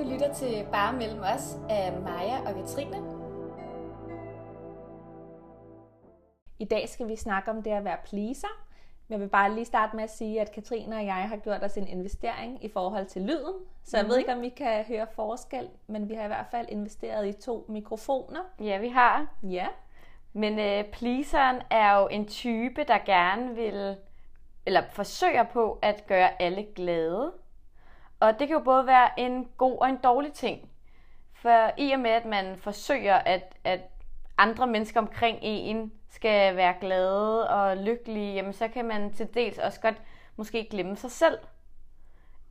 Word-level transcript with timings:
Du 0.00 0.04
lytter 0.10 0.34
til 0.34 0.66
Bare 0.72 0.92
Mellem 0.92 1.20
Os 1.20 1.56
af 1.68 1.92
Maja 2.00 2.38
og 2.40 2.54
Katrine. 2.54 2.96
I 6.58 6.64
dag 6.64 6.88
skal 6.88 7.08
vi 7.08 7.16
snakke 7.16 7.50
om 7.50 7.62
det 7.62 7.70
at 7.70 7.84
være 7.84 7.96
pleaser. 8.04 8.64
Jeg 9.10 9.20
vil 9.20 9.28
bare 9.28 9.54
lige 9.54 9.64
starte 9.64 9.96
med 9.96 10.04
at 10.04 10.10
sige, 10.10 10.40
at 10.40 10.52
Katrine 10.52 10.96
og 10.96 11.06
jeg 11.06 11.28
har 11.28 11.36
gjort 11.36 11.62
os 11.64 11.76
en 11.76 11.86
investering 11.86 12.64
i 12.64 12.68
forhold 12.68 13.06
til 13.06 13.22
lyden. 13.22 13.54
Så 13.84 13.96
jeg 13.96 14.02
mm-hmm. 14.02 14.10
ved 14.10 14.18
ikke, 14.18 14.32
om 14.32 14.40
vi 14.40 14.48
kan 14.48 14.84
høre 14.84 15.06
forskel, 15.14 15.68
men 15.86 16.08
vi 16.08 16.14
har 16.14 16.24
i 16.24 16.28
hvert 16.28 16.46
fald 16.50 16.66
investeret 16.68 17.28
i 17.28 17.32
to 17.32 17.66
mikrofoner. 17.68 18.40
Ja, 18.60 18.78
vi 18.78 18.88
har. 18.88 19.26
Ja. 19.42 19.66
Men 20.32 20.58
øh, 20.58 20.84
pleaseren 20.92 21.56
er 21.70 21.98
jo 21.98 22.08
en 22.08 22.26
type, 22.26 22.84
der 22.84 22.98
gerne 23.06 23.54
vil, 23.54 23.96
eller 24.66 24.82
forsøger 24.90 25.44
på 25.44 25.78
at 25.82 26.06
gøre 26.06 26.42
alle 26.42 26.66
glade. 26.74 27.32
Og 28.20 28.38
det 28.38 28.48
kan 28.48 28.56
jo 28.56 28.62
både 28.62 28.86
være 28.86 29.20
en 29.20 29.48
god 29.56 29.78
og 29.78 29.88
en 29.88 29.96
dårlig 29.96 30.32
ting. 30.32 30.68
For 31.32 31.70
i 31.76 31.92
og 31.92 32.00
med, 32.00 32.10
at 32.10 32.24
man 32.24 32.56
forsøger, 32.56 33.14
at, 33.14 33.56
at 33.64 33.80
andre 34.38 34.66
mennesker 34.66 35.00
omkring 35.00 35.38
en 35.42 35.92
skal 36.08 36.56
være 36.56 36.74
glade 36.80 37.48
og 37.50 37.76
lykkelige, 37.76 38.34
jamen 38.34 38.52
så 38.52 38.68
kan 38.68 38.84
man 38.84 39.12
til 39.12 39.34
dels 39.34 39.58
også 39.58 39.80
godt 39.80 40.02
måske 40.36 40.68
glemme 40.70 40.96
sig 40.96 41.10
selv. 41.10 41.38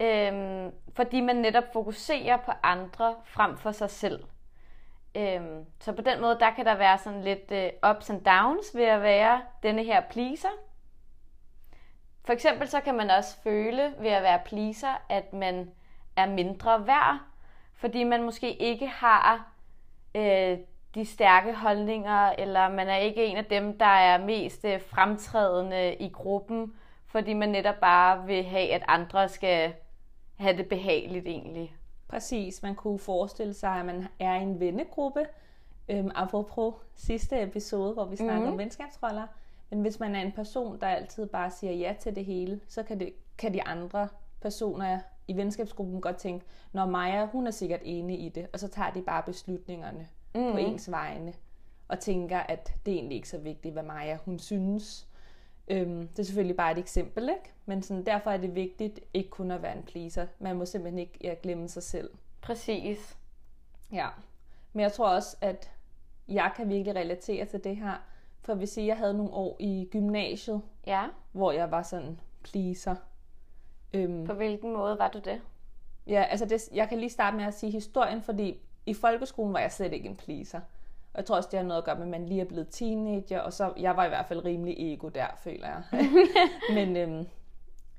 Øhm, 0.02 0.72
fordi 0.96 1.22
man 1.22 1.36
netop 1.36 1.64
fokuserer 1.74 2.38
på 2.38 2.52
andre 2.64 3.16
frem 3.26 3.58
for 3.58 3.72
sig 3.72 3.90
selv. 3.90 4.24
Øhm, 5.16 5.66
så 5.80 5.92
på 5.94 6.02
den 6.02 6.22
måde, 6.22 6.38
der 6.40 6.52
kan 6.52 6.66
der 6.66 6.76
være 6.76 6.98
sådan 6.98 7.22
lidt 7.22 7.52
øh, 7.52 7.70
ups 7.90 8.10
and 8.10 8.26
downs 8.26 8.76
ved 8.76 8.84
at 8.84 9.02
være 9.02 9.42
denne 9.64 9.84
her 9.84 10.02
pleaser. 10.10 10.50
For 12.30 12.34
eksempel 12.34 12.68
så 12.68 12.80
kan 12.80 12.96
man 12.96 13.10
også 13.10 13.38
føle 13.44 13.94
ved 14.00 14.10
at 14.10 14.24
være 14.24 14.40
pleaser, 14.46 15.02
at 15.10 15.34
man 15.34 15.72
er 16.16 16.26
mindre 16.26 16.88
værd, 16.88 17.20
fordi 17.74 18.04
man 18.04 18.24
måske 18.24 18.54
ikke 18.54 18.88
har 18.88 19.52
øh, 20.16 20.58
de 20.96 21.06
stærke 21.06 21.54
holdninger, 21.54 22.30
eller 22.30 22.70
man 22.70 22.88
er 22.88 22.96
ikke 22.96 23.26
en 23.26 23.38
af 23.38 23.46
dem, 23.46 23.78
der 23.78 23.86
er 23.86 24.26
mest 24.26 24.66
øh, 24.66 24.82
fremtrædende 24.82 25.96
i 25.96 26.10
gruppen, 26.10 26.74
fordi 27.08 27.34
man 27.34 27.50
netop 27.50 27.76
bare 27.82 28.26
vil 28.26 28.44
have, 28.44 28.74
at 28.74 28.84
andre 28.88 29.30
skal 29.30 29.74
have 30.38 30.58
det 30.58 30.70
behageligt 30.70 31.28
egentlig. 31.28 31.76
Præcis, 32.08 32.64
man 32.64 32.76
kunne 32.76 33.00
forestille 33.00 33.54
sig, 33.54 33.72
at 33.72 33.86
man 33.86 34.08
er 34.20 34.36
i 34.36 34.42
en 34.42 34.60
vennegruppe, 34.60 35.26
øhm, 35.90 36.12
apropos 36.16 36.74
sidste 36.96 37.42
episode, 37.42 37.94
hvor 37.94 38.06
vi 38.06 38.16
snakker 38.16 38.36
mm-hmm. 38.36 38.52
om 38.52 38.58
venskabsroller. 38.58 39.28
Men 39.70 39.82
hvis 39.82 40.00
man 40.00 40.16
er 40.16 40.22
en 40.22 40.32
person, 40.32 40.80
der 40.80 40.88
altid 40.88 41.26
bare 41.26 41.52
siger 41.52 41.74
ja 41.74 41.96
til 42.00 42.16
det 42.16 42.26
hele, 42.26 42.60
så 42.68 42.84
kan, 42.84 43.00
det, 43.00 43.14
kan 43.38 43.54
de 43.54 43.64
andre 43.64 44.08
personer 44.42 45.00
i 45.28 45.38
venskabsgruppen 45.38 46.02
godt 46.02 46.18
tænke, 46.18 46.46
når 46.72 46.86
Maja, 46.86 47.26
hun 47.26 47.48
er 47.48 47.52
sikkert 47.52 47.82
enig 47.84 48.26
i 48.26 48.30
det, 48.30 48.48
og 48.54 48.60
så 48.60 48.68
tager 48.68 48.92
de 48.92 49.02
bare 49.02 49.24
beslutningerne 49.24 50.08
mm. 50.36 50.52
på 50.52 50.58
ens 50.58 50.92
vegne, 50.92 51.34
og 51.88 52.00
tænker, 52.00 52.40
at 52.40 52.74
det 52.86 52.92
er 52.92 52.96
egentlig 52.96 53.16
ikke 53.16 53.30
så 53.30 53.38
vigtigt, 53.38 53.74
hvad 53.74 53.84
Maja 53.84 54.18
hun 54.26 54.40
synes. 54.40 55.08
Øhm, 55.68 56.08
det 56.08 56.20
er 56.20 56.24
selvfølgelig 56.24 56.58
bare 56.58 56.72
et 56.72 56.78
eksempel, 56.78 57.24
ikke? 57.30 57.54
men 57.66 57.84
sådan, 57.84 58.06
derfor 58.06 58.32
er 58.32 58.38
det 58.38 58.56
vigtigt 58.56 59.00
ikke 59.14 59.30
kun 59.30 59.52
at 59.52 59.62
være 59.62 59.78
en 59.78 59.84
pleaser. 59.84 60.28
Man 60.40 60.56
må 60.56 60.66
simpelthen 60.66 61.00
ikke 61.00 61.20
ja, 61.22 61.36
glemme 61.44 61.68
sig 61.68 61.84
selv. 61.84 62.10
Præcis. 62.42 63.18
Ja, 63.92 64.08
men 64.74 64.84
jeg 64.84 64.92
tror 64.92 65.10
også, 65.10 65.38
at 65.42 65.72
jeg 66.28 66.52
kan 66.56 66.70
virkelig 66.70 66.96
relatere 66.96 67.46
til 67.46 67.64
det 67.64 67.78
her, 67.78 68.04
for 68.50 68.54
jeg 68.54 68.60
vil 68.60 68.68
sige, 68.68 68.84
at 68.84 68.88
jeg 68.88 68.98
havde 68.98 69.14
nogle 69.14 69.34
år 69.34 69.56
i 69.60 69.88
gymnasiet, 69.92 70.62
Ja. 70.88 71.04
hvor 71.32 71.52
jeg 71.52 71.72
var 71.72 71.82
sådan 71.84 72.20
pleaser. 72.44 72.96
Øhm, 73.94 74.26
På 74.26 74.34
hvilken 74.34 74.74
måde 74.74 75.00
var 75.00 75.08
du 75.08 75.20
det? 75.20 75.42
Ja, 76.08 76.24
altså 76.24 76.46
det, 76.46 76.70
jeg 76.74 76.90
kan 76.90 76.98
lige 77.00 77.10
starte 77.10 77.38
med 77.38 77.46
at 77.46 77.54
sige 77.54 77.72
historien, 77.72 78.22
fordi 78.22 78.60
i 78.86 78.94
folkeskolen 78.94 79.54
var 79.54 79.60
jeg 79.60 79.72
slet 79.72 79.94
ikke 79.94 80.10
en 80.10 80.16
pleaser. 80.16 80.58
Og 81.14 81.18
jeg 81.18 81.26
tror 81.26 81.36
også, 81.36 81.50
det 81.52 81.60
har 81.60 81.66
noget 81.66 81.78
at 81.82 81.86
gøre 81.86 81.96
med, 81.96 82.04
at 82.04 82.10
man 82.10 82.26
lige 82.26 82.42
er 82.42 82.46
blevet 82.46 82.68
teenager, 82.70 83.40
og 83.40 83.54
så 83.54 83.74
jeg 83.78 83.98
var 83.98 84.06
i 84.06 84.10
hvert 84.10 84.26
fald 84.26 84.46
rimelig 84.46 84.94
ego 84.94 85.10
der, 85.10 85.28
føler 85.38 85.68
jeg. 85.68 85.84
Men 86.86 86.98
øhm, 86.98 87.28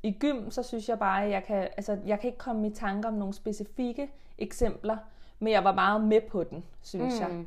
i 0.03 0.13
gym, 0.13 0.51
så 0.51 0.63
synes 0.63 0.89
jeg 0.89 0.99
bare, 0.99 1.25
at 1.25 1.31
jeg 1.31 1.45
kan, 1.45 1.57
altså, 1.77 1.99
jeg 2.07 2.21
kan 2.21 2.29
ikke 2.29 2.39
komme 2.39 2.67
i 2.67 2.71
tanke 2.75 3.09
om 3.09 3.15
nogle 3.15 3.35
specifikke 3.35 4.11
eksempler, 4.39 4.97
men 5.39 5.53
jeg 5.53 5.65
var 5.65 5.75
meget 5.75 6.05
med 6.05 6.21
på 6.21 6.45
den, 6.45 6.65
synes 6.83 7.15
mm. 7.15 7.21
jeg. 7.21 7.45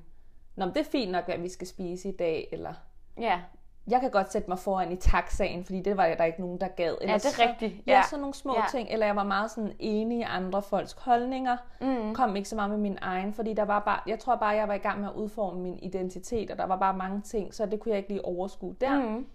Nå, 0.56 0.66
men 0.66 0.74
det 0.74 0.80
er 0.80 0.90
fint 0.92 1.12
nok, 1.12 1.26
hvad 1.26 1.38
vi 1.38 1.50
skal 1.50 1.68
spise 1.68 2.10
i 2.10 2.16
dag, 2.18 2.50
eller 2.52 2.74
Ja, 3.20 3.42
jeg 3.88 4.02
kan 4.02 4.12
godt 4.12 4.32
sætte 4.32 4.50
mig 4.50 4.60
foran 4.60 4.92
i 4.92 4.96
taxaen, 4.96 5.64
fordi 5.66 5.82
det 5.82 5.98
var 5.98 6.06
der 6.18 6.24
ikke 6.24 6.42
nogen, 6.42 6.60
der 6.62 6.68
gad. 6.68 6.96
Eller 7.02 7.14
ja 7.14 7.18
det 7.18 7.26
er 7.26 7.30
så, 7.30 7.42
rigtigt. 7.50 7.74
Ja, 7.88 8.02
sådan 8.10 8.22
nogle 8.22 8.34
små 8.34 8.54
Ja. 8.56 8.64
ting. 8.72 8.90
Eller 8.92 9.06
jeg 9.06 9.16
var 9.16 9.24
meget 9.24 9.52
sådan 9.52 9.74
enig 9.80 10.20
i 10.20 10.22
andre 10.22 10.62
folks 10.62 10.94
holdninger. 10.94 11.58
Mm. 11.82 12.16
Kom 12.16 12.36
ikke 12.36 12.50
så 12.50 12.56
meget 12.56 12.70
med 12.72 12.78
min 12.78 12.98
egen, 13.02 13.34
fordi 13.34 13.54
der 13.54 13.64
var 13.66 13.80
bare, 13.80 14.00
jeg 14.08 14.20
tror 14.20 14.36
bare, 14.36 14.50
jeg 14.50 14.68
var 14.68 14.74
i 14.74 14.78
gang 14.78 15.00
med 15.00 15.10
at 15.10 15.14
udforme 15.16 15.60
min 15.62 15.80
identitet, 15.82 16.52
og 16.52 16.58
der 16.58 16.66
var 16.66 16.78
bare 16.78 16.98
mange 16.98 17.22
ting, 17.22 17.54
så 17.54 17.66
det 17.66 17.80
kunne 17.80 17.90
jeg 17.90 17.98
ikke 17.98 18.10
lige 18.10 18.26
overskue 18.26 18.76
der. 18.82 19.00
Mm. 19.00 19.28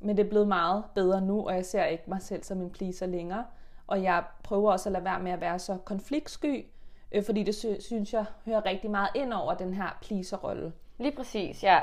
Men 0.00 0.16
det 0.16 0.24
er 0.26 0.28
blevet 0.30 0.48
meget 0.48 0.84
bedre 0.94 1.20
nu, 1.20 1.46
og 1.46 1.54
jeg 1.54 1.64
ser 1.66 1.84
ikke 1.84 2.04
mig 2.06 2.22
selv 2.22 2.42
som 2.42 2.60
en 2.60 2.70
pleaser 2.70 3.06
længere. 3.06 3.44
Og 3.86 4.02
jeg 4.02 4.24
prøver 4.44 4.72
også 4.72 4.88
at 4.88 4.92
lade 4.92 5.04
være 5.04 5.20
med 5.20 5.32
at 5.32 5.40
være 5.40 5.58
så 5.58 5.76
konfliktsky, 5.84 6.66
øh, 7.12 7.24
fordi 7.24 7.42
det 7.42 7.54
sy- 7.54 7.80
synes 7.80 8.12
jeg 8.12 8.24
hører 8.46 8.66
rigtig 8.66 8.90
meget 8.90 9.08
ind 9.14 9.32
over 9.32 9.54
den 9.54 9.74
her 9.74 9.98
pleaser-rolle. 10.02 10.72
Lige 10.98 11.16
præcis, 11.16 11.62
ja. 11.64 11.78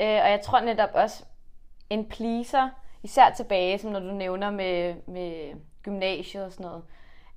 Øh, 0.00 0.06
og 0.06 0.30
jeg 0.30 0.40
tror 0.44 0.60
netop 0.60 0.90
også, 0.94 1.24
en 1.90 2.08
pleaser, 2.08 2.68
især 3.02 3.30
tilbage, 3.30 3.78
som 3.78 3.90
når 3.92 4.00
du 4.00 4.12
nævner 4.12 4.50
med, 4.50 4.94
med 5.06 5.54
gymnasiet 5.82 6.44
og 6.44 6.52
sådan 6.52 6.66
noget, 6.66 6.82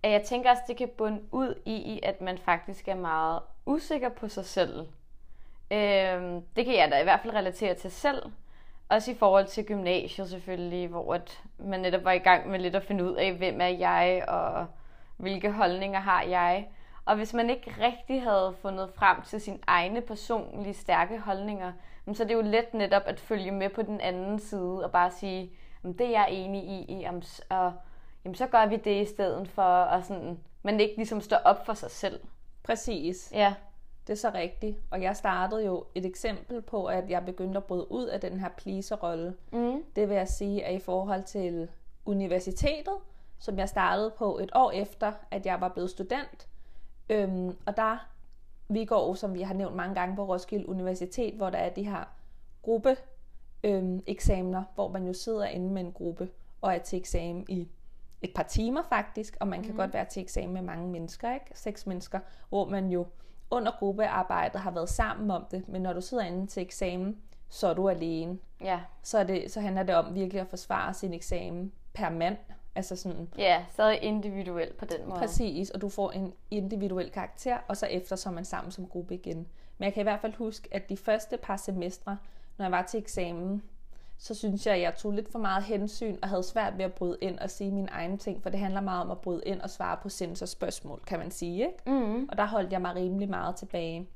at 0.03 0.11
jeg 0.11 0.21
tænker 0.21 0.49
også, 0.49 0.63
det 0.67 0.77
kan 0.77 0.89
bunde 0.97 1.21
ud 1.31 1.61
i, 1.65 1.99
at 2.03 2.21
man 2.21 2.37
faktisk 2.37 2.87
er 2.87 2.95
meget 2.95 3.39
usikker 3.65 4.09
på 4.09 4.27
sig 4.27 4.45
selv. 4.45 4.87
Øh, 5.71 6.41
det 6.55 6.65
kan 6.65 6.75
jeg 6.75 6.91
da 6.91 6.99
i 6.99 7.03
hvert 7.03 7.19
fald 7.19 7.33
relatere 7.33 7.73
til 7.73 7.91
selv. 7.91 8.23
Også 8.89 9.11
i 9.11 9.15
forhold 9.15 9.45
til 9.45 9.65
gymnasiet 9.65 10.29
selvfølgelig, 10.29 10.87
hvor 10.87 11.13
at 11.13 11.43
man 11.57 11.79
netop 11.79 12.03
var 12.03 12.11
i 12.11 12.17
gang 12.17 12.49
med 12.49 12.59
lidt 12.59 12.75
at 12.75 12.83
finde 12.83 13.03
ud 13.03 13.15
af, 13.15 13.33
hvem 13.33 13.61
er 13.61 13.67
jeg, 13.67 14.23
og 14.27 14.67
hvilke 15.17 15.51
holdninger 15.51 15.99
har 15.99 16.21
jeg. 16.21 16.67
Og 17.07 17.15
hvis 17.15 17.33
man 17.33 17.49
ikke 17.49 17.75
rigtig 17.81 18.21
havde 18.21 18.55
fundet 18.61 18.89
frem 18.95 19.21
til 19.21 19.41
sine 19.41 19.59
egne 19.67 20.01
personlige 20.01 20.73
stærke 20.73 21.19
holdninger, 21.19 21.71
så 22.13 22.23
er 22.23 22.27
det 22.27 22.33
jo 22.33 22.41
let 22.41 22.73
netop 22.73 23.01
at 23.05 23.19
følge 23.19 23.51
med 23.51 23.69
på 23.69 23.81
den 23.81 24.01
anden 24.01 24.39
side 24.39 24.83
og 24.85 24.91
bare 24.91 25.11
sige, 25.11 25.51
det 25.83 26.01
er 26.01 26.09
jeg 26.09 26.27
enig 26.31 26.63
i, 26.63 27.05
og 27.49 27.73
jamen, 28.25 28.35
så 28.35 28.47
gør 28.47 28.65
vi 28.65 28.75
det 28.75 29.01
i 29.01 29.05
stedet 29.05 29.47
for, 29.47 29.63
og 29.63 30.03
sådan, 30.03 30.39
man 30.63 30.79
ikke 30.79 30.95
ligesom 30.95 31.21
står 31.21 31.37
op 31.37 31.65
for 31.65 31.73
sig 31.73 31.91
selv. 31.91 32.19
Præcis. 32.63 33.31
Ja, 33.35 33.53
Det 34.07 34.13
er 34.13 34.17
så 34.17 34.31
rigtigt. 34.33 34.77
Og 34.91 35.01
jeg 35.01 35.15
startede 35.15 35.65
jo 35.65 35.85
et 35.95 36.05
eksempel 36.05 36.61
på, 36.61 36.85
at 36.85 37.09
jeg 37.09 37.25
begyndte 37.25 37.57
at 37.57 37.63
bryde 37.63 37.91
ud 37.91 38.05
af 38.05 38.21
den 38.21 38.39
her 38.39 38.49
pleaser-rolle. 38.57 39.35
mm. 39.51 39.83
Det 39.95 40.09
vil 40.09 40.15
jeg 40.17 40.27
sige, 40.27 40.65
at 40.65 40.75
i 40.75 40.79
forhold 40.79 41.23
til 41.23 41.67
universitetet, 42.05 42.93
som 43.39 43.57
jeg 43.59 43.69
startede 43.69 44.13
på 44.17 44.37
et 44.39 44.51
år 44.55 44.71
efter, 44.71 45.11
at 45.31 45.45
jeg 45.45 45.61
var 45.61 45.69
blevet 45.69 45.89
student. 45.89 46.47
Øhm, 47.09 47.57
og 47.65 47.77
der, 47.77 48.07
vi 48.69 48.85
går, 48.85 49.13
som 49.13 49.33
vi 49.33 49.41
har 49.41 49.53
nævnt 49.53 49.75
mange 49.75 49.95
gange 49.95 50.15
på 50.15 50.25
Roskilde 50.25 50.69
Universitet, 50.69 51.33
hvor 51.33 51.49
der 51.49 51.57
er 51.57 51.69
de 51.69 51.83
her 51.83 52.03
gruppe 52.61 52.97
øhm, 53.63 54.03
eksamener, 54.07 54.63
hvor 54.75 54.87
man 54.87 55.07
jo 55.07 55.13
sidder 55.13 55.45
inde 55.45 55.73
med 55.73 55.81
en 55.81 55.91
gruppe 55.91 56.29
og 56.61 56.73
er 56.73 56.77
til 56.79 56.99
eksamen 56.99 57.45
i 57.49 57.67
et 58.21 58.33
par 58.35 58.43
timer 58.43 58.81
faktisk, 58.89 59.37
og 59.39 59.47
man 59.47 59.63
kan 59.63 59.71
mm. 59.71 59.77
godt 59.77 59.93
være 59.93 60.05
til 60.05 60.21
eksamen 60.21 60.53
med 60.53 60.61
mange 60.61 60.87
mennesker, 60.87 61.33
ikke? 61.33 61.45
Seks 61.53 61.87
mennesker, 61.87 62.19
hvor 62.49 62.69
man 62.69 62.89
jo 62.89 63.05
under 63.51 63.71
gruppearbejdet 63.79 64.61
har 64.61 64.71
været 64.71 64.89
sammen 64.89 65.31
om 65.31 65.45
det, 65.51 65.67
men 65.67 65.81
når 65.81 65.93
du 65.93 66.01
sidder 66.01 66.23
inde 66.23 66.47
til 66.47 66.61
eksamen, 66.61 67.17
så 67.49 67.67
er 67.67 67.73
du 67.73 67.89
alene 67.89 68.37
ja, 68.61 68.79
så, 69.03 69.17
er 69.17 69.23
det, 69.23 69.51
så 69.51 69.61
handler 69.61 69.83
det 69.83 69.95
om 69.95 70.15
virkelig 70.15 70.41
at 70.41 70.47
forsvare 70.47 70.93
sin 70.93 71.13
eksamen 71.13 71.71
per 71.93 72.09
mand. 72.09 72.37
Altså 72.77 72.95
sådan, 72.95 73.29
ja, 73.37 73.65
stadig 73.71 74.03
individuelt 74.03 74.77
på 74.77 74.85
den 74.85 75.09
måde. 75.09 75.19
præcis, 75.19 75.69
og 75.69 75.81
du 75.81 75.89
får 75.89 76.11
en 76.11 76.33
individuel 76.51 77.11
karakter, 77.11 77.57
og 77.67 77.77
så 77.77 77.85
efter 77.85 78.15
så 78.15 78.29
er 78.29 78.33
man 78.33 78.45
sammen 78.45 78.71
som 78.71 78.87
gruppe 78.87 79.13
igen. 79.13 79.47
Men 79.77 79.85
jeg 79.85 79.93
kan 79.93 80.01
i 80.01 80.03
hvert 80.03 80.19
fald 80.21 80.33
huske, 80.33 80.69
at 80.71 80.89
de 80.89 80.97
første 80.97 81.37
par 81.37 81.57
semestre, 81.57 82.17
når 82.57 82.65
jeg 82.65 82.71
var 82.71 82.81
til 82.81 82.97
eksamen, 82.97 83.63
så 84.17 84.33
synes 84.33 84.65
jeg, 84.65 84.75
at 84.75 84.81
jeg 84.81 84.95
tog 84.95 85.11
lidt 85.11 85.31
for 85.31 85.39
meget 85.39 85.63
hensyn 85.63 86.17
og 86.21 86.29
havde 86.29 86.43
svært 86.43 86.77
ved 86.77 86.85
at 86.85 86.93
bryde 86.93 87.17
ind 87.21 87.39
og 87.39 87.49
sige 87.49 87.71
mine 87.71 87.89
egne 87.91 88.17
ting, 88.17 88.43
for 88.43 88.49
det 88.49 88.59
handler 88.59 88.81
meget 88.81 89.01
om 89.01 89.11
at 89.11 89.21
bryde 89.21 89.41
ind 89.45 89.61
og 89.61 89.69
svare 89.69 89.97
på 90.01 90.09
sensorspørgsmål, 90.09 91.01
kan 91.07 91.19
man 91.19 91.31
sige. 91.31 91.65
Ikke? 91.65 91.77
Mm. 92.05 92.29
Og 92.31 92.37
der 92.37 92.45
holdt 92.45 92.71
jeg 92.71 92.81
mig 92.81 92.95
rimelig 92.95 93.29
meget 93.29 93.55
tilbage. 93.55 94.07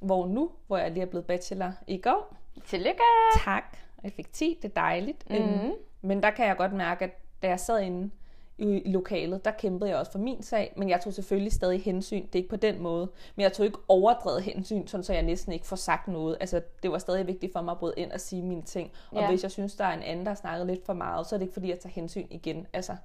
Hvor 0.00 0.26
nu, 0.26 0.50
hvor 0.66 0.76
jeg 0.76 0.90
lige 0.90 1.02
er 1.02 1.06
blevet 1.06 1.26
bachelor 1.26 1.72
i 1.86 1.98
går, 1.98 2.36
Tillykke! 2.64 3.02
tak, 3.44 3.78
jeg 4.02 4.12
fik 4.12 4.32
10, 4.32 4.58
det 4.62 4.68
er 4.68 4.80
dejligt. 4.80 5.30
Mhm. 5.30 5.38
Øhm, 5.38 5.72
Men 6.00 6.22
der 6.22 6.30
kan 6.30 6.46
jeg 6.46 6.56
godt 6.56 6.72
mærke, 6.72 7.04
at 7.04 7.23
da 7.44 7.48
jeg 7.48 7.60
sad 7.60 7.80
inde 7.80 8.10
i, 8.58 8.82
lokalet, 8.86 9.44
der 9.44 9.50
kæmpede 9.50 9.90
jeg 9.90 9.98
også 9.98 10.12
for 10.12 10.18
min 10.18 10.42
sag, 10.42 10.72
men 10.76 10.88
jeg 10.88 11.00
tog 11.00 11.12
selvfølgelig 11.12 11.52
stadig 11.52 11.82
hensyn. 11.82 12.26
Det 12.26 12.34
er 12.34 12.38
ikke 12.38 12.48
på 12.48 12.56
den 12.56 12.82
måde, 12.82 13.08
men 13.36 13.42
jeg 13.42 13.52
tog 13.52 13.66
ikke 13.66 13.78
overdrevet 13.88 14.42
hensyn, 14.42 14.86
sådan 14.86 15.04
så 15.04 15.12
jeg 15.12 15.22
næsten 15.22 15.52
ikke 15.52 15.66
får 15.66 15.76
sagt 15.76 16.08
noget. 16.08 16.36
Altså, 16.40 16.62
det 16.82 16.90
var 16.92 16.98
stadig 16.98 17.26
vigtigt 17.26 17.52
for 17.52 17.60
mig 17.60 17.72
at 17.72 17.78
bryde 17.78 17.94
ind 17.96 18.12
og 18.12 18.20
sige 18.20 18.42
mine 18.42 18.62
ting. 18.62 18.92
Og 19.10 19.16
Ja. 19.20 19.28
hvis 19.28 19.42
jeg 19.42 19.50
synes, 19.50 19.76
der 19.76 19.84
er 19.84 19.92
en 19.96 20.02
anden, 20.02 20.26
der 20.26 20.30
har 20.30 20.36
snakket 20.36 20.66
lidt 20.66 20.86
for 20.86 20.92
meget, 20.92 21.26
så 21.26 21.34
er 21.34 21.38
det 21.38 21.44
ikke 21.44 21.52
fordi, 21.54 21.68
jeg 21.70 21.78
tager 21.78 21.92
hensyn 21.92 22.26
igen. 22.30 22.66
Altså, 22.72 22.96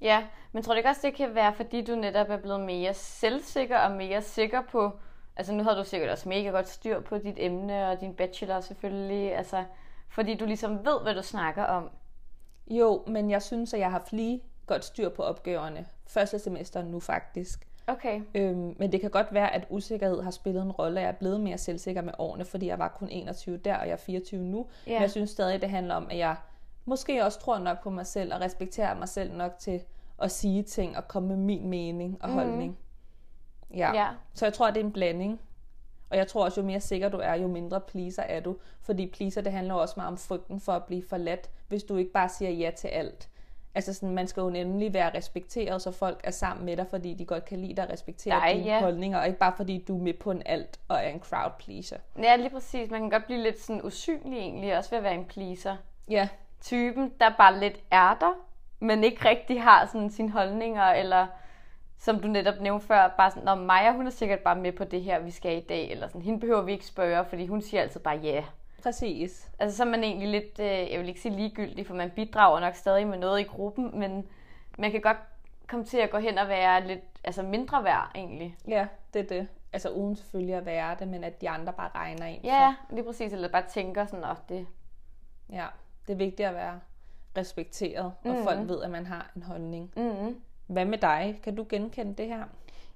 Ja, 0.00 0.24
men 0.52 0.62
tror 0.62 0.72
du 0.72 0.76
ikke 0.76 0.88
også, 0.88 1.00
det 1.04 1.14
kan 1.14 1.34
være, 1.34 1.54
fordi 1.54 1.84
du 1.84 1.94
netop 1.94 2.30
er 2.30 2.36
blevet 2.36 2.60
mere 2.60 2.94
selvsikker 2.94 3.78
og 3.78 3.90
mere 3.90 4.22
sikker 4.22 4.62
på, 4.72 4.90
altså 5.36 5.52
nu 5.52 5.62
har 5.62 5.74
du 5.74 5.84
sikkert 5.84 6.10
også 6.10 6.28
mega 6.28 6.48
godt 6.48 6.68
styr 6.68 7.00
på 7.00 7.18
dit 7.18 7.34
emne 7.36 7.88
og 7.88 8.00
din 8.00 8.14
bachelor 8.14 8.60
selvfølgelig, 8.60 9.36
altså 9.36 9.64
fordi 10.08 10.34
du 10.34 10.44
ligesom 10.44 10.84
ved, 10.84 11.02
hvad 11.02 11.14
du 11.14 11.22
snakker 11.22 11.64
om. 11.64 11.90
Jo, 12.70 13.04
men 13.06 13.30
jeg 13.30 13.42
synes, 13.42 13.74
at 13.74 13.80
jeg 13.80 13.86
har 13.86 13.98
haft 13.98 14.12
lige 14.12 14.42
godt 14.66 14.84
styr 14.84 15.08
på 15.08 15.22
opgaverne. 15.22 15.86
Første 16.06 16.38
semester 16.38 16.82
nu 16.82 17.00
faktisk. 17.00 17.68
Okay. 17.86 18.20
Øhm, 18.34 18.74
men 18.78 18.92
det 18.92 19.00
kan 19.00 19.10
godt 19.10 19.34
være, 19.34 19.54
at 19.54 19.66
usikkerhed 19.70 20.22
har 20.22 20.30
spillet 20.30 20.62
en 20.62 20.72
rolle. 20.72 21.00
Jeg 21.00 21.08
er 21.08 21.12
blevet 21.12 21.40
mere 21.40 21.58
selvsikker 21.58 22.02
med 22.02 22.12
årene, 22.18 22.44
fordi 22.44 22.66
jeg 22.66 22.78
var 22.78 22.88
kun 22.88 23.08
21 23.08 23.56
der, 23.56 23.76
og 23.76 23.86
jeg 23.86 23.92
er 23.92 23.96
24 23.96 24.42
nu. 24.42 24.66
Ja. 24.86 24.92
Men 24.92 25.02
jeg 25.02 25.10
synes 25.10 25.30
stadig, 25.30 25.60
det 25.62 25.70
handler 25.70 25.94
om, 25.94 26.06
at 26.10 26.18
jeg 26.18 26.36
måske 26.84 27.24
også 27.24 27.40
tror 27.40 27.58
nok 27.58 27.82
på 27.82 27.90
mig 27.90 28.06
selv, 28.06 28.34
og 28.34 28.40
respekterer 28.40 28.98
mig 28.98 29.08
selv 29.08 29.32
nok 29.36 29.58
til 29.58 29.82
at 30.18 30.30
sige 30.30 30.62
ting 30.62 30.96
og 30.96 31.08
komme 31.08 31.28
med 31.28 31.36
min 31.36 31.68
mening 31.68 32.18
og 32.20 32.28
holdning. 32.30 32.78
Ja. 33.74 33.94
Ja. 33.94 34.08
Så 34.34 34.46
jeg 34.46 34.52
tror, 34.52 34.66
at 34.66 34.74
det 34.74 34.80
er 34.80 34.84
en 34.84 34.92
blanding. 34.92 35.40
Og 36.12 36.18
jeg 36.18 36.28
tror 36.28 36.44
også, 36.44 36.60
jo 36.60 36.66
mere 36.66 36.80
sikker 36.80 37.08
du 37.08 37.18
er, 37.22 37.34
jo 37.34 37.48
mindre 37.48 37.80
pleaser 37.80 38.22
er 38.22 38.40
du. 38.40 38.56
Fordi 38.82 39.06
pleaser, 39.06 39.40
det 39.40 39.52
handler 39.52 39.74
også 39.74 39.94
meget 39.96 40.08
om 40.08 40.18
frygten 40.18 40.60
for 40.60 40.72
at 40.72 40.84
blive 40.84 41.02
forladt, 41.08 41.50
hvis 41.68 41.82
du 41.82 41.96
ikke 41.96 42.12
bare 42.12 42.28
siger 42.28 42.50
ja 42.50 42.70
til 42.76 42.88
alt. 42.88 43.28
Altså 43.74 43.94
sådan, 43.94 44.14
man 44.14 44.26
skal 44.26 44.40
jo 44.40 44.50
nemlig 44.50 44.94
være 44.94 45.16
respekteret, 45.16 45.82
så 45.82 45.90
folk 45.90 46.20
er 46.24 46.30
sammen 46.30 46.66
med 46.66 46.76
dig, 46.76 46.86
fordi 46.90 47.14
de 47.14 47.24
godt 47.24 47.44
kan 47.44 47.58
lide 47.58 47.74
dig 47.76 47.84
og 47.84 47.92
respektere 47.92 48.34
Nej, 48.34 48.52
dine 48.52 48.64
ja. 48.64 48.80
holdninger, 48.80 49.18
og 49.18 49.26
ikke 49.26 49.38
bare 49.38 49.52
fordi 49.56 49.84
du 49.88 49.98
er 49.98 50.02
med 50.02 50.14
på 50.14 50.30
en 50.30 50.42
alt 50.46 50.80
og 50.88 50.96
er 50.96 51.08
en 51.08 51.20
crowd 51.20 51.52
pleaser. 51.58 51.96
Ja, 52.22 52.36
lige 52.36 52.50
præcis. 52.50 52.90
Man 52.90 53.00
kan 53.00 53.10
godt 53.10 53.24
blive 53.26 53.42
lidt 53.42 53.60
sådan 53.60 53.84
usynlig 53.84 54.38
egentlig, 54.38 54.78
også 54.78 54.90
ved 54.90 54.98
at 54.98 55.04
være 55.04 55.14
en 55.14 55.24
pleaser. 55.24 55.76
Ja, 56.10 56.28
Typen, 56.60 57.12
der 57.20 57.30
bare 57.38 57.60
lidt 57.60 57.80
er 57.90 58.14
der, 58.20 58.32
men 58.80 59.04
ikke 59.04 59.28
rigtig 59.28 59.62
har 59.62 59.86
sådan 59.86 60.10
sine 60.10 60.30
holdninger, 60.30 60.84
eller 60.84 61.26
som 62.02 62.20
du 62.20 62.28
netop 62.28 62.60
nævnte 62.60 62.86
før, 62.86 63.14
bare 63.16 63.30
sådan, 63.30 63.44
Nå, 63.44 63.54
Maja, 63.54 63.92
hun 63.92 64.06
er 64.06 64.10
sikkert 64.10 64.40
bare 64.40 64.56
med 64.56 64.72
på 64.72 64.84
det 64.84 65.02
her, 65.02 65.18
vi 65.18 65.30
skal 65.30 65.56
i 65.56 65.60
dag, 65.60 65.90
eller 65.90 66.08
sådan, 66.08 66.22
hende 66.22 66.40
behøver 66.40 66.62
vi 66.62 66.72
ikke 66.72 66.86
spørge, 66.86 67.24
fordi 67.24 67.46
hun 67.46 67.62
siger 67.62 67.82
altid 67.82 68.00
bare 68.00 68.16
ja. 68.16 68.44
præcis. 68.82 69.50
Altså, 69.58 69.76
så 69.76 69.82
er 69.82 69.88
man 69.88 70.04
egentlig 70.04 70.28
lidt, 70.28 70.60
øh, 70.60 70.92
jeg 70.92 71.00
vil 71.00 71.08
ikke 71.08 71.20
sige 71.20 71.36
ligegyldig, 71.36 71.86
for 71.86 71.94
man 71.94 72.10
bidrager 72.10 72.60
nok 72.60 72.74
stadig 72.74 73.06
med 73.06 73.18
noget 73.18 73.40
i 73.40 73.42
gruppen, 73.42 73.98
men 73.98 74.26
man 74.78 74.90
kan 74.90 75.00
godt 75.00 75.16
komme 75.68 75.84
til 75.84 75.98
at 75.98 76.10
gå 76.10 76.18
hen 76.18 76.38
og 76.38 76.48
være 76.48 76.86
lidt 76.86 77.00
altså 77.24 77.42
mindre 77.42 77.84
værd, 77.84 78.10
egentlig. 78.14 78.56
Ja, 78.68 78.86
det 79.14 79.20
er 79.20 79.26
det. 79.26 79.48
Altså 79.72 79.90
uden 79.90 80.16
selvfølgelig 80.16 80.54
at 80.54 80.66
være 80.66 80.96
det, 80.98 81.08
men 81.08 81.24
at 81.24 81.40
de 81.40 81.48
andre 81.48 81.72
bare 81.72 81.90
regner 81.94 82.26
en. 82.26 82.40
Ja, 82.44 82.74
lige 82.90 83.04
præcis, 83.04 83.32
eller 83.32 83.48
bare 83.48 83.64
tænker 83.68 84.06
sådan, 84.06 84.24
at 84.24 84.36
det, 84.48 84.66
Så, 85.48 85.56
ja, 85.56 85.66
det 86.06 86.12
er 86.12 86.16
vigtigt 86.16 86.48
at 86.48 86.54
være 86.54 86.80
respekteret, 87.36 88.12
og 88.24 88.36
folk 88.44 88.68
ved, 88.68 88.82
at 88.82 88.90
man 88.90 89.06
har 89.06 89.30
en 89.36 89.42
holdning. 89.42 89.92
mm 89.96 90.42
hvad 90.72 90.84
med 90.84 90.98
dig? 90.98 91.40
Kan 91.42 91.56
du 91.56 91.66
genkende 91.68 92.14
det 92.14 92.26
her? 92.26 92.44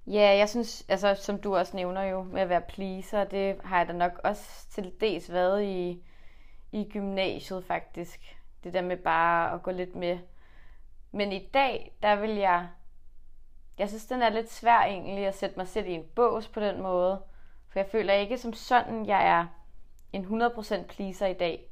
Ja, 0.06 0.36
jeg 0.36 0.48
synes, 0.48 0.84
altså 0.88 1.14
som 1.14 1.38
du 1.38 1.56
også 1.56 1.76
nævner 1.76 2.02
jo, 2.02 2.22
med 2.22 2.40
at 2.40 2.48
være 2.48 2.60
pleaser, 2.60 3.24
det 3.24 3.56
har 3.64 3.78
jeg 3.78 3.88
da 3.88 3.92
nok 3.92 4.20
også 4.24 4.68
til 4.70 4.92
dels 5.00 5.32
været 5.32 5.62
i, 5.62 6.02
i 6.72 6.88
gymnasiet 6.92 7.64
faktisk. 7.64 8.36
Det 8.64 8.74
der 8.74 8.82
med 8.82 8.96
bare 8.96 9.52
at 9.54 9.62
gå 9.62 9.70
lidt 9.70 9.94
med. 9.94 10.18
Men 11.12 11.32
i 11.32 11.48
dag, 11.54 11.96
der 12.02 12.16
vil 12.16 12.30
jeg, 12.30 12.68
jeg 13.78 13.88
synes, 13.88 14.06
den 14.06 14.22
er 14.22 14.28
lidt 14.28 14.52
svær 14.52 14.80
egentlig 14.80 15.26
at 15.26 15.34
sætte 15.34 15.56
mig 15.56 15.68
selv 15.68 15.86
i 15.86 15.92
en 15.92 16.04
bås 16.14 16.48
på 16.48 16.60
den 16.60 16.82
måde. 16.82 17.22
For 17.68 17.78
jeg 17.78 17.86
føler 17.86 18.14
ikke 18.14 18.38
som 18.38 18.52
sådan, 18.52 19.06
jeg 19.06 19.28
er 19.28 19.46
en 20.12 20.42
100% 20.42 20.86
pleaser 20.86 21.26
i 21.26 21.34
dag. 21.34 21.66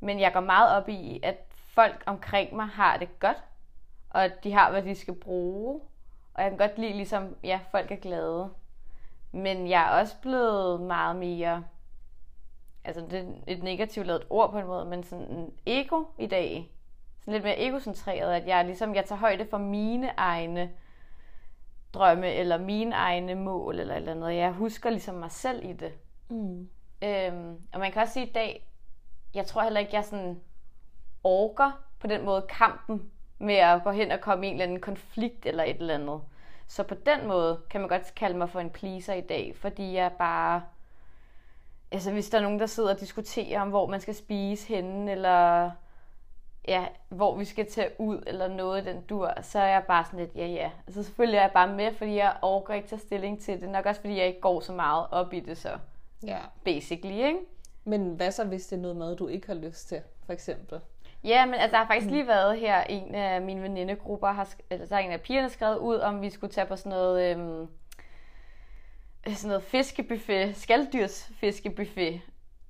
Men 0.00 0.20
jeg 0.20 0.32
går 0.32 0.40
meget 0.40 0.76
op 0.76 0.88
i, 0.88 1.20
at 1.22 1.36
folk 1.50 2.02
omkring 2.06 2.56
mig 2.56 2.66
har 2.66 2.96
det 2.96 3.18
godt, 3.18 3.42
og 4.12 4.30
de 4.44 4.52
har, 4.52 4.70
hvad 4.70 4.82
de 4.82 4.94
skal 4.94 5.14
bruge. 5.14 5.80
Og 6.34 6.42
jeg 6.42 6.50
kan 6.50 6.58
godt 6.58 6.78
lide, 6.78 6.92
ligesom, 6.92 7.36
ja, 7.44 7.60
folk 7.70 7.90
er 7.90 7.96
glade. 7.96 8.50
Men 9.32 9.68
jeg 9.68 9.82
er 9.82 10.00
også 10.00 10.16
blevet 10.22 10.80
meget 10.80 11.16
mere, 11.16 11.64
altså 12.84 13.06
det 13.10 13.18
er 13.18 13.32
et 13.46 13.62
negativt 13.62 14.06
lavet 14.06 14.26
ord 14.30 14.50
på 14.50 14.58
en 14.58 14.66
måde, 14.66 14.84
men 14.84 15.04
sådan 15.04 15.24
en 15.24 15.52
ego 15.66 16.04
i 16.18 16.26
dag. 16.26 16.70
Sådan 17.20 17.32
lidt 17.32 17.44
mere 17.44 17.58
egocentreret, 17.58 18.34
at 18.34 18.46
jeg 18.46 18.64
ligesom, 18.64 18.94
jeg 18.94 19.04
tager 19.04 19.18
højde 19.18 19.46
for 19.50 19.58
mine 19.58 20.10
egne 20.16 20.70
drømme, 21.94 22.32
eller 22.32 22.58
mine 22.58 22.94
egne 22.94 23.34
mål, 23.34 23.80
eller 23.80 23.94
et 23.94 23.98
eller 23.98 24.12
andet. 24.12 24.34
Jeg 24.34 24.52
husker 24.52 24.90
ligesom 24.90 25.14
mig 25.14 25.30
selv 25.30 25.64
i 25.64 25.72
det. 25.72 25.92
Mm. 26.28 26.68
Øhm, 27.02 27.60
og 27.72 27.80
man 27.80 27.92
kan 27.92 28.02
også 28.02 28.14
sige 28.14 28.26
i 28.26 28.32
dag, 28.32 28.68
jeg 29.34 29.46
tror 29.46 29.62
heller 29.62 29.80
ikke, 29.80 29.94
jeg 29.94 30.04
sådan 30.04 30.40
orker 31.24 31.82
på 31.98 32.06
den 32.06 32.24
måde 32.24 32.46
kampen 32.48 33.10
med 33.42 33.54
at 33.54 33.84
gå 33.84 33.90
hen 33.90 34.10
og 34.10 34.20
komme 34.20 34.46
i 34.46 34.48
en 34.48 34.54
eller 34.54 34.64
anden 34.64 34.80
konflikt 34.80 35.46
eller 35.46 35.64
et 35.64 35.76
eller 35.76 35.94
andet. 35.94 36.20
Så 36.66 36.82
på 36.82 36.94
den 36.94 37.26
måde 37.26 37.60
kan 37.70 37.80
man 37.80 37.88
godt 37.88 38.14
kalde 38.14 38.38
mig 38.38 38.50
for 38.50 38.60
en 38.60 38.70
pleaser 38.70 39.14
i 39.14 39.20
dag, 39.20 39.52
fordi 39.56 39.94
jeg 39.94 40.12
bare... 40.18 40.62
Altså 41.92 42.12
hvis 42.12 42.30
der 42.30 42.38
er 42.38 42.42
nogen, 42.42 42.60
der 42.60 42.66
sidder 42.66 42.94
og 42.94 43.00
diskuterer 43.00 43.60
om, 43.60 43.68
hvor 43.68 43.86
man 43.86 44.00
skal 44.00 44.14
spise 44.14 44.68
henne, 44.68 45.12
eller 45.12 45.70
ja, 46.68 46.86
hvor 47.08 47.36
vi 47.36 47.44
skal 47.44 47.70
tage 47.70 47.90
ud, 47.98 48.22
eller 48.26 48.48
noget 48.48 48.82
i 48.82 48.90
den 48.90 49.00
dur, 49.02 49.32
så 49.42 49.58
er 49.58 49.66
jeg 49.66 49.84
bare 49.88 50.04
sådan 50.04 50.18
lidt, 50.20 50.36
ja 50.36 50.46
ja. 50.46 50.70
Altså 50.86 51.02
selvfølgelig 51.02 51.36
er 51.38 51.42
jeg 51.42 51.50
bare 51.54 51.68
med, 51.68 51.92
fordi 51.94 52.14
jeg 52.16 52.36
orker 52.42 52.74
ikke 52.74 52.88
tage 52.88 53.00
stilling 53.00 53.42
til 53.42 53.60
det. 53.60 53.68
Nok 53.68 53.86
også 53.86 54.00
fordi 54.00 54.16
jeg 54.18 54.26
ikke 54.26 54.40
går 54.40 54.60
så 54.60 54.72
meget 54.72 55.06
op 55.10 55.32
i 55.32 55.40
det 55.40 55.58
så, 55.58 55.78
Ja. 56.26 56.38
basically, 56.64 57.14
ikke? 57.26 57.38
Men 57.84 58.14
hvad 58.14 58.30
så, 58.30 58.44
hvis 58.44 58.66
det 58.66 58.76
er 58.76 58.80
noget 58.80 58.96
mad, 58.96 59.16
du 59.16 59.26
ikke 59.28 59.46
har 59.46 59.54
lyst 59.54 59.88
til, 59.88 60.00
for 60.26 60.32
eksempel? 60.32 60.80
Ja, 61.24 61.46
men 61.46 61.54
altså, 61.54 61.70
der 61.72 61.78
har 61.78 61.86
faktisk 61.86 62.10
lige 62.10 62.26
været 62.26 62.58
her, 62.58 62.82
en 62.82 63.14
af 63.14 63.42
mine 63.42 63.62
venindegrupper, 63.62 64.32
har, 64.32 64.54
eller 64.70 64.86
der 64.86 64.96
er 64.96 65.00
en 65.00 65.10
af 65.10 65.20
pigerne 65.20 65.50
skrevet 65.50 65.76
ud, 65.78 65.96
om 65.96 66.22
vi 66.22 66.30
skulle 66.30 66.52
tage 66.52 66.66
på 66.66 66.76
sådan 66.76 66.90
noget, 66.90 67.30
øhm, 67.30 67.68
sådan 69.26 69.48
noget 69.48 69.62
fiskebuffet, 69.62 70.56
skalddyrsfiskebuffet, 70.56 72.20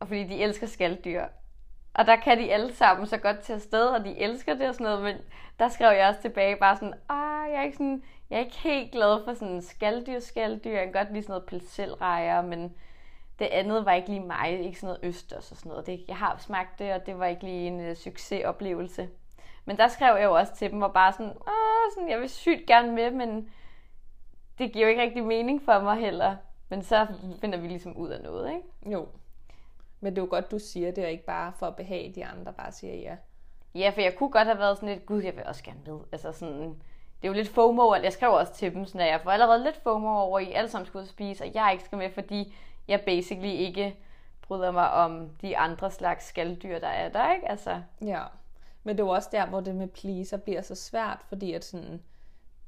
og 0.01 0.09
fordi 0.09 0.25
de 0.25 0.43
elsker 0.43 0.67
skalddyr. 0.67 1.25
Og 1.95 2.07
der 2.07 2.17
kan 2.17 2.39
de 2.39 2.53
alle 2.53 2.75
sammen 2.75 3.07
så 3.07 3.19
godt 3.19 3.39
til 3.39 3.53
afsted, 3.53 3.87
og 3.87 4.05
de 4.05 4.19
elsker 4.19 4.55
det 4.55 4.69
og 4.69 4.75
sådan 4.75 4.85
noget, 4.85 5.03
men 5.03 5.17
der 5.59 5.69
skrev 5.69 5.97
jeg 5.97 6.09
også 6.09 6.21
tilbage 6.21 6.57
bare 6.57 6.77
sådan, 6.77 6.95
ah, 7.09 7.51
jeg 7.53 7.59
er 7.59 7.65
ikke 7.65 7.77
sådan, 7.77 8.03
jeg 8.31 8.37
er 8.37 8.45
ikke 8.45 8.59
helt 8.59 8.93
glad 8.93 9.25
for 9.25 9.35
sådan 9.35 9.63
skalddyr, 9.63 10.21
skalddyr, 10.21 10.71
jeg 10.71 10.85
kan 10.85 10.93
godt 10.93 11.13
lide 11.13 11.23
sådan 11.23 11.33
noget 11.33 11.47
pelselrejer, 11.47 12.43
men 12.43 12.75
det 13.39 13.45
andet 13.45 13.85
var 13.85 13.93
ikke 13.93 14.09
lige 14.09 14.21
mig, 14.21 14.61
ikke 14.61 14.81
sådan 14.81 14.87
noget 14.87 15.15
østers 15.15 15.51
og 15.51 15.57
sådan 15.57 15.71
noget. 15.71 15.87
Det, 15.87 16.05
jeg 16.09 16.17
har 16.17 16.37
smagt 16.39 16.79
det, 16.79 16.93
og 16.93 17.07
det 17.07 17.19
var 17.19 17.27
ikke 17.27 17.45
lige 17.45 17.67
en 17.67 17.91
uh, 17.91 17.97
succesoplevelse. 17.97 19.09
Men 19.65 19.77
der 19.77 19.89
skrev 19.89 20.17
jeg 20.17 20.25
jo 20.25 20.35
også 20.35 20.55
til 20.55 20.71
dem, 20.71 20.83
og 20.83 20.93
bare 20.93 21.13
sådan, 21.13 21.33
Åh, 21.33 21.93
sådan, 21.95 22.11
jeg 22.11 22.21
vil 22.21 22.29
sygt 22.29 22.67
gerne 22.67 22.93
med, 22.93 23.11
men 23.11 23.51
det 24.59 24.73
giver 24.73 24.85
jo 24.87 24.91
ikke 24.91 25.03
rigtig 25.03 25.25
mening 25.25 25.63
for 25.63 25.81
mig 25.81 25.97
heller. 25.97 26.37
Men 26.69 26.83
så 26.83 27.07
finder 27.41 27.59
vi 27.59 27.69
ligesom 27.69 27.97
ud 27.97 28.09
af 28.09 28.23
noget, 28.23 28.49
ikke? 28.49 28.93
Jo. 28.93 29.09
Men 30.01 30.13
det 30.13 30.19
er 30.19 30.23
jo 30.23 30.31
godt, 30.31 30.51
du 30.51 30.59
siger 30.59 30.91
det, 30.91 31.05
og 31.05 31.11
ikke 31.11 31.25
bare 31.25 31.53
for 31.59 31.67
at 31.67 31.77
behage 31.77 32.15
de 32.15 32.25
andre, 32.25 32.53
bare 32.53 32.73
siger 32.73 32.95
ja. 32.95 33.17
Ja, 33.75 33.91
for 33.91 34.01
jeg 34.01 34.15
kunne 34.17 34.31
godt 34.31 34.47
have 34.47 34.59
været 34.59 34.77
sådan 34.77 34.89
lidt, 34.89 35.07
gud, 35.07 35.23
jeg 35.23 35.37
vil 35.37 35.45
også 35.47 35.65
gerne 35.65 35.81
med. 35.87 35.99
Altså 36.13 36.33
sådan, 36.33 36.61
det 37.23 37.29
er 37.29 37.29
jo 37.29 37.33
lidt 37.33 37.49
FOMO, 37.49 37.89
og 37.89 38.05
jeg 38.05 38.13
skrev 38.13 38.33
også 38.33 38.53
til 38.55 38.75
dem, 38.75 38.85
sådan, 38.85 39.01
at 39.01 39.07
jeg 39.07 39.21
får 39.21 39.31
allerede 39.31 39.65
lidt 39.65 39.77
FOMO 39.77 40.09
over, 40.09 40.39
at 40.39 40.47
I 40.47 40.53
alle 40.53 40.71
sammen 40.71 40.87
skal 40.87 40.99
ud 40.99 41.03
og 41.03 41.09
spise, 41.09 41.45
og 41.45 41.55
jeg 41.55 41.69
ikke 41.73 41.85
skal 41.85 41.99
med, 41.99 42.11
fordi 42.11 42.55
jeg 42.89 43.01
basically 43.01 43.51
ikke 43.53 43.97
bryder 44.43 44.71
mig 44.71 44.91
om 44.91 45.29
de 45.43 45.59
andre 45.59 45.91
slags 45.91 46.27
skalddyr, 46.27 46.79
der 46.79 46.89
er 46.89 47.09
der, 47.09 47.35
ikke? 47.35 47.51
Altså, 47.51 47.83
Ja. 48.05 48.23
Men 48.85 48.97
det 48.97 49.03
er 49.03 49.07
jo 49.07 49.11
også 49.11 49.29
der, 49.33 49.47
hvor 49.47 49.61
det 49.61 49.75
med 49.75 49.89
pleaser 49.89 50.37
bliver 50.37 50.63
så 50.63 50.75
svært, 50.75 51.19
fordi 51.29 51.53
at 51.53 51.65
sådan, 51.65 52.03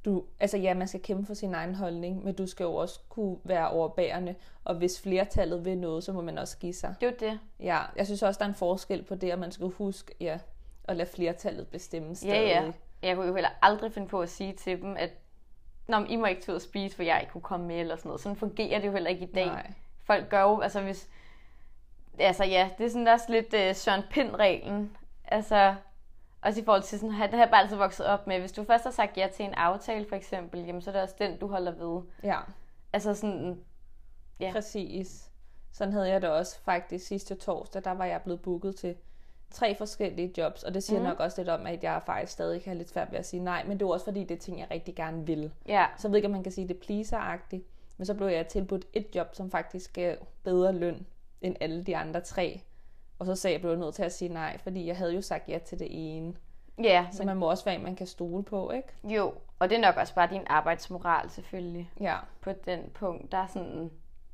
du, 0.05 0.23
altså 0.39 0.57
ja, 0.57 0.73
man 0.73 0.87
skal 0.87 1.01
kæmpe 1.01 1.25
for 1.25 1.33
sin 1.33 1.53
egen 1.53 1.75
holdning, 1.75 2.23
men 2.23 2.35
du 2.35 2.47
skal 2.47 2.63
jo 2.63 2.75
også 2.75 2.99
kunne 3.09 3.37
være 3.43 3.69
overbærende, 3.69 4.35
og 4.63 4.75
hvis 4.75 5.01
flertallet 5.01 5.65
vil 5.65 5.77
noget, 5.77 6.03
så 6.03 6.13
må 6.13 6.21
man 6.21 6.37
også 6.37 6.57
give 6.57 6.73
sig. 6.73 6.95
det 7.01 7.07
er 7.07 7.29
det. 7.29 7.39
Ja, 7.59 7.79
jeg 7.95 8.05
synes 8.05 8.23
også, 8.23 8.37
der 8.37 8.45
er 8.45 8.49
en 8.49 8.55
forskel 8.55 9.03
på 9.03 9.15
det, 9.15 9.31
at 9.31 9.39
man 9.39 9.51
skal 9.51 9.67
huske, 9.67 10.15
ja, 10.19 10.39
at 10.83 10.95
lade 10.95 11.09
flertallet 11.09 11.67
bestemme 11.67 12.15
stadig. 12.15 12.33
Ja, 12.33 12.63
ja. 12.63 12.71
Jeg 13.01 13.15
kunne 13.15 13.27
jo 13.27 13.33
heller 13.33 13.49
aldrig 13.61 13.91
finde 13.91 14.07
på 14.07 14.21
at 14.21 14.29
sige 14.29 14.53
til 14.53 14.81
dem, 14.81 14.95
at 14.97 15.09
Nå, 15.87 15.99
men 15.99 16.09
I 16.09 16.15
må 16.15 16.25
ikke 16.25 16.41
tage 16.41 16.53
ud 16.53 16.55
og 16.55 16.61
spise, 16.61 16.95
for 16.95 17.03
jeg 17.03 17.19
ikke 17.21 17.31
kunne 17.31 17.41
komme 17.41 17.67
med, 17.67 17.75
eller 17.79 17.95
sådan 17.95 18.09
noget. 18.09 18.21
Sådan 18.21 18.35
fungerer 18.35 18.79
det 18.79 18.87
jo 18.87 18.91
heller 18.91 19.09
ikke 19.09 19.23
i 19.25 19.31
dag. 19.31 19.45
Nej. 19.45 19.73
Folk 20.05 20.29
gør 20.29 20.41
jo, 20.41 20.59
altså 20.59 20.81
hvis... 20.81 21.09
Altså 22.19 22.43
ja, 22.43 22.69
det 22.77 22.85
er 22.85 22.89
sådan 22.89 23.07
også 23.07 23.25
lidt 23.29 23.53
uh, 23.53 23.75
Søren 23.75 24.03
Pind-reglen. 24.11 24.97
Altså, 25.27 25.75
også 26.41 26.61
i 26.61 26.63
forhold 26.65 26.83
til 26.83 26.99
sådan, 26.99 27.11
det 27.15 27.29
har 27.31 27.37
jeg 27.37 27.49
bare 27.49 27.61
altid 27.61 27.75
vokset 27.77 28.05
op 28.05 28.27
med. 28.27 28.39
Hvis 28.39 28.51
du 28.51 28.63
først 28.63 28.83
har 28.83 28.91
sagt 28.91 29.17
ja 29.17 29.27
til 29.33 29.45
en 29.45 29.53
aftale, 29.53 30.05
for 30.09 30.15
eksempel, 30.15 30.65
jamen 30.65 30.81
så 30.81 30.89
er 30.89 30.93
det 30.93 31.01
også 31.01 31.15
den, 31.19 31.37
du 31.39 31.47
holder 31.47 31.71
ved. 31.71 32.01
Ja, 32.23 32.39
Altså 32.93 33.13
sådan, 33.13 33.59
Ja. 34.39 34.51
præcis. 34.51 35.29
Sådan 35.71 35.93
havde 35.93 36.09
jeg 36.09 36.21
det 36.21 36.29
også 36.29 36.59
faktisk 36.61 37.07
sidste 37.07 37.35
torsdag, 37.35 37.83
der 37.83 37.91
var 37.91 38.05
jeg 38.05 38.21
blevet 38.21 38.41
booket 38.41 38.75
til 38.75 38.95
tre 39.51 39.75
forskellige 39.75 40.33
jobs, 40.37 40.63
og 40.63 40.73
det 40.73 40.83
siger 40.83 40.99
mm. 40.99 41.05
nok 41.05 41.19
også 41.19 41.41
lidt 41.41 41.49
om, 41.49 41.65
at 41.67 41.83
jeg 41.83 42.01
faktisk 42.05 42.31
stadig 42.31 42.61
have 42.65 42.77
lidt 42.77 42.89
svært 42.89 43.11
ved 43.11 43.19
at 43.19 43.25
sige 43.25 43.43
nej, 43.43 43.63
men 43.63 43.79
det 43.79 43.85
er 43.85 43.89
også 43.89 44.05
fordi, 44.05 44.23
det 44.23 44.35
er 44.35 44.39
ting, 44.39 44.59
jeg 44.59 44.67
rigtig 44.71 44.95
gerne 44.95 45.25
vil. 45.25 45.51
ja, 45.67 45.85
Så 45.97 46.07
jeg 46.07 46.11
ved 46.11 46.17
ikke, 46.17 46.25
om 46.25 46.31
man 46.31 46.43
kan 46.43 46.51
sige, 46.51 46.67
det 46.67 46.75
er 46.75 46.79
pleaser-agtigt, 46.79 47.63
men 47.97 48.05
så 48.05 48.13
blev 48.13 48.27
jeg 48.27 48.47
tilbudt 48.47 48.85
et 48.93 49.07
job, 49.15 49.27
som 49.35 49.51
faktisk 49.51 49.93
gav 49.93 50.15
bedre 50.43 50.73
løn 50.73 51.05
end 51.41 51.55
alle 51.59 51.83
de 51.83 51.97
andre 51.97 52.21
tre. 52.21 52.61
Og 53.19 53.25
så 53.25 53.35
sagde 53.35 53.53
jeg, 53.53 53.61
blev 53.61 53.71
jeg 53.71 53.79
nødt 53.79 53.95
til 53.95 54.03
at 54.03 54.13
sige 54.13 54.29
nej, 54.33 54.57
fordi 54.57 54.87
jeg 54.87 54.97
havde 54.97 55.13
jo 55.13 55.21
sagt 55.21 55.49
ja 55.49 55.57
til 55.65 55.79
det 55.79 55.87
ene. 55.91 56.33
Ja, 56.83 57.07
Så 57.11 57.17
men, 57.19 57.25
man 57.27 57.37
må 57.37 57.49
også 57.49 57.65
være 57.65 57.75
en, 57.75 57.83
man 57.83 57.95
kan 57.95 58.07
stole 58.07 58.43
på, 58.43 58.71
ikke? 58.71 58.87
jo. 59.15 59.33
Og 59.59 59.69
det 59.69 59.77
er 59.77 59.81
nok 59.81 59.95
også 59.97 60.15
bare 60.15 60.29
din 60.31 60.41
arbejdsmoral 60.47 61.29
selvfølgelig 61.29 61.91
Ja, 62.01 62.17
på 62.41 62.51
den 62.65 62.79
punkt. 62.93 63.31
Der 63.31 63.37
er 63.37 63.47
sådan, 63.47 63.91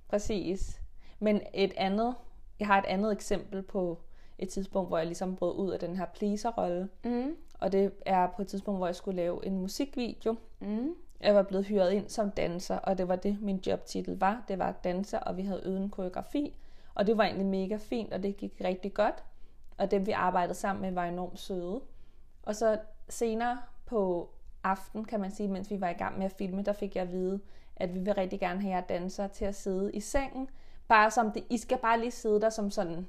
præcis. 0.10 0.82
Men 1.20 1.41
et 1.53 1.74
andet, 1.77 2.15
jeg 2.60 2.68
har 2.68 2.77
et 2.80 2.86
andet 2.86 3.12
eksempel 3.12 3.62
på 3.62 4.00
et 4.39 4.50
tidspunkt, 4.50 4.89
hvor 4.89 4.98
jeg 4.98 5.08
ligesom 5.08 5.36
brød 5.36 5.56
ud 5.58 5.70
af 5.72 5.80
den 5.80 5.96
her 5.96 6.06
pleaser-rolle. 6.06 6.89
mm, 7.03 7.36
Og 7.60 7.72
det 7.72 7.91
er 8.06 8.27
på 8.36 8.41
et 8.41 8.48
tidspunkt, 8.48 8.80
hvor 8.80 8.88
jeg 8.88 8.96
skulle 8.96 9.15
lave 9.18 9.46
en 9.46 9.58
musikvideo. 9.58 10.36
mm, 10.60 10.96
jeg 11.24 11.36
var 11.36 11.44
blevet 11.44 11.66
hyret 11.66 11.92
ind 11.92 12.10
som 12.10 12.32
danser, 12.32 12.78
og 12.78 12.98
det 12.98 13.08
var 13.08 13.16
det, 13.16 13.42
min 13.42 13.62
jobtitel 13.68 14.20
var. 14.20 14.44
Det 14.48 14.60
var 14.60 14.72
danser, 14.72 15.20
og 15.20 15.38
vi 15.38 15.42
havde 15.42 15.62
øvet 15.66 15.82
en 15.82 15.90
koreografi. 15.90 16.58
Og 16.96 17.08
det 17.08 17.18
var 17.18 17.24
egentlig 17.24 17.48
mega 17.48 17.78
fint, 17.78 18.13
og 18.13 18.24
det 18.24 18.38
gik 18.38 18.62
rigtig 18.63 18.94
godt. 18.94 19.24
Og 19.78 19.92
dem, 19.92 20.06
vi 20.06 20.12
arbejdede 20.12 20.54
sammen 20.54 20.82
med, 20.82 20.92
var 20.92 21.06
enormt 21.06 21.40
søde. 21.40 21.82
Og 22.44 22.56
så 22.56 22.80
senere 23.10 23.58
på 23.86 24.30
aften, 24.63 25.06
kan 25.06 25.20
man 25.20 25.32
sige, 25.32 25.50
mens 25.50 25.72
vi 25.72 25.82
var 25.82 25.90
i 25.90 25.94
gang 25.94 26.18
med 26.18 26.25
at 26.25 26.32
filme, 26.32 26.62
der 26.62 26.74
fik 26.74 26.96
jeg 26.96 27.01
at 27.01 27.12
vide, 27.12 27.40
at 27.75 27.94
vi 27.94 28.00
vil 28.00 28.13
rigtig 28.13 28.40
gerne 28.40 28.62
have 28.62 28.75
jer 28.75 28.82
dansere 28.82 29.28
til 29.28 29.46
at 29.46 29.56
sidde 29.56 29.92
i 29.92 30.00
sengen. 30.00 30.50
Bare 30.88 31.12
som 31.12 31.32
det, 31.32 31.44
I 31.50 31.58
skal 31.58 31.78
bare 31.78 32.00
lige 32.00 32.12
sidde 32.12 32.42
der 32.42 32.50
som 32.50 32.72
sådan 32.72 33.08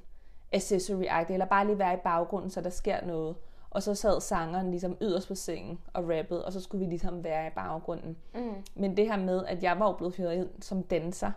accessory 0.51 1.05
eller 1.29 1.45
bare 1.45 1.65
lige 1.65 1.79
være 1.79 1.93
i 1.93 2.01
baggrunden, 2.03 2.49
så 2.49 2.61
der 2.61 2.69
sker 2.69 3.05
noget. 3.05 3.35
Og 3.73 3.83
så 3.83 3.95
sad 3.95 4.21
sangeren 4.21 4.69
ligesom 4.71 4.97
yderst 5.01 5.27
på 5.27 5.35
sengen 5.35 5.79
og 5.93 6.03
rappede, 6.09 6.45
og 6.45 6.53
så 6.53 6.61
skulle 6.61 6.85
vi 6.85 6.89
ligesom 6.89 7.23
være 7.23 7.47
i 7.47 7.49
baggrunden. 7.55 8.17
mm, 8.35 8.53
Men 8.75 8.97
det 8.97 9.07
her 9.07 9.17
med, 9.17 9.45
at 9.45 9.63
jeg 9.63 9.79
var 9.79 9.85
jo 9.87 9.91
blevet 9.93 10.15
hyret 10.15 10.33
ind 10.33 10.49
som 10.61 10.83
danser, 10.83 11.31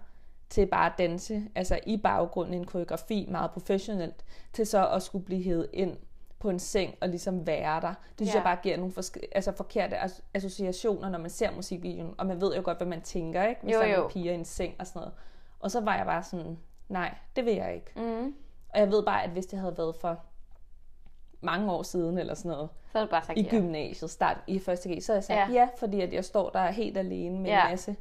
til 0.50 0.66
bare 0.66 0.86
at 0.86 0.98
danse, 0.98 1.42
altså 1.54 1.78
i 1.86 1.96
baggrunden 1.96 2.54
en 2.54 2.64
koreografi, 2.66 3.26
meget 3.30 3.50
professionelt, 3.50 4.24
til 4.52 4.66
så 4.66 4.88
at 4.88 5.02
skulle 5.02 5.24
blive 5.24 5.42
hævet 5.42 5.66
ind 5.72 5.96
på 6.38 6.50
en 6.50 6.58
seng 6.58 6.94
og 7.00 7.08
ligesom 7.08 7.46
være 7.46 7.80
der. 7.80 7.88
Det 7.88 7.96
synes 8.18 8.30
Ja. 8.30 8.36
jeg 8.38 8.44
bare 8.44 8.58
giver 8.62 8.76
nogle 8.76 8.92
forske- 8.92 9.28
altså 9.32 9.52
forkerte 9.52 9.96
as- 10.04 10.22
associationer, 10.34 11.08
når 11.08 11.18
man 11.18 11.30
ser 11.30 11.50
musikvideoen, 11.56 12.14
og 12.18 12.26
man 12.26 12.40
ved 12.40 12.56
jo 12.56 12.62
godt, 12.64 12.76
hvad 12.76 12.86
man 12.86 13.00
tænker, 13.02 13.44
ikke? 13.46 13.60
Hvis 13.62 13.74
Jo, 13.74 13.78
der 13.80 13.86
er 13.86 13.96
nogle 13.96 14.10
piger 14.10 14.32
i 14.32 14.34
en 14.34 14.44
seng 14.44 14.74
og 14.78 14.86
sådan 14.86 15.00
noget. 15.00 15.12
Og 15.60 15.70
så 15.70 15.80
var 15.80 15.96
jeg 15.96 16.06
bare 16.06 16.22
sådan, 16.22 16.58
nej, 16.88 17.14
det 17.36 17.44
vil 17.44 17.54
jeg 17.54 17.74
ikke. 17.74 17.90
mm. 17.96 18.34
Og 18.68 18.80
jeg 18.80 18.90
ved 18.90 19.02
bare, 19.02 19.22
at 19.24 19.30
hvis 19.30 19.46
det 19.46 19.58
havde 19.58 19.78
været 19.78 19.96
for 19.96 20.20
mange 21.40 21.72
år 21.72 21.82
siden 21.82 22.18
eller 22.18 22.34
sådan 22.34 22.50
noget, 22.50 22.68
Så 22.92 23.00
det 23.00 23.10
bare 23.10 23.24
sagt 23.24 23.38
i 23.38 23.42
ja. 23.42 23.48
gymnasiet, 23.50 24.10
start 24.10 24.36
i 24.46 24.58
første 24.58 24.96
G, 24.96 25.02
så 25.02 25.12
jeg 25.12 25.24
sagt 25.24 25.38
Ja. 25.38 25.48
ja. 25.52 25.68
fordi 25.78 26.00
at 26.00 26.12
jeg 26.12 26.24
står 26.24 26.50
der 26.50 26.66
helt 26.70 26.98
alene 26.98 27.38
med 27.38 27.50
Ja. 27.50 27.64
en 27.64 27.70
masse 27.70 27.96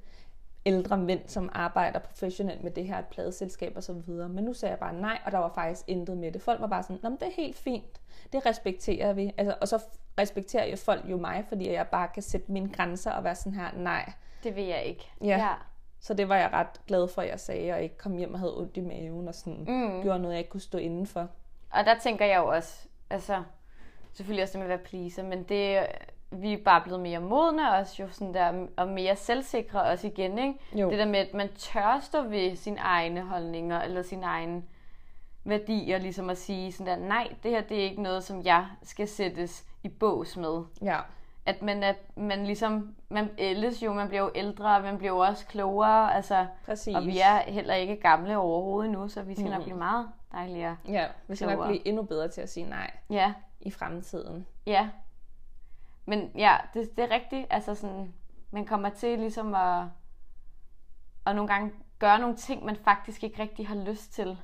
ældre 0.65 0.97
mænd, 0.97 1.19
som 1.27 1.49
arbejder 1.53 1.99
professionelt 1.99 2.63
med 2.63 2.71
det 2.71 2.87
her 2.87 2.99
et 2.99 3.05
pladeselskab 3.05 3.73
og 3.75 3.83
så 3.83 3.93
videre. 3.93 4.29
Men 4.29 4.43
nu 4.43 4.53
sagde 4.53 4.71
jeg 4.71 4.79
bare 4.79 4.93
nej, 4.93 5.19
og 5.25 5.31
der 5.31 5.37
var 5.37 5.51
faktisk 5.55 5.83
intet 5.87 6.17
med 6.17 6.31
det. 6.31 6.41
Folk 6.41 6.61
var 6.61 6.67
bare 6.67 6.83
sådan, 6.83 6.99
Nå, 7.03 7.09
men 7.09 7.17
det 7.19 7.27
er 7.27 7.31
helt 7.35 7.55
fint. 7.57 8.01
Det 8.33 8.45
respekterer 8.45 9.13
vi. 9.13 9.31
Altså, 9.37 9.55
og 9.61 9.67
så 9.67 9.83
respekterer 10.19 10.65
jo 10.65 10.75
folk 10.75 11.01
jo 11.09 11.17
mig, 11.17 11.45
fordi 11.49 11.71
jeg 11.73 11.87
bare 11.87 12.07
kan 12.13 12.23
sætte 12.23 12.51
mine 12.51 12.69
grænser 12.69 13.11
og 13.11 13.23
være 13.23 13.35
sådan 13.35 13.53
her, 13.53 13.67
nej. 13.77 14.13
Det 14.43 14.55
vil 14.55 14.63
jeg 14.63 14.83
ikke. 14.83 15.11
Ja. 15.21 15.27
ja. 15.27 15.49
Så 15.99 16.13
det 16.13 16.29
var 16.29 16.35
jeg 16.35 16.49
ret 16.53 16.81
glad 16.87 17.07
for, 17.07 17.21
at 17.21 17.29
jeg 17.29 17.39
sagde, 17.39 17.73
og 17.73 17.81
ikke 17.81 17.97
kom 17.97 18.15
hjem 18.17 18.33
og 18.33 18.39
havde 18.39 18.57
ondt 18.57 18.77
i 18.77 18.81
maven 18.81 19.27
og 19.27 19.35
sådan 19.35 19.65
Mm. 19.67 20.01
gjorde 20.01 20.19
noget, 20.19 20.33
jeg 20.33 20.39
ikke 20.39 20.49
kunne 20.49 20.61
stå 20.61 20.77
indenfor. 20.77 21.27
Og 21.71 21.85
der 21.85 21.99
tænker 21.99 22.25
jeg 22.25 22.37
jo 22.37 22.47
også, 22.47 22.87
altså, 23.09 23.43
selvfølgelig 24.13 24.43
også 24.43 24.51
det 24.51 24.65
med 24.65 24.73
at 24.73 24.79
være 24.79 24.87
pleaser, 24.87 25.23
men 25.23 25.43
det, 25.43 25.87
vi 26.31 26.53
er 26.53 26.63
bare 26.65 26.81
blevet 26.81 26.99
mere 26.99 27.19
modne 27.19 27.71
også, 27.71 28.03
jo 28.03 28.09
sådan 28.09 28.33
der, 28.33 28.67
og 28.77 28.87
mere 28.87 29.15
selvsikre 29.15 29.83
også 29.83 30.07
igen, 30.07 30.37
ikke? 30.39 30.59
Jo. 30.73 30.89
Det 30.89 30.99
der 30.99 31.05
med, 31.05 31.19
at 31.19 31.33
man 31.33 31.49
tør 31.53 31.99
stå 32.03 32.21
ved 32.21 32.55
sine 32.55 32.79
egne 32.79 33.21
holdninger, 33.21 33.81
eller 33.81 34.01
sine 34.01 34.25
egne 34.25 34.63
værdier, 35.43 35.97
ligesom 35.97 36.29
at 36.29 36.37
sige 36.37 36.71
sådan 36.71 36.99
der, 37.01 37.07
nej, 37.07 37.33
det 37.43 37.51
her 37.51 37.61
det 37.61 37.79
er 37.79 37.83
ikke 37.83 38.01
noget, 38.01 38.23
som 38.23 38.41
jeg 38.45 38.67
skal 38.83 39.07
sættes 39.07 39.65
i 39.83 39.89
bås 39.89 40.37
med. 40.37 40.63
Ja, 40.81 40.99
At 41.45 41.61
man, 41.61 41.83
at 41.83 41.95
man 42.17 42.45
ligesom, 42.45 42.95
man 43.09 43.29
ældes 43.37 43.83
jo, 43.83 43.93
man 43.93 44.07
bliver 44.07 44.21
jo 44.23 44.31
ældre, 44.35 44.75
og 44.75 44.81
man 44.81 44.97
bliver 44.97 45.11
jo 45.13 45.19
også 45.19 45.45
klogere, 45.45 46.15
altså, 46.15 46.47
præcis. 46.65 46.95
og 46.95 47.05
vi 47.05 47.19
er 47.19 47.37
heller 47.37 47.73
ikke 47.73 47.95
gamle 47.95 48.37
overhovedet 48.37 48.89
endnu, 48.89 49.07
så 49.07 49.21
vi 49.21 49.33
skal 49.35 49.49
nok 49.49 49.57
Mm. 49.57 49.63
blive 49.63 49.77
meget 49.77 50.09
dejligere. 50.31 50.77
Ja, 50.87 51.07
vi 51.27 51.35
skal 51.35 51.45
nok 51.47 51.53
klogere. 51.55 51.69
blive 51.69 51.87
endnu 51.87 52.03
bedre 52.03 52.27
til 52.27 52.41
at 52.41 52.49
sige 52.49 52.69
nej 52.69 52.91
Ja, 53.09 53.33
i 53.59 53.71
fremtiden. 53.71 54.45
Ja. 54.65 54.89
Men 56.05 56.31
ja, 56.35 56.57
det, 56.73 56.97
det 56.97 57.03
er 57.03 57.15
rigtigt. 57.15 57.47
Altså 57.49 57.75
sådan, 57.75 58.13
man 58.51 58.65
kommer 58.65 58.89
til 58.89 59.19
ligesom 59.19 59.55
at, 59.55 59.83
at 61.25 61.35
nogle 61.35 61.47
gange 61.53 61.71
gøre 61.99 62.19
nogle 62.19 62.35
ting, 62.35 62.65
man 62.65 62.75
faktisk 62.75 63.23
ikke 63.23 63.41
rigtig 63.41 63.67
har 63.67 63.75
lyst 63.75 64.13
til. 64.13 64.37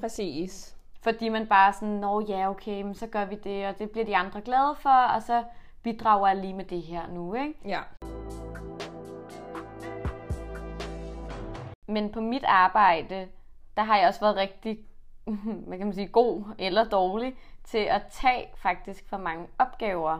Præcis. 0.00 0.76
Fordi 1.02 1.28
man 1.28 1.46
bare 1.46 1.72
sådan, 1.72 1.88
nå 1.94 2.20
ja, 2.28 2.50
okay, 2.50 2.82
men 2.82 2.94
så 2.94 3.06
gør 3.06 3.24
vi 3.24 3.34
det, 3.34 3.66
og 3.66 3.78
det 3.78 3.90
bliver 3.90 4.04
de 4.04 4.16
andre 4.16 4.40
glade 4.40 4.74
for, 4.80 5.04
og 5.06 5.22
så 5.22 5.44
bidrager 5.82 6.26
jeg 6.28 6.36
lige 6.36 6.54
med 6.54 6.64
det 6.64 6.82
her 6.82 7.06
nu, 7.08 7.34
ikke? 7.34 7.54
Ja. 7.64 7.80
Men 11.88 12.12
på 12.12 12.20
mit 12.20 12.44
arbejde, 12.44 13.28
der 13.76 13.82
har 13.82 13.98
jeg 13.98 14.08
også 14.08 14.20
været 14.20 14.36
rigtig, 14.36 14.78
hvad 15.66 15.78
kan 15.78 15.86
man 15.86 15.94
sige, 15.94 16.08
god 16.08 16.44
eller 16.58 16.84
dårlig 16.84 17.34
til 17.64 17.78
at 17.78 18.02
tage 18.10 18.46
faktisk 18.56 19.08
for 19.08 19.16
mange 19.16 19.46
opgaver. 19.58 20.18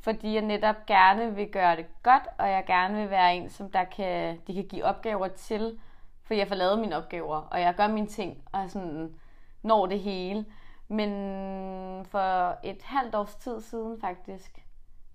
Fordi 0.00 0.34
jeg 0.34 0.42
netop 0.42 0.86
gerne 0.86 1.34
vil 1.34 1.48
gøre 1.50 1.76
det 1.76 1.86
godt, 2.02 2.22
og 2.38 2.50
jeg 2.50 2.64
gerne 2.66 3.00
vil 3.00 3.10
være 3.10 3.36
en, 3.36 3.50
som 3.50 3.70
der 3.70 3.84
kan, 3.84 4.38
de 4.46 4.54
kan 4.54 4.68
give 4.68 4.84
opgaver 4.84 5.28
til, 5.28 5.78
for 6.22 6.34
jeg 6.34 6.48
får 6.48 6.54
lavet 6.54 6.78
mine 6.78 6.96
opgaver, 6.96 7.36
og 7.36 7.60
jeg 7.60 7.74
gør 7.74 7.88
mine 7.88 8.06
ting, 8.06 8.42
og 8.52 8.70
sådan 8.70 9.14
når 9.62 9.86
det 9.86 10.00
hele. 10.00 10.46
Men 10.88 11.10
for 12.04 12.58
et 12.64 12.82
halvt 12.82 13.14
års 13.14 13.34
tid 13.34 13.60
siden 13.60 14.00
faktisk, 14.00 14.63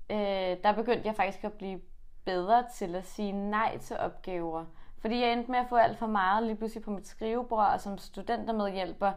øh, 0.10 0.58
der 0.64 0.74
begyndte 0.76 1.08
jeg 1.08 1.16
faktisk 1.16 1.44
at 1.44 1.54
blive 1.54 1.82
bedre 2.26 2.64
til 2.76 2.96
at 2.96 3.06
sige 3.06 3.32
nej 3.32 3.78
til 3.78 3.98
opgaver. 3.98 4.66
Fordi 5.02 5.22
jeg 5.22 5.34
endte 5.34 5.52
med 5.52 5.60
at 5.60 5.66
få 5.70 5.76
alt 5.76 5.98
for 5.98 6.08
meget 6.08 6.44
lige 6.44 6.56
pludselig 6.56 6.84
på 6.84 6.92
mit 6.92 7.08
skrivebord, 7.08 7.68
og 7.74 7.82
som 7.82 7.98
studentermedhjælper, 7.98 9.12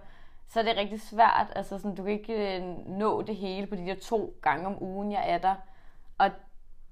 så 0.49 0.61
er 0.61 0.64
det 0.64 0.76
rigtig 0.76 1.00
svært. 1.00 1.52
Altså 1.56 1.78
sådan, 1.78 1.94
du 1.94 2.02
kan 2.02 2.12
ikke 2.12 2.56
øh, 2.56 2.88
nå 2.88 3.22
det 3.22 3.37
hele 3.37 3.66
på 3.66 3.76
de 3.76 3.87
der 3.87 3.94
to 3.94 4.34
gange 4.42 4.66
om 4.66 4.82
ugen, 4.82 5.12
jeg 5.12 5.30
er 5.30 5.38
der. 5.38 5.54
Og 6.18 6.30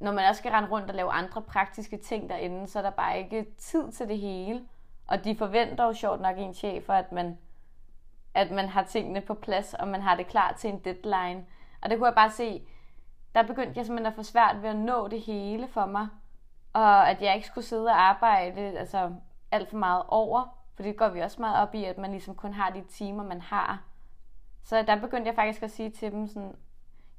når 0.01 0.13
man 0.13 0.29
også 0.29 0.39
skal 0.39 0.53
rende 0.53 0.69
rundt 0.69 0.91
og 0.91 0.95
lave 0.95 1.11
andre 1.11 1.43
praktiske 1.43 1.97
ting 1.97 2.29
derinde, 2.29 2.67
så 2.67 2.79
er 2.79 2.83
der 2.83 2.91
bare 2.91 3.19
ikke 3.19 3.47
tid 3.59 3.93
til 3.93 4.09
det 4.09 4.19
hele. 4.19 4.63
Og 5.07 5.25
de 5.25 5.37
forventer 5.37 5.85
jo 5.85 5.93
sjovt 5.93 6.21
nok 6.21 6.39
en 6.39 6.55
chefer, 6.55 6.95
at 6.95 7.13
man, 7.13 7.39
at 8.35 8.51
man 8.51 8.69
har 8.69 8.83
tingene 8.83 9.21
på 9.21 9.35
plads, 9.35 9.75
og 9.75 9.89
man 9.89 10.01
har 10.01 10.17
det 10.17 10.27
klar 10.27 10.53
til 10.59 10.71
en 10.71 10.79
deadline. 10.79 11.47
Og 11.83 11.91
det 11.91 11.99
kunne 11.99 12.07
jeg 12.07 12.15
bare 12.15 12.31
se, 12.31 12.63
der 13.35 13.43
begyndte 13.43 13.79
jeg 13.79 13.87
simpelthen 13.87 14.13
at 14.13 14.17
få 14.17 14.23
svært 14.23 14.63
ved 14.63 14.69
at 14.69 14.77
nå 14.77 15.09
det 15.09 15.21
hele 15.21 15.69
for 15.69 15.87
mig. 15.87 16.09
Og 16.73 17.11
at 17.11 17.23
jeg 17.23 17.35
ikke 17.35 17.47
skulle 17.47 17.65
sidde 17.65 17.87
og 17.87 18.01
arbejde 18.01 18.61
altså, 18.61 19.13
alt 19.51 19.69
for 19.71 19.77
meget 19.77 20.03
over. 20.09 20.57
For 20.75 20.83
det 20.83 20.97
går 20.97 21.09
vi 21.09 21.21
også 21.21 21.41
meget 21.41 21.69
op 21.69 21.75
i, 21.75 21.85
at 21.85 21.99
man 21.99 22.11
ligesom 22.11 22.35
kun 22.35 22.53
har 22.53 22.71
de 22.71 22.83
timer, 22.89 23.25
man 23.25 23.41
har. 23.41 23.85
Så 24.63 24.83
der 24.83 25.01
begyndte 25.01 25.29
jeg 25.29 25.35
faktisk 25.35 25.63
at 25.63 25.71
sige 25.71 25.91
til 25.91 26.13
dem 26.13 26.27
sådan, 26.27 26.57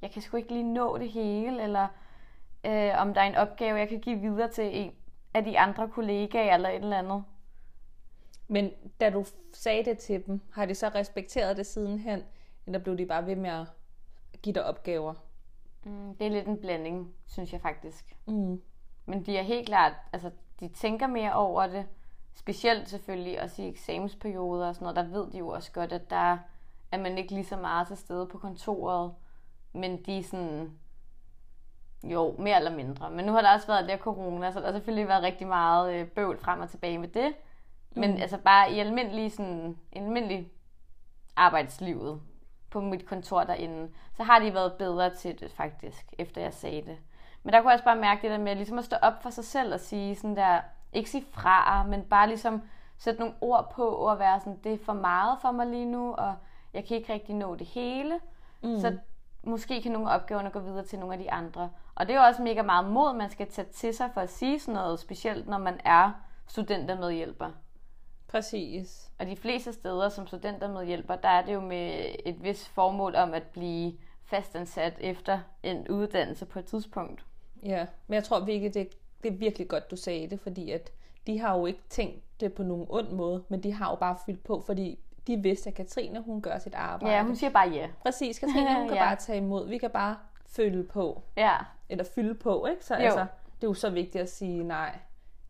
jeg 0.02 0.12
kan 0.12 0.22
sgu 0.22 0.38
ikke 0.38 0.54
lige 0.54 0.74
nå 0.74 0.98
det 0.98 1.10
hele, 1.10 1.64
eller 1.64 1.88
øh, 2.66 2.92
om 2.98 3.14
der 3.14 3.22
er 3.22 3.26
en 3.26 3.36
opgave, 3.36 3.80
jeg 3.80 3.90
kan 3.90 4.00
give 4.00 4.20
videre 4.20 4.48
til 4.48 4.78
en 4.78 4.94
af 5.34 5.44
de 5.44 5.60
andre 5.60 5.90
kollegaer 5.90 6.54
eller 6.54 6.70
et 6.70 6.76
eller 6.76 6.98
andet. 6.98 7.24
Men 8.48 8.72
da 9.00 9.10
du 9.10 9.26
sagde 9.54 9.86
det 9.86 9.98
til 9.98 10.26
dem, 10.26 10.42
har 10.54 10.66
de 10.66 10.76
så 10.76 10.88
respekteret 10.88 11.58
det 11.58 11.66
sidenhen, 11.66 12.24
eller 12.66 12.80
blev 12.80 12.98
de 12.98 13.06
bare 13.06 13.26
ved 13.26 13.36
med 13.36 13.50
at 13.50 13.68
give 14.42 14.54
dig 14.54 14.66
opgaver? 14.66 15.14
Mm, 15.86 16.16
det 16.16 16.28
er 16.28 16.32
lidt 16.32 16.48
en 16.48 16.58
blanding, 16.62 17.14
synes 17.28 17.54
jeg 17.54 17.62
faktisk. 17.62 18.18
Mm. 18.26 18.62
Men 19.06 19.26
de 19.26 19.38
er 19.38 19.42
helt 19.44 19.68
klart, 19.68 19.94
altså 20.14 20.32
de 20.60 20.68
tænker 20.68 21.08
mere 21.08 21.34
over 21.34 21.68
det. 21.68 21.86
Specielt 22.34 22.90
selvfølgelig 22.90 23.42
også 23.42 23.62
i 23.62 23.68
eksamensperioder 23.68 24.68
og 24.68 24.76
sådan 24.76 24.84
noget, 24.86 24.96
der 24.96 25.18
ved 25.20 25.32
de 25.32 25.38
jo 25.38 25.48
også 25.48 25.72
godt, 25.72 25.92
at 25.94 26.10
der 26.10 26.38
er 26.92 26.98
man 26.98 27.18
ikke 27.18 27.34
lige 27.34 27.46
så 27.46 27.58
meget 27.58 27.88
til 27.88 27.98
stede 27.98 28.28
på 28.28 28.38
kontoret. 28.38 29.14
Men 29.74 30.04
de 30.06 30.18
er 30.18 30.24
sådan, 30.24 30.72
jo, 32.04 32.36
mere 32.40 32.58
eller 32.58 32.76
mindre. 32.76 33.10
Men 33.12 33.26
nu 33.26 33.32
har 33.32 33.42
der 33.42 33.54
også 33.54 33.68
været 33.68 33.90
det 33.90 34.00
corona, 34.00 34.52
så 34.52 34.60
der 34.60 34.66
har 34.66 34.74
selvfølgelig 34.74 35.08
været 35.08 35.24
rigtig 35.24 35.48
meget 35.48 35.94
øh, 35.94 36.08
bøvl 36.08 36.38
frem 36.38 36.60
og 36.60 36.70
tilbage 36.70 36.98
med 36.98 37.08
det. 37.08 37.34
Men 37.96 38.12
Mm. 38.12 38.18
altså 38.22 38.38
bare 38.38 38.72
i 38.72 38.80
almindelig, 38.80 39.32
sådan, 39.32 39.78
almindelig 39.94 40.52
arbejdslivet 41.36 42.22
på 42.72 42.82
mit 42.82 43.06
kontor 43.06 43.44
derinde, 43.44 43.92
så 44.18 44.24
har 44.24 44.40
de 44.40 44.54
været 44.54 44.74
bedre 44.74 45.16
til 45.16 45.40
det 45.40 45.52
faktisk, 45.52 46.14
efter 46.18 46.42
jeg 46.42 46.54
sagde 46.54 46.82
det. 46.82 46.98
Men 47.44 47.54
der 47.54 47.62
kunne 47.62 47.70
jeg 47.70 47.76
også 47.76 47.86
bare 47.86 47.96
mærke 47.96 48.22
det 48.22 48.32
der 48.32 48.38
med 48.38 48.56
ligesom 48.56 48.78
at 48.78 48.86
stå 48.86 48.96
op 49.02 49.24
for 49.24 49.30
sig 49.30 49.46
selv 49.46 49.74
og 49.74 49.80
sige 49.80 50.16
sådan 50.16 50.36
der, 50.36 50.62
ikke 50.94 51.10
sige 51.10 51.26
fra, 51.32 51.84
men 51.84 52.04
bare 52.04 52.28
ligesom 52.28 52.62
sætte 52.98 53.20
nogle 53.20 53.36
ord 53.42 53.72
på 53.76 53.88
og 53.88 54.20
være 54.20 54.40
sådan, 54.40 54.60
det 54.64 54.74
er 54.74 54.78
for 54.86 54.94
meget 54.94 55.38
for 55.42 55.52
mig 55.52 55.68
lige 55.68 55.86
nu, 55.86 56.14
og 56.14 56.36
jeg 56.74 56.86
kan 56.86 56.98
ikke 56.98 57.14
rigtig 57.14 57.36
nå 57.36 57.56
det 57.56 57.68
hele. 57.68 58.20
Mm. 58.64 58.80
Så 58.80 58.98
måske 59.44 59.82
kan 59.82 59.92
nogle 59.92 60.12
af 60.12 60.16
opgaverne 60.16 60.50
gå 60.50 60.60
videre 60.60 60.86
til 60.86 61.00
nogle 61.00 61.14
af 61.14 61.20
de 61.20 61.32
andre. 61.32 61.70
Og 61.96 62.08
det 62.08 62.16
er 62.16 62.20
jo 62.20 62.26
også 62.26 62.42
mega 62.42 62.62
meget 62.62 62.86
mod, 62.86 63.14
man 63.16 63.30
skal 63.30 63.52
tage 63.52 63.68
til 63.68 63.94
sig 63.94 64.10
for 64.14 64.22
at 64.22 64.30
sige 64.30 64.60
sådan 64.60 64.74
noget, 64.74 65.00
specielt 65.00 65.48
når 65.48 65.58
man 65.58 65.80
er 65.86 66.12
studentermedhjælper. 66.48 67.52
Præcis. 68.32 69.12
Og 69.20 69.26
de 69.26 69.36
fleste 69.36 69.74
steder 69.74 70.10
som 70.10 70.28
studentermedhjælper, 70.28 71.16
der 71.16 71.30
er 71.30 71.46
det 71.46 71.54
jo 71.54 71.60
med 71.62 72.06
et 72.26 72.44
vis 72.44 72.68
formål 72.68 73.16
om 73.16 73.34
at 73.34 73.44
blive 73.44 73.94
fastansat 74.24 74.94
efter 75.00 75.40
en 75.64 75.88
uddannelse 75.88 76.46
på 76.46 76.60
et 76.60 76.66
tidspunkt. 76.66 77.26
Ja, 77.64 77.86
men 78.08 78.16
jeg 78.16 78.24
tror 78.24 78.40
virkelig, 78.40 78.74
det, 78.74 78.90
det 79.24 79.32
er 79.34 79.36
virkelig 79.38 79.68
godt, 79.68 79.92
du 79.92 79.96
sagde 79.96 80.30
det, 80.30 80.40
fordi 80.40 80.72
at 80.72 80.92
de 81.28 81.40
har 81.40 81.58
jo 81.58 81.66
ikke 81.66 81.80
tænkt 81.90 82.24
det 82.40 82.54
på 82.54 82.64
nogen 82.64 82.86
ond 82.90 83.10
måde, 83.12 83.44
men 83.50 83.64
de 83.64 83.74
har 83.74 83.90
jo 83.90 83.96
bare 83.96 84.18
fyldt 84.26 84.44
på, 84.44 84.62
fordi 84.66 85.00
de 85.28 85.38
vidste, 85.38 85.70
at 85.70 85.76
Katrine, 85.76 86.22
hun 86.22 86.42
gør 86.42 86.58
sit 86.58 86.74
arbejde. 86.76 87.16
Ja, 87.16 87.24
hun 87.24 87.36
siger 87.36 87.50
bare 87.50 87.70
ja. 87.70 87.88
Præcis, 88.02 88.40
Katrine, 88.40 88.76
hun 88.76 88.88
kan 88.90 88.98
Ja. 88.98 89.04
bare 89.04 89.16
tage 89.16 89.38
imod. 89.38 89.68
Vi 89.68 89.78
kan 89.78 89.90
bare 89.90 90.18
følge 90.48 90.84
på, 90.84 91.22
Ja, 91.38 91.56
eller 91.90 92.04
fylde 92.04 92.36
på, 92.36 92.66
ikke? 92.66 92.86
Så 92.86 92.96
Jo. 92.96 93.02
altså, 93.02 93.20
det 93.56 93.64
er 93.64 93.68
jo 93.68 93.74
så 93.74 93.90
vigtigt 93.90 94.22
at 94.22 94.30
sige, 94.30 94.64
nej, 94.64 95.00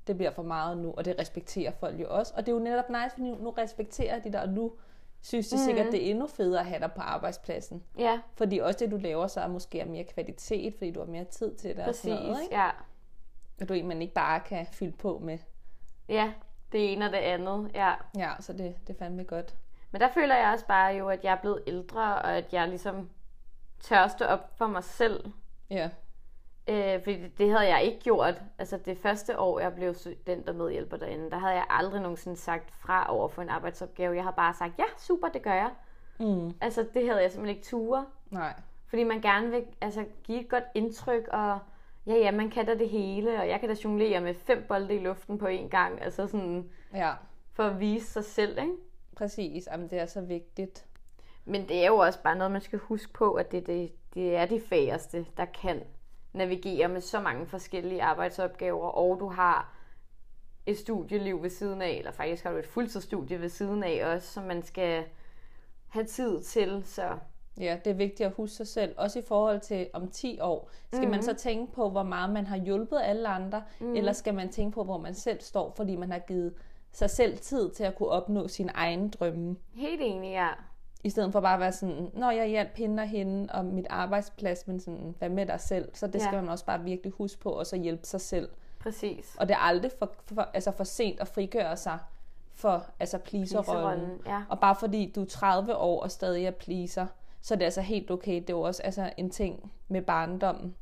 det 0.08 0.18
bliver 0.18 0.32
for 0.32 0.44
meget 0.44 0.78
nu, 0.78 0.94
og 0.98 1.06
det 1.06 1.16
respekterer 1.20 1.72
folk 1.80 2.00
jo 2.00 2.06
også. 2.10 2.34
Og 2.38 2.46
det 2.46 2.52
er 2.52 2.56
jo 2.56 2.64
netop 2.64 2.90
nice, 2.90 3.10
fordi 3.10 3.32
nu 3.32 3.50
respekterer 3.50 4.20
de 4.20 4.32
dig, 4.34 4.42
og 4.42 4.50
nu 4.50 4.72
synes 5.22 5.50
de 5.50 5.58
sikkert, 5.60 5.86
Mhm. 5.86 5.92
det 5.92 6.06
er 6.08 6.10
endnu 6.12 6.28
federe 6.28 6.60
at 6.60 6.66
have 6.66 6.80
dig 6.80 6.92
på 6.96 7.02
arbejdspladsen. 7.02 7.84
ja, 7.98 8.20
Fordi 8.34 8.58
også 8.58 8.80
det, 8.80 8.92
du 8.92 8.98
laver, 8.98 9.28
så 9.28 9.42
er 9.42 9.48
måske 9.48 9.86
mere 9.86 10.04
kvalitet, 10.04 10.74
fordi 10.78 10.92
du 10.92 11.00
har 11.00 11.08
mere 11.08 11.24
tid 11.26 11.56
til 11.56 11.70
det 11.70 11.80
og 11.80 11.86
præcis. 11.86 12.02
sådan 12.02 12.24
noget, 12.26 12.42
ikke? 12.44 12.56
Ja. 12.56 12.70
Og 13.62 13.70
du 13.70 13.74
er 13.74 13.78
en, 13.78 13.88
man 13.88 14.02
ikke 14.02 14.14
bare 14.14 14.40
kan 14.40 14.66
fylde 14.72 14.98
på 14.98 15.20
med. 15.20 15.38
ja, 16.10 16.34
det 16.72 16.94
ene 16.94 17.06
og 17.06 17.12
det 17.12 17.18
andet, 17.18 17.72
ja. 17.76 17.94
Ja, 18.18 18.32
så 18.40 18.54
det, 18.54 18.76
det 18.88 18.94
er 18.96 19.00
fandme 19.00 19.24
godt. 19.24 19.56
Men 19.92 20.02
der 20.02 20.08
føler 20.14 20.36
jeg 20.36 20.52
også 20.54 20.66
bare 20.68 20.94
jo, 20.96 21.10
at 21.10 21.24
jeg 21.24 21.32
er 21.32 21.42
blevet 21.42 21.64
ældre, 21.68 22.02
og 22.02 22.38
at 22.38 22.54
jeg 22.54 22.68
ligesom 22.68 23.10
tør 23.80 24.08
stå 24.08 24.26
op 24.26 24.58
for 24.58 24.68
mig 24.68 24.84
selv. 24.84 25.32
Ja, 25.70 25.90
Øh, 26.68 27.04
fordi 27.04 27.28
det, 27.28 27.50
havde 27.50 27.68
jeg 27.68 27.84
ikke 27.84 28.00
gjort. 28.00 28.42
Altså 28.60 28.78
det 28.78 28.98
første 28.98 29.40
år, 29.40 29.60
jeg 29.60 29.74
blev 29.76 29.94
student 29.94 30.50
og 30.50 30.56
medhjælper 30.56 30.98
derinde, 30.98 31.32
der 31.32 31.38
havde 31.38 31.54
jeg 31.54 31.66
aldrig 31.70 32.02
nogensinde 32.02 32.38
sagt 32.38 32.74
fra 32.74 33.06
over 33.16 33.28
for 33.28 33.42
en 33.42 33.50
arbejdsopgave. 33.50 34.16
Jeg 34.16 34.24
har 34.24 34.32
bare 34.32 34.54
sagt, 34.54 34.80
ja, 34.80 34.84
super, 34.98 35.28
det 35.28 35.42
gør 35.42 35.54
jeg. 35.54 35.70
mm, 36.20 36.52
Altså 36.62 36.86
det 36.94 37.06
havde 37.08 37.22
jeg 37.22 37.32
simpelthen 37.32 37.58
ikke 37.58 37.68
ture. 37.70 38.06
nej. 38.32 38.54
Fordi 38.88 39.04
man 39.04 39.22
gerne 39.22 39.50
vil 39.50 39.64
altså, 39.82 40.06
give 40.24 40.40
et 40.42 40.50
godt 40.50 40.64
indtryk, 40.76 41.28
og 41.28 41.60
ja, 42.08 42.14
ja, 42.14 42.32
man 42.32 42.50
kan 42.50 42.66
da 42.66 42.76
det 42.76 42.90
hele, 42.90 43.40
og 43.40 43.48
jeg 43.50 43.60
kan 43.60 43.70
da 43.70 43.76
jonglere 43.84 44.22
med 44.22 44.34
fem 44.34 44.66
bolde 44.68 44.96
i 44.96 45.00
luften 45.00 45.38
på 45.38 45.48
én 45.48 45.68
gang. 45.70 46.02
Altså 46.02 46.28
sådan, 46.28 46.70
Ja, 46.94 47.12
for 47.54 47.64
at 47.64 47.80
vise 47.80 48.06
sig 48.12 48.26
selv, 48.26 48.58
ikke? 48.62 48.74
præcis. 49.16 49.68
Jamen, 49.72 49.90
det 49.90 50.00
er 50.00 50.06
så 50.06 50.22
vigtigt. 50.22 50.86
Men 51.46 51.68
det 51.70 51.84
er 51.84 51.88
jo 51.88 51.98
også 51.98 52.20
bare 52.24 52.36
noget, 52.36 52.52
man 52.52 52.62
skal 52.62 52.80
huske 52.80 53.14
på, 53.14 53.34
at 53.34 53.52
det, 53.52 53.68
det, 53.68 53.92
det 54.14 54.36
er 54.36 54.46
de 54.46 54.62
færreste, 54.70 55.26
der 55.38 55.46
kan 55.46 55.84
navigere 56.34 56.88
med 56.88 57.02
så 57.02 57.20
mange 57.20 57.46
forskellige 57.46 58.04
arbejdsopgaver, 58.04 58.88
og 58.88 59.20
du 59.20 59.28
har 59.28 59.74
et 60.66 60.78
studieliv 60.78 61.44
ved 61.44 61.50
siden 61.50 61.82
af, 61.82 61.92
eller 61.92 62.12
faktisk 62.12 62.44
har 62.44 62.52
du 62.52 62.58
et 62.58 62.68
fuldtidsstudie 62.68 63.42
ved 63.42 63.50
siden 63.50 63.84
af 63.84 64.16
også, 64.16 64.28
som 64.28 64.44
man 64.44 64.64
skal 64.64 65.04
have 65.88 66.06
tid 66.06 66.42
til, 66.42 66.84
så 66.86 67.18
Ja, 67.60 67.78
det 67.86 67.92
er 67.92 67.96
vigtigt 67.96 68.28
at 68.28 68.34
huske 68.34 68.56
sig 68.56 68.68
selv. 68.68 68.96
Også 68.98 69.20
i 69.20 69.22
forhold 69.28 69.60
til 69.60 69.88
om 69.94 70.10
10 70.10 70.40
år. 70.40 70.70
Skal 70.94 71.06
mm. 71.06 71.12
man 71.12 71.24
så 71.24 71.34
tænke 71.34 71.74
på, 71.74 71.90
hvor 71.90 72.04
meget 72.04 72.30
man 72.30 72.48
har 72.48 72.58
hjulpet 72.58 73.02
alle 73.04 73.28
andre, 73.28 73.64
mm. 73.80 73.96
eller 73.96 74.14
skal 74.14 74.34
man 74.34 74.50
tænke 74.50 74.76
på, 74.76 74.84
hvor 74.84 74.98
man 74.98 75.14
selv 75.14 75.42
står, 75.42 75.74
fordi 75.78 75.96
man 75.96 76.12
har 76.12 76.20
givet 76.20 76.54
sig 76.92 77.10
selv 77.10 77.38
tid 77.38 77.72
til 77.72 77.84
at 77.84 77.96
kunne 77.96 78.10
opnå 78.10 78.48
sine 78.48 78.72
egne 78.76 79.10
drømme. 79.10 79.56
helt 79.74 80.02
enig, 80.04 80.32
ja. 80.32 80.50
I 81.04 81.10
stedet 81.10 81.32
for 81.32 81.40
bare 81.42 81.54
at 81.54 81.60
være 81.60 81.72
sådan, 81.72 82.10
når 82.14 82.32
jeg 82.32 82.48
hjalp 82.48 82.76
hende 82.76 83.02
og 83.02 83.08
hende 83.08 83.54
og 83.54 83.66
mit 83.66 83.88
arbejdsplads, 83.90 84.68
men 84.68 84.80
sådan, 84.80 85.16
hvad 85.20 85.30
med 85.30 85.46
dig 85.46 85.60
selv? 85.60 85.90
Så 85.94 86.08
det 86.08 86.22
skal 86.22 86.36
Ja. 86.36 86.42
man 86.42 86.50
også 86.50 86.66
bare 86.66 86.84
virkelig 86.84 87.14
huske 87.18 87.42
på, 87.42 87.50
og 87.50 87.66
så 87.66 87.76
hjælpe 87.78 88.06
sig 88.08 88.22
selv. 88.22 88.50
Præcis. 88.80 89.36
Og 89.40 89.48
det 89.48 89.54
er 89.54 89.58
aldrig 89.60 89.92
for, 90.00 90.12
for, 90.34 90.42
altså 90.54 90.72
for 90.72 90.84
sent 90.84 91.20
at 91.20 91.28
frigøre 91.28 91.78
sig 91.78 92.00
for 92.54 92.86
altså 93.00 93.18
pleaser-rollen. 93.18 94.10
Ja. 94.26 94.42
Og 94.50 94.60
bare 94.60 94.76
fordi 94.76 95.12
du 95.16 95.22
er 95.22 95.26
30 95.26 95.76
år 95.76 96.02
og 96.04 96.12
stadig 96.12 96.46
er 96.46 96.52
pleaser, 96.52 97.06
så 97.42 97.54
er 97.54 97.58
det 97.58 97.66
altså 97.66 97.82
helt 97.82 98.12
okay. 98.12 98.36
Det 98.36 98.50
er 98.50 98.54
jo 98.54 98.62
også 98.62 98.84
altså 98.84 99.10
en 99.18 99.30
ting 99.30 99.72
med 99.88 100.02
barndommen, 100.02 100.76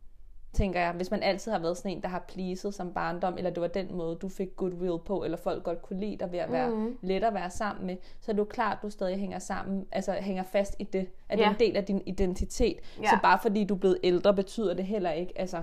tænker 0.53 0.79
jeg. 0.79 0.91
Hvis 0.91 1.12
man 1.12 1.24
altid 1.24 1.51
har 1.51 1.60
været 1.60 1.77
sådan 1.77 1.91
en, 1.91 2.01
der 2.01 2.08
har 2.08 2.25
pleaset 2.27 2.74
som 2.74 2.94
barndom, 2.94 3.38
eller 3.38 3.50
det 3.50 3.62
var 3.62 3.68
den 3.68 3.96
måde, 3.96 4.15
du 4.15 4.29
fik 4.29 4.56
goodwill 4.56 5.00
på, 5.06 5.24
eller 5.24 5.38
folk 5.38 5.63
godt 5.63 5.82
kunne 5.82 6.00
lide 6.00 6.18
dig 6.18 6.32
ved 6.32 6.39
at 6.39 6.51
være 6.51 6.70
mm. 6.70 6.98
let 7.01 7.24
at 7.24 7.34
være 7.34 7.50
sammen 7.50 7.85
med, 7.85 7.98
så 8.20 8.31
er 8.31 8.33
det 8.33 8.40
jo 8.40 8.46
klart, 8.46 8.77
at 8.77 8.81
du 8.83 8.90
stadig 8.90 9.18
hænger 9.20 9.40
sammen, 9.40 9.85
altså 9.92 10.12
hænger 10.12 10.44
fast 10.44 10.75
i 10.79 10.83
det, 10.83 11.09
at 11.29 11.38
det 11.38 11.44
er 11.46 11.50
Ja. 11.50 11.53
en 11.53 11.59
del 11.59 11.77
af 11.77 11.85
din 11.85 12.01
identitet. 12.05 12.77
Ja. 13.01 13.09
Så 13.09 13.18
bare 13.24 13.40
fordi 13.42 13.64
du 13.64 13.74
er 13.75 13.79
blevet 13.79 13.98
ældre, 14.03 14.33
betyder 14.33 14.74
det 14.74 14.85
heller 14.85 15.12
ikke, 15.12 15.33
altså, 15.35 15.62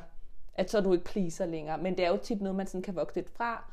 at 0.54 0.70
så 0.70 0.78
er 0.78 0.82
du 0.82 0.92
ikke 0.92 1.04
pleaser 1.04 1.46
længere. 1.46 1.78
Men 1.78 1.96
det 1.96 2.04
er 2.04 2.08
jo 2.10 2.16
tit 2.16 2.40
noget, 2.40 2.56
man 2.56 2.66
sådan 2.66 2.82
kan 2.82 2.96
vokse 2.96 3.16
lidt 3.16 3.30
fra, 3.30 3.70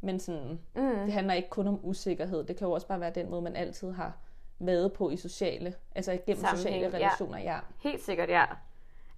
men 0.00 0.20
sådan, 0.20 0.58
mm. 0.76 0.96
det 1.04 1.12
handler 1.12 1.34
ikke 1.34 1.50
kun 1.50 1.66
om 1.68 1.80
usikkerhed. 1.82 2.44
Det 2.44 2.56
kan 2.56 2.66
jo 2.66 2.72
også 2.72 2.86
bare 2.86 3.00
være 3.00 3.10
den 3.14 3.30
måde, 3.30 3.42
man 3.42 3.56
altid 3.56 3.92
har 3.92 4.18
været 4.58 4.92
på 4.92 5.10
i 5.10 5.16
sociale, 5.16 5.74
altså 5.94 6.12
igennem 6.12 6.40
Sammenhæng, 6.44 6.58
sociale 6.58 6.86
ja. 6.86 6.96
relationer, 6.96 7.38
ja. 7.38 7.58
Helt 7.82 8.02
sikkert, 8.02 8.28
ja. 8.28 8.44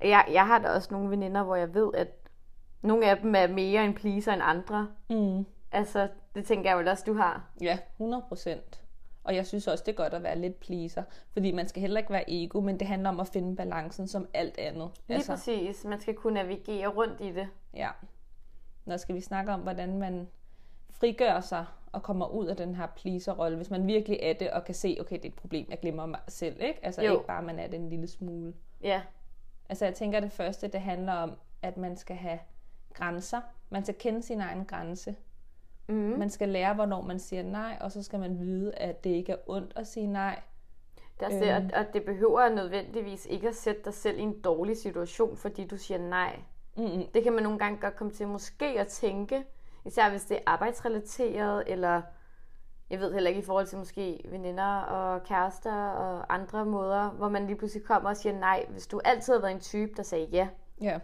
Jeg, 0.00 0.24
jeg 0.32 0.46
har 0.46 0.59
da 0.59 0.68
også 0.68 0.88
nogle 0.90 1.11
veninder, 1.11 1.42
hvor 1.42 1.56
jeg 1.56 1.74
ved, 1.74 1.90
at 1.94 2.09
nogle 2.82 3.11
af 3.11 3.16
dem 3.18 3.35
er 3.35 3.46
mere 3.46 3.85
en 3.85 3.94
pleaser 3.94 4.32
end 4.32 4.42
andre. 4.44 4.88
Mm. 5.11 5.46
Altså, 5.72 6.09
det 6.35 6.44
tænker 6.44 6.70
jeg 6.70 6.78
vel 6.78 6.88
også, 6.88 7.04
du 7.06 7.14
har. 7.14 7.44
Ja, 7.61 7.78
100 7.92 8.24
procent. 8.28 8.82
Og 9.24 9.35
jeg 9.37 9.46
synes 9.46 9.66
også, 9.68 9.85
det 9.87 9.92
er 9.92 9.96
godt 9.96 10.14
at 10.14 10.22
være 10.22 10.38
lidt 10.38 10.61
pleaser, 10.61 11.02
fordi 11.32 11.52
man 11.52 11.68
skal 11.68 11.80
heller 11.80 11.98
ikke 11.98 12.12
være 12.12 12.24
ego, 12.28 12.61
men 12.61 12.80
det 12.80 12.88
handler 12.88 13.09
om 13.09 13.20
at 13.20 13.28
finde 13.28 13.56
balancen 13.56 14.09
som 14.09 14.28
alt 14.35 14.59
andet. 14.59 14.90
Lige 15.09 15.16
altså. 15.16 15.32
præcis. 15.32 15.85
Man 15.85 16.00
skal 16.00 16.14
kunne 16.14 16.35
navigere 16.35 16.87
rundt 16.88 17.20
i 17.20 17.32
det. 17.32 17.48
Ja. 17.74 17.88
Nå 18.85 18.96
skal 18.96 19.14
vi 19.14 19.20
snakke 19.20 19.52
om, 19.52 19.61
hvordan 19.61 19.98
man 19.98 20.28
frigør 20.90 21.40
sig 21.40 21.64
og 21.92 22.02
kommer 22.02 22.26
ud 22.26 22.46
af 22.46 22.56
den 22.56 22.74
her 22.74 22.87
pleaser-rolle, 22.87 23.56
hvis 23.56 23.70
man 23.70 23.87
virkelig 23.87 24.18
er 24.22 24.32
det 24.32 24.50
og 24.50 24.64
kan 24.64 24.74
se, 24.74 24.96
okay, 25.00 25.16
det 25.16 25.24
er 25.24 25.28
et 25.28 25.35
problem, 25.35 25.66
jeg 25.70 25.80
glemmer 25.80 26.06
mig 26.06 26.20
selv, 26.28 26.56
ikke? 26.61 26.85
Altså 26.85 27.02
Jo. 27.02 27.12
ikke 27.12 27.26
bare, 27.26 27.42
man 27.42 27.59
er 27.59 27.66
det 27.66 27.74
en 27.74 27.88
lille 27.88 28.09
smule. 28.09 28.54
Ja, 28.82 29.02
Altså 29.68 29.85
jeg 29.85 29.94
tænker, 29.94 30.20
det 30.20 30.33
første, 30.33 30.68
det 30.68 30.81
handler 30.81 31.12
om, 31.12 31.33
at 31.62 31.76
man 31.76 31.96
skal 31.96 32.16
have 32.16 32.38
grænser. 32.94 33.40
Man 33.70 33.85
skal 33.85 33.94
kende 33.94 34.22
sin 34.22 34.40
egen 34.40 34.64
grænse. 34.64 35.16
mm. 35.88 35.94
Man 35.94 36.31
skal 36.31 36.48
lære, 36.48 36.74
hvornår 36.74 37.02
man 37.02 37.18
siger 37.18 37.42
nej, 37.42 37.79
og 37.81 37.92
så 37.92 38.02
skal 38.02 38.20
man 38.20 38.38
vide, 38.40 38.74
at 38.74 39.05
det 39.05 39.11
ikke 39.11 39.33
er 39.33 39.37
ondt 39.46 39.72
at 39.76 39.87
sige 39.87 40.07
nej. 40.07 40.40
det 41.20 41.22
er 41.22 41.26
også 41.26 41.38
det, 41.38 41.72
og, 41.74 41.87
det 41.92 42.05
behøver 42.05 42.48
nødvendigvis 42.48 43.26
ikke 43.26 43.48
at 43.48 43.55
sætte 43.55 43.83
dig 43.85 43.94
selv 43.94 44.18
i 44.18 44.22
en 44.22 44.40
dårlig 44.40 44.76
situation, 44.76 45.37
fordi 45.37 45.66
du 45.66 45.76
siger 45.76 45.98
nej. 45.98 46.40
Mm-mm. 46.76 47.07
Det 47.14 47.22
kan 47.22 47.33
man 47.33 47.42
nogle 47.42 47.59
gange 47.59 47.81
godt 47.81 47.96
komme 47.96 48.12
til 48.12 48.29
måske 48.29 48.66
at 48.81 48.87
tænke, 48.87 49.44
især 49.85 50.11
hvis 50.11 50.24
det 50.24 50.37
er 50.37 50.40
arbejdsrelateret, 50.46 51.64
eller 51.66 52.02
jeg 52.90 53.01
ved 53.01 53.12
heller 53.12 53.29
ikke 53.29 53.40
i 53.40 53.44
forhold 53.44 53.66
til 53.66 53.79
måske 53.79 54.20
veninder 54.31 54.81
og 54.81 55.22
kærester 55.22 55.72
og 55.88 56.35
andre 56.35 56.64
måder, 56.66 57.11
hvor 57.11 57.29
man 57.29 57.46
lige 57.46 57.57
pludselig 57.57 57.85
kommer 57.85 58.11
og 58.11 58.16
siger 58.16 58.38
nej, 58.38 58.66
hvis 58.68 58.87
du 58.87 59.01
altid 59.05 59.33
har 59.33 59.40
været 59.40 59.53
en 59.53 59.61
type, 59.61 59.92
der 59.96 60.03
sagde 60.03 60.29
ja. 60.33 60.49
Ja, 60.81 60.99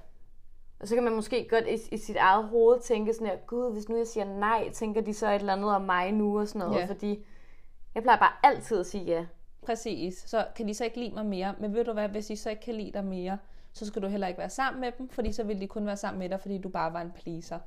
Og 0.81 0.89
så 0.89 0.95
kan 0.95 1.05
man 1.05 1.15
måske 1.15 1.47
godt 1.51 1.65
i, 1.69 1.95
i 1.95 1.99
sit 1.99 2.17
eget 2.17 2.45
hoved 2.49 2.81
tænke 2.81 3.15
sådan 3.15 3.27
her, 3.27 3.37
gud, 3.47 3.73
hvis 3.73 3.89
nu 3.89 3.97
jeg 3.97 4.07
siger 4.07 4.25
nej, 4.25 4.71
tænker 4.73 5.01
de 5.01 5.15
så 5.15 5.29
et 5.31 5.35
eller 5.35 5.53
andet 5.53 5.71
om 5.75 5.83
mig 5.83 6.13
nu 6.13 6.41
og 6.41 6.49
sådan 6.49 6.69
noget, 6.69 6.81
Ja. 6.81 6.87
fordi 6.87 7.25
jeg 7.95 8.03
plejer 8.03 8.19
bare 8.19 8.33
altid 8.43 8.81
at 8.81 8.87
sige 8.87 9.05
ja. 9.05 9.27
præcis. 9.67 10.15
Så 10.27 10.47
kan 10.57 10.69
de 10.69 10.75
så 10.75 10.85
ikke 10.85 11.01
lide 11.01 11.15
mig 11.15 11.27
mere. 11.27 11.55
Men 11.61 11.75
ved 11.75 11.85
du 11.85 11.93
hvad, 11.93 12.09
hvis 12.09 12.27
de 12.27 12.37
så 12.37 12.51
ikke 12.51 12.63
kan 12.63 12.75
lide 12.75 12.93
dig 12.93 13.05
mere, 13.05 13.39
så 13.73 13.87
skal 13.87 14.03
du 14.03 14.07
heller 14.09 14.27
ikke 14.27 14.39
være 14.39 14.51
sammen 14.51 14.81
med 14.81 14.93
dem, 14.99 15.09
fordi 15.09 15.33
så 15.33 15.45
vil 15.45 15.61
de 15.61 15.67
kun 15.67 15.87
være 15.87 15.97
sammen 15.97 16.19
med 16.19 16.29
dig, 16.29 16.41
fordi 16.41 16.59
du 16.59 16.69
bare 16.69 16.93
var 16.93 17.01
en 17.01 17.13
pleaser. 17.13 17.59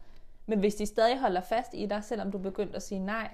Men 0.45 0.59
hvis 0.59 0.75
de 0.75 0.85
stadig 0.85 1.19
holder 1.19 1.41
fast 1.41 1.73
i 1.73 1.85
dig, 1.85 2.03
selvom 2.03 2.31
du 2.31 2.37
er 2.37 2.41
begyndt 2.41 2.75
at 2.75 2.83
sige 2.83 2.99
nej, 2.99 3.29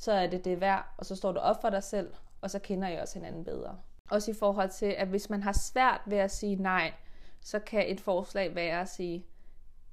så 0.00 0.12
er 0.12 0.26
det 0.26 0.44
det 0.44 0.60
værd, 0.60 0.94
og 0.96 1.06
så 1.06 1.16
står 1.16 1.32
du 1.32 1.38
op 1.38 1.60
for 1.60 1.70
dig 1.70 1.82
selv, 1.82 2.12
og 2.40 2.50
så 2.50 2.58
kender 2.58 2.88
I 2.88 2.96
også 2.96 3.18
hinanden 3.18 3.44
bedre. 3.44 3.78
Også 4.10 4.30
i 4.30 4.34
forhold 4.34 4.70
til, 4.70 4.86
at 4.86 5.08
hvis 5.08 5.30
man 5.30 5.42
har 5.42 5.52
svært 5.52 6.00
ved 6.06 6.18
at 6.18 6.30
sige 6.30 6.56
nej, 6.56 6.92
så 7.40 7.58
kan 7.58 7.84
et 7.88 8.00
forslag 8.00 8.54
være 8.54 8.80
at 8.80 8.88
sige, 8.88 9.26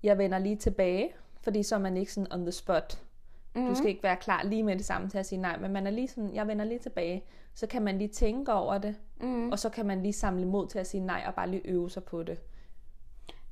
jeg 0.04 0.18
vender 0.18 0.40
lige 0.40 0.56
tilbage, 0.56 1.10
fordi 1.42 1.64
så 1.64 1.76
er 1.76 1.80
man 1.80 1.98
ikke 1.98 2.14
sådan 2.14 2.34
on 2.34 2.42
the 2.42 2.52
spot. 2.52 3.02
Mm. 3.56 3.68
Du 3.68 3.76
skal 3.76 3.90
ikke 3.90 4.04
være 4.04 4.16
klar 4.16 4.44
lige 4.44 4.64
med 4.64 4.76
det 4.76 4.86
samme 4.86 5.10
til 5.10 5.18
at 5.18 5.26
sige 5.26 5.42
nej, 5.42 5.58
men 5.58 5.72
man 5.72 5.88
er 5.88 5.92
lige 5.92 6.08
sådan, 6.08 6.34
jeg 6.34 6.48
vender 6.48 6.66
lige 6.66 6.80
tilbage. 6.80 7.24
Så 7.54 7.68
kan 7.68 7.82
man 7.82 7.98
lige 7.98 8.08
tænke 8.08 8.54
over 8.54 8.78
det, 8.78 8.96
mm. 9.22 9.52
og 9.52 9.60
så 9.60 9.70
kan 9.70 9.86
man 9.86 10.02
lige 10.02 10.14
samle 10.14 10.46
mod 10.46 10.68
til 10.68 10.80
at 10.80 10.88
sige 10.88 11.02
nej, 11.02 11.24
og 11.28 11.36
bare 11.36 11.50
lige 11.50 11.68
øve 11.68 11.90
sig 11.90 12.04
på 12.04 12.24
det. 12.24 12.40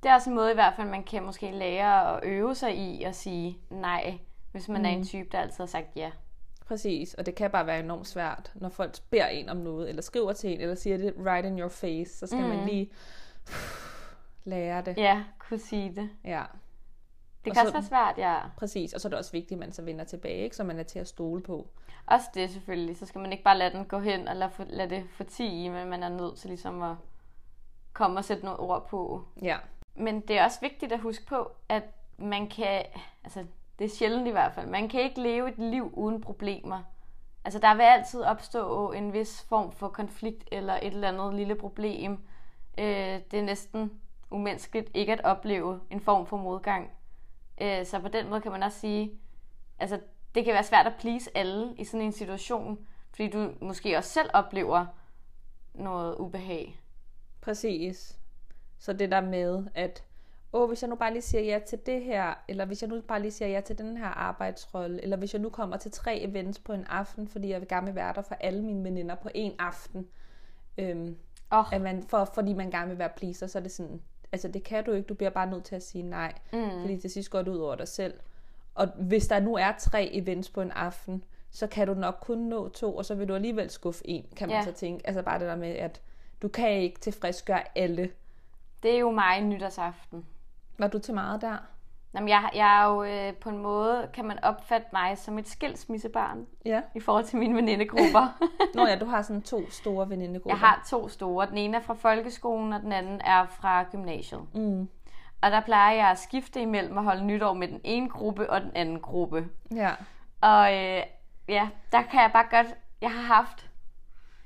Det 0.04 0.10
er 0.10 0.16
også 0.16 0.30
en 0.30 0.36
måde 0.36 0.52
i 0.52 0.54
hvert 0.54 0.74
fald, 0.76 0.88
man 0.88 1.04
kan 1.04 1.24
måske 1.24 1.52
lære 1.52 2.18
at 2.18 2.24
øve 2.24 2.56
sig 2.56 2.76
i 2.76 3.04
at 3.04 3.16
sige 3.16 3.58
nej, 3.70 4.20
hvis 4.52 4.70
man 4.70 4.82
mm. 4.82 4.86
er 4.86 4.90
en 4.90 5.06
type, 5.06 5.30
der 5.32 5.40
altid 5.40 5.58
har 5.58 5.66
sagt 5.66 5.88
ja. 5.96 6.12
Præcis, 6.66 7.14
og 7.14 7.26
det 7.26 7.36
kan 7.36 7.52
bare 7.52 7.66
være 7.66 7.80
enormt 7.80 8.08
svært, 8.08 8.52
når 8.56 8.70
folk 8.70 8.96
beder 9.10 9.28
en 9.28 9.50
om 9.50 9.58
noget, 9.58 9.90
eller 9.90 10.02
skriver 10.02 10.34
til 10.34 10.54
en, 10.54 10.62
eller 10.62 10.76
siger 10.76 10.98
det 10.98 11.14
right 11.18 11.46
in 11.48 11.60
your 11.60 11.70
face, 11.70 12.18
så 12.18 12.28
skal 12.28 12.42
mm. 12.42 12.48
man 12.50 12.66
lige 12.68 12.92
lære 14.44 14.82
det. 14.82 14.98
Ja, 14.98 15.24
kunne 15.40 15.60
sige 15.60 15.96
det. 15.96 16.10
Ja, 16.24 16.44
Det 17.46 17.52
Og 17.52 17.56
kan 17.56 17.56
så- 17.56 17.62
også 17.62 17.74
være 17.74 17.84
svært, 17.84 18.18
ja. 18.18 18.40
præcis. 18.58 18.94
Og 18.94 19.02
så 19.02 19.08
er 19.08 19.10
det 19.10 19.20
også 19.20 19.32
vigtigt, 19.32 19.52
at 19.52 19.60
man 19.60 19.72
så 19.72 19.82
vender 19.82 20.06
tilbage, 20.06 20.44
ikke? 20.44 20.56
så 20.56 20.64
man 20.64 20.80
er 20.80 20.84
til 20.84 21.00
at 21.00 21.08
stole 21.08 21.42
på. 21.42 21.68
Også 22.06 22.28
det 22.34 22.50
selvfølgelig. 22.50 22.98
Så 22.98 23.06
skal 23.06 23.22
man 23.22 23.32
ikke 23.32 23.44
bare 23.44 23.58
lade 23.58 23.72
den 23.78 23.86
gå 23.86 24.00
hen 24.00 24.28
og 24.28 24.36
lade, 24.36 24.52
lade 24.70 24.90
det 24.90 25.04
fortige, 25.10 25.70
men 25.70 25.90
man 25.90 26.04
er 26.04 26.10
nødt 26.10 26.38
til 26.38 26.48
ligesom 26.50 26.82
at 26.84 26.96
komme 27.94 28.20
og 28.20 28.26
sætte 28.26 28.46
nogle 28.46 28.60
ord 28.60 28.88
på. 28.90 29.24
Ja, 29.42 29.58
Men 29.96 30.22
det 30.22 30.38
er 30.38 30.44
også 30.44 30.60
vigtigt 30.62 30.92
at 30.92 31.00
huske 31.00 31.26
på, 31.26 31.52
at 31.70 31.84
man 32.18 32.50
kan, 32.50 32.84
altså 33.24 33.46
det 33.80 33.86
er 33.86 33.90
sjældent 33.90 34.28
i 34.28 34.32
hvert 34.32 34.54
fald, 34.54 34.68
man 34.68 34.90
kan 34.90 35.02
ikke 35.02 35.22
leve 35.22 35.50
et 35.50 35.58
liv 35.58 35.90
uden 35.94 36.22
problemer. 36.22 36.84
Altså 37.46 37.60
der 37.60 37.76
vil 37.76 37.84
altid 37.84 38.22
opstå 38.22 38.92
en 38.92 39.14
vis 39.14 39.46
form 39.50 39.72
for 39.72 39.88
konflikt 39.88 40.44
eller 40.52 40.74
et 40.74 40.86
eller 40.94 41.08
andet 41.08 41.34
lille 41.34 41.56
problem. 41.56 42.12
Øh, 42.78 43.20
det 43.32 43.40
er 43.40 43.44
næsten 43.44 43.92
umenneskeligt 44.32 44.92
ikke 44.94 45.14
at 45.14 45.22
opleve 45.24 45.80
en 45.90 46.02
form 46.02 46.26
for 46.26 46.38
modgang. 46.38 46.92
Øh, 47.62 47.86
så 47.86 48.00
på 48.00 48.08
den 48.08 48.30
måde 48.30 48.42
kan 48.42 48.52
man 48.52 48.64
også 48.64 48.80
sige, 48.80 49.20
altså 49.80 50.00
det 50.36 50.46
kan 50.46 50.54
være 50.54 50.64
svært 50.64 50.88
at 50.88 50.96
please 51.00 51.38
alle 51.38 51.76
i 51.78 51.84
sådan 51.84 52.06
en 52.06 52.12
situation, 52.12 52.88
fordi 53.10 53.30
du 53.30 53.54
måske 53.62 53.98
også 53.98 54.10
selv 54.10 54.30
oplever 54.34 54.86
noget 55.74 56.16
ubehag. 56.16 56.80
Præcis. 57.42 58.20
Så 58.80 58.94
det 58.94 59.12
der 59.12 59.22
med, 59.22 59.68
at 59.76 60.04
åh, 60.56 60.68
hvis 60.68 60.82
jeg 60.82 60.90
nu 60.90 60.96
bare 60.96 61.12
lige 61.14 61.22
siger 61.22 61.44
ja 61.44 61.60
til 61.68 61.80
det 61.86 62.02
her, 62.04 62.34
eller 62.48 62.66
hvis 62.66 62.82
jeg 62.82 62.90
nu 62.90 63.02
bare 63.02 63.22
lige 63.22 63.32
siger 63.32 63.50
ja 63.50 63.62
til 63.62 63.78
den 63.78 63.98
her 63.98 64.06
arbejdsrolle, 64.08 65.02
eller 65.04 65.18
hvis 65.18 65.34
jeg 65.34 65.42
nu 65.42 65.50
kommer 65.50 65.78
til 65.78 65.92
tre 65.92 66.20
events 66.22 66.60
på 66.60 66.74
en 66.74 66.86
aften, 66.90 67.28
fordi 67.28 67.50
jeg 67.50 67.60
vil 67.62 67.68
gerne 67.68 67.86
vil 67.86 67.96
være 67.96 68.14
der 68.14 68.22
for 68.22 68.36
alle 68.40 68.64
mine 68.64 68.84
veninder 68.84 69.16
på 69.16 69.30
en 69.34 69.54
aften, 69.60 70.08
øhm, 70.78 71.18
Oh. 71.52 71.74
at 71.74 71.82
man, 71.82 72.04
for, 72.04 72.26
fordi 72.34 72.54
man 72.54 72.72
gerne 72.72 72.88
vil 72.90 73.00
være 73.00 73.10
pleaser, 73.18 73.48
så 73.48 73.58
er 73.58 73.62
det 73.64 73.72
sådan, 73.72 74.02
altså 74.32 74.48
det 74.48 74.64
kan 74.64 74.84
du 74.84 74.92
ikke, 74.92 75.08
du 75.08 75.14
bliver 75.14 75.30
bare 75.30 75.48
nødt 75.50 75.64
til 75.64 75.76
at 75.76 75.84
sige 75.84 76.02
nej, 76.04 76.34
mm. 76.54 76.70
fordi 76.82 76.98
til 77.00 77.10
sidst 77.10 77.30
går 77.30 77.42
det 77.42 77.52
ud 77.52 77.58
over 77.58 77.76
dig 77.76 77.88
selv. 77.88 78.14
Og 78.76 78.88
hvis 78.88 79.28
der 79.28 79.40
nu 79.40 79.56
er 79.56 79.72
tre 79.80 80.10
events 80.14 80.50
på 80.50 80.62
en 80.62 80.72
aften, 80.72 81.24
så 81.52 81.68
kan 81.68 81.88
du 81.88 81.94
nok 81.94 82.18
kun 82.22 82.38
nå 82.38 82.70
to, 82.70 82.96
og 82.96 83.06
så 83.06 83.16
vil 83.16 83.28
du 83.28 83.36
alligevel 83.36 83.70
skuffe 83.70 84.02
en, 84.10 84.26
kan 84.36 84.48
man 84.50 84.58
Ja. 84.58 84.64
så 84.64 84.72
tænke. 84.72 85.08
Altså 85.08 85.22
bare 85.22 85.40
det 85.40 85.48
der 85.48 85.56
med, 85.56 85.70
at 85.70 86.02
du 86.42 86.48
kan 86.48 86.72
ikke 86.72 87.00
tilfredsgøre 87.00 87.78
alle. 87.78 88.12
Det 88.84 88.92
er 88.96 89.00
jo 89.00 89.12
mig 89.12 89.42
nytårsaften. 89.42 90.26
Var 90.78 90.88
du 90.88 91.00
til 91.00 91.14
meget 91.14 91.42
der? 91.42 91.58
Jamen, 92.16 92.30
jeg, 92.30 92.50
jeg 92.56 92.82
er 92.82 92.86
jo 92.90 93.04
øh, 93.04 93.34
på 93.34 93.50
en 93.50 93.58
måde, 93.58 94.10
kan 94.14 94.26
man 94.26 94.44
opfatte 94.44 94.88
mig 94.94 95.18
som 95.18 95.38
et 95.38 95.48
skilsmissebarn 95.48 96.46
Ja. 96.66 96.82
i 96.96 97.00
forhold 97.00 97.24
til 97.26 97.38
mine 97.40 97.56
venindegrupper. 97.56 98.38
Nå 98.76 98.86
ja, 98.88 98.96
du 99.00 99.06
har 99.06 99.22
sådan 99.22 99.42
to 99.42 99.70
store 99.70 100.10
venindegrupper. 100.10 100.52
jeg 100.52 100.60
har 100.60 100.84
to 100.90 101.08
store. 101.10 101.46
Den 101.48 101.58
ene 101.58 101.78
er 101.78 101.82
fra 101.82 101.94
folkeskolen, 101.94 102.74
og 102.74 102.82
den 102.82 102.92
anden 102.92 103.22
er 103.22 103.46
fra 103.46 103.84
gymnasiet. 103.84 104.42
Mm. 104.54 104.90
Og 105.42 105.52
der 105.52 105.60
plejer 105.62 105.96
jeg 105.96 106.08
at 106.10 106.20
skifte 106.20 106.62
imellem 106.62 106.98
at 106.98 107.04
holde 107.04 107.26
nytår 107.26 107.54
med 107.54 107.68
den 107.68 107.82
ene 107.84 108.10
gruppe 108.10 108.50
og 108.50 108.62
den 108.62 108.72
anden 108.76 109.00
gruppe. 109.00 109.48
Ja. 109.76 109.92
Og 110.42 110.74
øh, 110.74 111.04
ja, 111.48 111.70
der 111.92 112.02
kan 112.02 112.22
jeg 112.22 112.30
bare 112.34 112.46
godt... 112.52 112.76
Jeg 113.02 113.12
har 113.12 113.22
haft... 113.36 113.70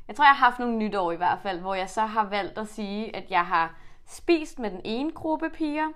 Jeg 0.08 0.16
tror, 0.16 0.26
jeg 0.26 0.36
har 0.36 0.46
haft 0.46 0.60
nogle 0.60 0.76
nytår 0.78 1.12
i 1.12 1.16
hvert 1.16 1.40
fald, 1.44 1.60
hvor 1.60 1.76
jeg 1.76 1.90
så 1.90 2.02
har 2.02 2.24
valgt 2.24 2.58
at 2.58 2.68
sige, 2.68 3.16
at 3.16 3.32
jeg 3.32 3.46
har 3.46 3.76
spist 4.06 4.60
med 4.60 4.72
den 4.72 4.82
ene 4.84 5.12
gruppe 5.12 5.50
piger, 5.50 5.88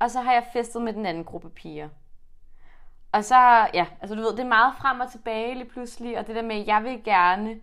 og 0.00 0.10
så 0.10 0.20
har 0.20 0.32
jeg 0.32 0.44
festet 0.52 0.82
med 0.82 0.92
den 0.92 1.06
anden 1.06 1.24
gruppe 1.24 1.50
piger. 1.50 1.88
Og 3.12 3.24
så, 3.24 3.68
ja, 3.74 3.86
altså 4.00 4.14
du 4.14 4.20
ved, 4.20 4.32
det 4.32 4.40
er 4.40 4.48
meget 4.48 4.74
frem 4.78 5.00
og 5.00 5.10
tilbage 5.10 5.54
lige 5.54 5.68
pludselig, 5.68 6.18
og 6.18 6.26
det 6.26 6.36
der 6.36 6.42
med, 6.42 6.56
at 6.56 6.66
jeg 6.66 6.84
vil 6.84 7.04
gerne 7.04 7.60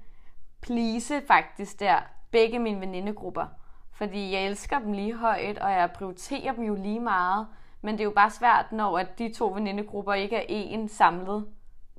please 0.62 1.22
faktisk 1.28 1.80
der 1.80 2.00
begge 2.32 2.60
mine 2.60 2.82
venindegrupper. 2.82 3.46
Fordi 3.92 4.34
jeg 4.34 4.46
elsker 4.46 4.80
dem 4.80 4.94
lige 4.94 5.16
højt, 5.16 5.58
og 5.58 5.72
jeg 5.72 5.92
prioriterer 5.92 6.54
dem 6.54 6.64
jo 6.64 6.76
lige 6.76 7.00
meget. 7.00 7.48
Men 7.82 7.94
det 7.94 8.00
er 8.00 8.06
jo 8.06 8.12
bare 8.12 8.30
svært, 8.30 8.72
når 8.72 8.98
at 8.98 9.20
de 9.20 9.34
to 9.34 9.48
venindegrupper 9.48 10.14
ikke 10.14 10.36
er 10.36 10.46
en 10.48 10.90
samlet. 10.90 11.48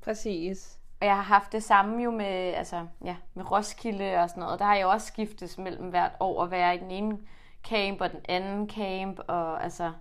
Præcis. 0.03 0.79
Og 1.01 1.07
jeg 1.07 1.15
har 1.15 1.23
haft 1.23 1.51
det 1.51 1.63
samme 1.63 2.03
jo 2.03 2.11
med, 2.11 2.53
altså, 2.53 2.87
ja, 3.05 3.15
med 3.33 3.51
Roskilde 3.51 4.17
og 4.17 4.29
sådan 4.29 4.41
noget. 4.41 4.59
Der 4.59 4.65
har 4.65 4.75
jeg 4.75 4.85
også 4.85 5.07
skiftes 5.07 5.57
mellem 5.57 5.89
hvert 5.89 6.11
år 6.19 6.43
at 6.43 6.51
være 6.51 6.75
i 6.75 6.79
den 6.79 6.91
ene 6.91 7.17
camp 7.63 8.01
og 8.01 8.11
den 8.11 8.21
anden 8.29 8.69
camp. 8.69 9.19
Og 9.27 9.63
altså, 9.63 9.91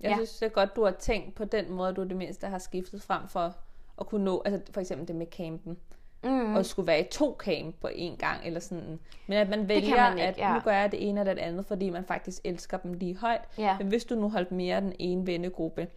Jeg 0.00 0.10
Ja. 0.10 0.14
synes, 0.16 0.36
det 0.38 0.46
er 0.46 0.50
godt, 0.50 0.76
du 0.76 0.84
har 0.84 0.90
tænkt 0.90 1.34
på 1.34 1.44
den 1.44 1.72
måde, 1.72 1.92
du 1.94 2.04
det 2.04 2.16
mindste 2.16 2.46
har 2.46 2.58
skiftet 2.58 3.02
frem 3.02 3.28
for 3.28 3.54
at 4.00 4.06
kunne 4.06 4.24
nå, 4.24 4.42
altså 4.44 4.72
for 4.72 4.80
eksempel 4.80 5.08
det 5.08 5.16
med 5.16 5.26
campen, 5.26 5.76
mm. 6.24 6.54
og 6.54 6.66
skulle 6.66 6.86
være 6.86 7.00
i 7.00 7.04
to 7.10 7.36
camp 7.38 7.74
på 7.80 7.86
én 7.88 8.16
gang, 8.16 8.46
eller 8.46 8.60
sådan. 8.60 8.98
Men 9.26 9.38
at 9.38 9.48
man 9.48 9.68
vælger, 9.68 9.96
man 9.96 10.12
ikke, 10.18 10.22
at 10.28 10.38
ja. 10.38 10.54
nu 10.54 10.60
gør 10.60 10.72
jeg 10.72 10.92
det 10.92 11.08
ene 11.08 11.20
eller 11.20 11.34
det 11.34 11.40
andet, 11.40 11.66
fordi 11.66 11.90
man 11.90 12.04
faktisk 12.04 12.40
elsker 12.44 12.76
dem 12.76 12.92
lige 12.92 13.16
højt. 13.16 13.40
Ja. 13.58 13.78
Men 13.78 13.86
hvis 13.88 14.04
du 14.04 14.14
nu 14.14 14.30
holdt 14.30 14.52
mere 14.52 14.76
af 14.76 14.82
den 14.82 14.92
ene 14.98 15.26
vennegruppe, 15.26 15.88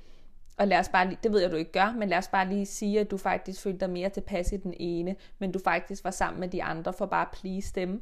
og 0.58 0.68
lad 0.68 0.80
os 0.80 0.90
bare 0.90 1.08
lige, 1.08 1.18
det 1.24 1.32
ved 1.32 1.42
jeg, 1.42 1.52
du 1.52 1.56
ikke 1.56 1.72
gør, 1.72 1.94
men 1.98 2.10
lad 2.10 2.18
os 2.18 2.28
bare 2.28 2.50
lige 2.50 2.66
sige, 2.66 3.00
at 3.00 3.12
du 3.12 3.18
faktisk 3.18 3.62
følte 3.62 3.80
dig 3.80 3.90
mere 3.90 4.10
tilpas 4.10 4.52
i 4.52 4.58
den 4.58 4.74
ene, 4.78 5.16
men 5.40 5.52
du 5.52 5.60
faktisk 5.64 6.04
var 6.04 6.12
sammen 6.12 6.40
med 6.40 6.48
de 6.48 6.64
andre 6.64 6.94
for 6.94 7.06
bare 7.06 7.22
at 7.22 7.32
please 7.32 7.72
dem. 7.76 8.02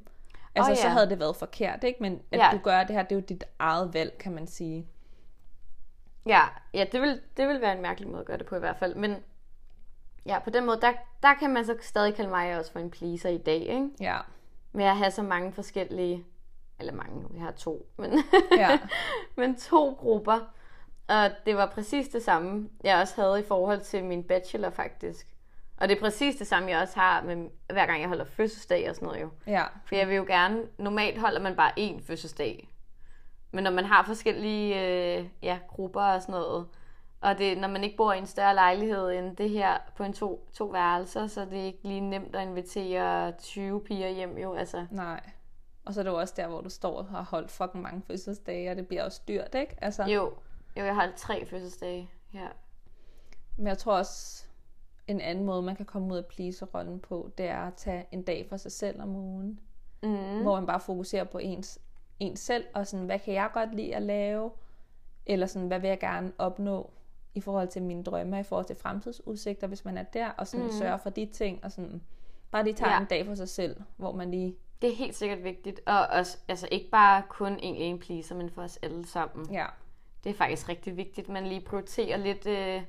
Altså, 0.56 0.76
så 0.76 0.88
ja. 0.88 0.94
havde 0.94 1.10
det 1.10 1.20
været 1.20 1.36
forkert, 1.36 1.84
ikke? 1.84 1.98
Men 2.04 2.20
at 2.32 2.40
Ja. 2.40 2.50
du 2.52 2.58
gør 2.58 2.84
det 2.84 2.96
her, 2.96 3.04
det 3.04 3.12
er 3.12 3.16
jo 3.16 3.26
dit 3.30 3.44
eget 3.60 3.94
valg, 3.94 4.18
kan 4.18 4.32
man 4.32 4.48
sige. 4.48 4.88
Ja, 6.26 6.42
ja 6.74 6.86
det, 6.92 7.02
vil, 7.02 7.22
det 7.38 7.48
vil 7.48 7.62
være 7.62 7.76
en 7.76 7.82
mærkelig 7.82 8.10
måde 8.10 8.20
at 8.20 8.26
gøre 8.26 8.38
det 8.38 8.46
på 8.46 8.56
i 8.56 8.60
hvert 8.60 8.78
fald. 8.78 8.96
Men 8.96 9.16
ja, 10.26 10.40
på 10.40 10.50
den 10.50 10.66
måde, 10.66 10.82
der, 10.82 10.94
der 11.24 11.34
kan 11.34 11.50
man 11.54 11.66
så 11.66 11.78
stadig 11.82 12.16
kalde 12.16 12.30
mig 12.30 12.58
også 12.60 12.72
for 12.72 12.80
en 12.80 12.92
pleaser 12.92 13.30
i 13.30 13.38
dag, 13.38 13.60
ikke? 13.60 13.90
Ja. 14.00 14.18
Med 14.72 14.86
at 14.86 14.98
have 14.98 15.12
så 15.12 15.24
mange 15.24 15.52
forskellige, 15.52 16.26
eller 16.80 16.94
mange, 16.94 17.28
vi 17.32 17.40
har 17.40 17.52
to, 17.52 17.88
men, 17.98 18.24
Ja. 18.58 18.80
men 19.38 19.56
to 19.56 19.90
grupper. 19.94 20.40
Og 21.08 21.32
det 21.46 21.56
var 21.56 21.66
præcis 21.66 22.08
det 22.08 22.24
samme, 22.24 22.70
jeg 22.84 22.98
også 23.02 23.22
havde 23.22 23.40
i 23.40 23.44
forhold 23.48 23.82
til 23.82 24.04
min 24.04 24.24
bachelor 24.24 24.70
faktisk. 24.70 25.28
Og 25.78 25.90
det 25.90 25.98
er 25.98 26.02
præcis 26.02 26.36
det 26.36 26.48
samme, 26.48 26.70
jeg 26.70 26.82
også 26.82 27.00
har 27.00 27.22
med, 27.22 27.50
hver 27.74 27.86
gang 27.86 28.02
jeg 28.02 28.08
holder 28.08 28.26
fødselsdag 28.26 28.90
og 28.90 28.96
sådan 28.96 29.08
noget 29.08 29.22
jo. 29.22 29.30
Ja. 29.48 29.64
For 29.86 29.96
jeg 29.96 30.08
vil 30.08 30.16
jo 30.16 30.24
gerne, 30.28 30.62
normalt 30.78 31.20
holder 31.20 31.40
man 31.40 31.56
bare 31.56 31.72
én 31.80 32.08
fødselsdag. 32.08 32.71
Men 33.52 33.64
når 33.64 33.72
man 33.72 33.86
har 33.86 34.04
forskellige 34.04 34.82
øh, 34.82 35.26
ja, 35.42 35.60
grupper 35.68 36.02
og 36.02 36.22
sådan 36.22 36.34
noget, 36.34 36.68
og 37.22 37.38
det, 37.38 37.58
når 37.58 37.68
man 37.68 37.84
ikke 37.84 37.98
bor 37.98 38.14
i 38.14 38.18
en 38.18 38.26
større 38.26 38.54
lejlighed 38.54 39.10
end 39.10 39.36
det 39.36 39.50
her 39.50 39.78
på 39.96 40.04
en 40.04 40.14
to, 40.14 40.48
to 40.54 40.66
værelser, 40.66 41.28
så 41.28 41.46
det 41.46 41.60
er 41.60 41.64
ikke 41.64 41.84
lige 41.84 42.02
nemt 42.02 42.36
at 42.36 42.48
invitere 42.48 43.32
20 43.32 43.82
piger 43.82 44.10
hjem 44.10 44.38
jo. 44.38 44.54
Altså, 44.54 44.86
Nej. 44.92 45.30
Og 45.86 45.94
så 45.94 46.00
er 46.00 46.04
det 46.04 46.12
jo 46.12 46.20
også 46.20 46.34
der, 46.38 46.48
hvor 46.48 46.62
du 46.62 46.70
står 46.70 46.98
og 46.98 47.06
har 47.06 47.24
holdt 47.24 47.52
fucking 47.52 47.84
mange 47.84 48.02
fødselsdage, 48.02 48.72
og 48.72 48.76
det 48.76 48.88
bliver 48.88 49.04
også 49.04 49.22
dyrt, 49.28 49.56
ikke? 49.56 49.76
Altså, 49.82 50.04
jo, 50.04 50.34
jo, 50.78 50.86
jeg 50.86 50.96
har 50.96 51.02
holdt 51.02 51.16
tre 51.16 51.46
fødselsdage 51.46 52.12
her. 52.30 52.48
Men 53.58 53.68
jeg 53.68 53.78
tror 53.78 53.98
også, 53.98 54.46
en 55.08 55.22
anden 55.22 55.46
måde, 55.46 55.62
man 55.62 55.76
kan 55.76 55.86
komme 55.86 56.14
ud 56.14 56.18
af 56.18 56.26
pleaser-rollen 56.26 57.00
på, 57.00 57.32
det 57.38 57.48
er 57.48 57.68
at 57.68 57.74
tage 57.74 58.06
en 58.12 58.24
dag 58.24 58.46
for 58.50 58.58
sig 58.58 58.72
selv 58.72 59.02
om 59.02 59.16
ugen. 59.16 59.60
Mm. 60.04 60.42
Hvor 60.42 60.56
man 60.56 60.66
bare 60.66 60.80
fokuserer 60.80 61.24
på 61.24 61.38
ens, 61.38 61.80
ens 62.22 62.40
selv, 62.40 62.64
og 62.74 62.88
sådan, 62.88 63.06
hvad 63.06 63.20
kan 63.20 63.34
jeg 63.34 63.50
godt 63.54 63.76
lide 63.76 63.96
at 63.96 64.02
lave? 64.02 64.52
Eller 65.26 65.46
sådan, 65.48 65.68
hvad 65.68 65.80
vil 65.80 65.88
jeg 65.88 66.00
gerne 66.00 66.32
opnå 66.38 66.90
i 67.36 67.42
forhold 67.42 67.68
til 67.68 67.82
mine 67.82 68.04
drømme, 68.04 68.40
i 68.40 68.44
forhold 68.44 68.66
til 68.66 68.76
fremtidsudsigter, 68.76 69.68
hvis 69.68 69.86
man 69.86 69.98
er 69.98 70.04
der, 70.04 70.30
og 70.30 70.48
sådan 70.48 70.66
mm. 70.66 70.72
sørge 70.72 71.00
for 71.00 71.10
de 71.10 71.26
ting, 71.26 71.64
og 71.64 71.72
sådan, 71.72 72.02
bare 72.52 72.64
lige 72.64 72.74
tage 72.74 72.92
Ja. 72.92 73.00
en 73.00 73.06
dag 73.06 73.26
for 73.26 73.36
sig 73.36 73.50
selv, 73.50 73.82
hvor 73.98 74.12
man 74.12 74.32
lige, 74.32 74.56
Det 74.82 74.90
er 74.92 74.96
helt 74.96 75.16
sikkert 75.16 75.44
vigtigt. 75.44 75.82
Og 75.86 76.08
også, 76.08 76.38
altså 76.48 76.68
ikke 76.72 76.90
bare 76.90 77.24
kun 77.30 77.52
en 77.60 77.76
en 77.76 78.00
pleaser, 78.00 78.36
men 78.36 78.50
for 78.50 78.62
os 78.62 78.80
alle 78.82 79.06
sammen. 79.08 79.52
ja, 79.52 79.66
Det 80.24 80.30
er 80.30 80.34
faktisk 80.34 80.70
rigtig 80.70 80.98
vigtigt, 80.98 81.30
man 81.30 81.48
lige 81.48 81.62
prioriterer 81.62 82.18
lidt 82.18 82.48
øh, 82.48 82.82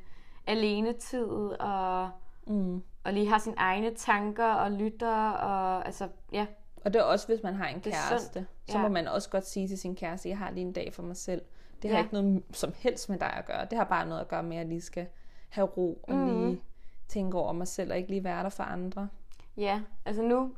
alenetid 0.46 1.26
og, 1.60 2.10
mm. 2.46 2.82
og 3.04 3.12
lige 3.12 3.28
har 3.28 3.38
sine 3.38 3.56
egne 3.58 3.94
tanker 3.94 4.46
og 4.52 4.70
lytter 4.72 5.30
og 5.30 5.86
altså 5.86 6.08
ja, 6.32 6.46
Og 6.84 6.92
det 6.92 7.00
er 7.00 7.04
også, 7.04 7.26
hvis 7.26 7.42
man 7.42 7.54
har 7.54 7.68
en 7.68 7.80
kæreste. 7.80 8.32
sundt. 8.32 8.48
Så 8.68 8.78
Ja. 8.78 8.82
må 8.82 8.88
man 8.88 9.08
også 9.08 9.30
godt 9.30 9.46
sige 9.46 9.68
til 9.68 9.78
sin 9.78 9.96
kæreste, 9.96 10.28
jeg 10.28 10.38
har 10.38 10.50
lige 10.50 10.66
en 10.66 10.72
dag 10.72 10.92
for 10.94 11.02
mig 11.02 11.16
selv. 11.16 11.42
Det 11.82 11.90
har 11.90 11.98
Ja. 11.98 12.02
ikke 12.04 12.14
noget 12.14 12.42
som 12.52 12.72
helst 12.78 13.08
med 13.08 13.18
dig 13.18 13.32
at 13.32 13.46
gøre. 13.46 13.64
Det 13.64 13.78
har 13.78 13.84
bare 13.84 14.06
noget 14.06 14.20
at 14.20 14.28
gøre 14.28 14.42
med, 14.42 14.56
at 14.56 14.60
jeg 14.60 14.68
lige 14.68 14.80
skal 14.80 15.06
have 15.48 15.66
ro 15.66 16.04
og 16.08 16.14
mm. 16.14 16.26
lige 16.46 16.60
tænke 17.08 17.38
over 17.38 17.52
mig 17.52 17.68
selv 17.68 17.90
og 17.90 17.96
ikke 17.96 18.08
lige 18.10 18.24
være 18.24 18.42
der 18.42 18.48
for 18.48 18.62
andre. 18.62 19.08
ja, 19.56 19.80
altså 20.04 20.22
nu 20.22 20.54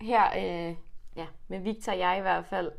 her 0.00 0.24
øh, 0.36 0.74
ja, 1.16 1.26
med 1.48 1.58
Victor 1.60 1.92
og 1.92 1.98
jeg 1.98 2.18
i 2.18 2.20
hvert 2.20 2.44
fald. 2.46 2.72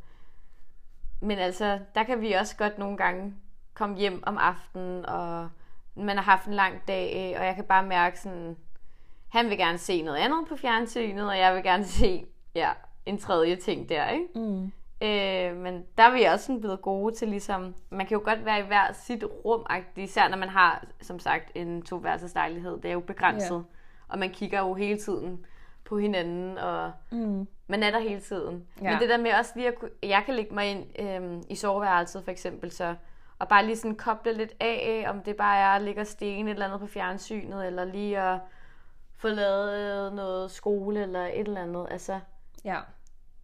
Men 1.22 1.38
altså, 1.40 1.80
der 1.96 2.04
kan 2.04 2.22
vi 2.22 2.32
også 2.34 2.56
godt 2.58 2.78
nogle 2.78 2.98
gange 2.98 3.34
komme 3.74 3.98
hjem 3.98 4.24
om 4.26 4.38
aftenen, 4.38 5.06
og 5.06 5.50
man 5.96 6.16
har 6.18 6.24
haft 6.24 6.48
en 6.48 6.54
lang 6.54 6.88
dag, 6.88 7.36
og 7.40 7.46
jeg 7.46 7.56
kan 7.56 7.64
bare 7.64 7.84
mærke 7.86 8.20
sådan, 8.20 8.58
han 9.30 9.50
vil 9.50 9.58
gerne 9.58 9.78
se 9.78 10.02
noget 10.02 10.18
andet 10.18 10.48
på 10.50 10.56
fjernsynet, 10.56 11.30
og 11.30 11.38
jeg 11.38 11.56
vil 11.56 11.64
gerne 11.64 11.86
se 12.00 12.26
ja, 12.56 12.70
en 13.06 13.18
tredje 13.18 13.56
ting 13.56 13.90
der, 13.90 14.10
ikke? 14.10 14.26
Mm. 14.36 14.72
Øh, 15.04 15.56
men 15.58 15.86
der 15.98 16.04
er 16.04 16.12
vi 16.14 16.24
også 16.24 16.46
sådan 16.46 16.62
blevet 16.62 16.82
gode 16.82 17.16
til 17.16 17.28
ligesom, 17.28 17.76
man 17.90 18.06
kan 18.06 18.16
jo 18.18 18.22
godt 18.26 18.46
være 18.46 18.60
i 18.60 18.68
hver 18.68 18.92
sit 18.94 19.24
rum, 19.46 19.66
især 19.96 20.28
når 20.30 20.38
man 20.38 20.50
har, 20.50 20.86
som 21.02 21.20
sagt, 21.20 21.52
en 21.56 21.82
toværelseslejlighed. 21.82 22.78
Det 22.82 22.86
er 22.90 22.94
jo 22.94 23.00
begrænset, 23.00 23.56
Ja. 23.56 23.62
og 24.08 24.20
man 24.20 24.30
kigger 24.30 24.60
jo 24.60 24.74
hele 24.74 25.00
tiden 25.00 25.46
på 25.86 25.98
hinanden, 25.98 26.58
og 26.58 26.92
Mm. 27.12 27.48
man 27.68 27.84
er 27.84 27.92
der 27.92 28.00
hele 28.00 28.20
tiden. 28.22 28.68
Ja. 28.82 28.92
Men 28.92 29.00
det 29.00 29.10
der 29.10 29.18
med 29.18 29.32
også 29.40 29.52
lige 29.56 29.68
at 29.68 29.76
kunne, 29.80 29.92
jeg 30.04 30.24
kan 30.26 30.34
lægge 30.36 30.54
mig 30.56 30.66
ind 30.72 30.86
øhm, 31.00 31.44
i 31.50 31.56
soveværelset 31.56 32.24
for 32.24 32.32
eksempel, 32.32 32.72
så, 32.72 32.96
og 33.40 33.48
bare 33.48 33.66
lige 33.66 33.76
sådan 33.78 33.96
koble 33.96 34.34
lidt 34.34 34.54
af, 34.60 35.06
om 35.10 35.22
det 35.22 35.36
bare 35.36 35.58
er 35.58 35.68
at 35.70 35.82
ligge 35.82 36.02
og 36.02 36.08
stene 36.08 36.50
et 36.50 36.54
eller 36.54 36.66
andet 36.66 36.80
på 36.80 36.88
fjernsynet, 36.88 37.68
eller 37.68 37.86
lige 37.86 38.20
at 38.20 38.40
få 39.18 39.28
lavet 39.28 40.14
noget 40.14 40.52
skole 40.52 41.02
eller 41.02 41.26
et 41.26 41.48
eller 41.48 41.62
andet. 41.62 41.88
Altså, 41.92 42.20
Ja. 42.64 42.80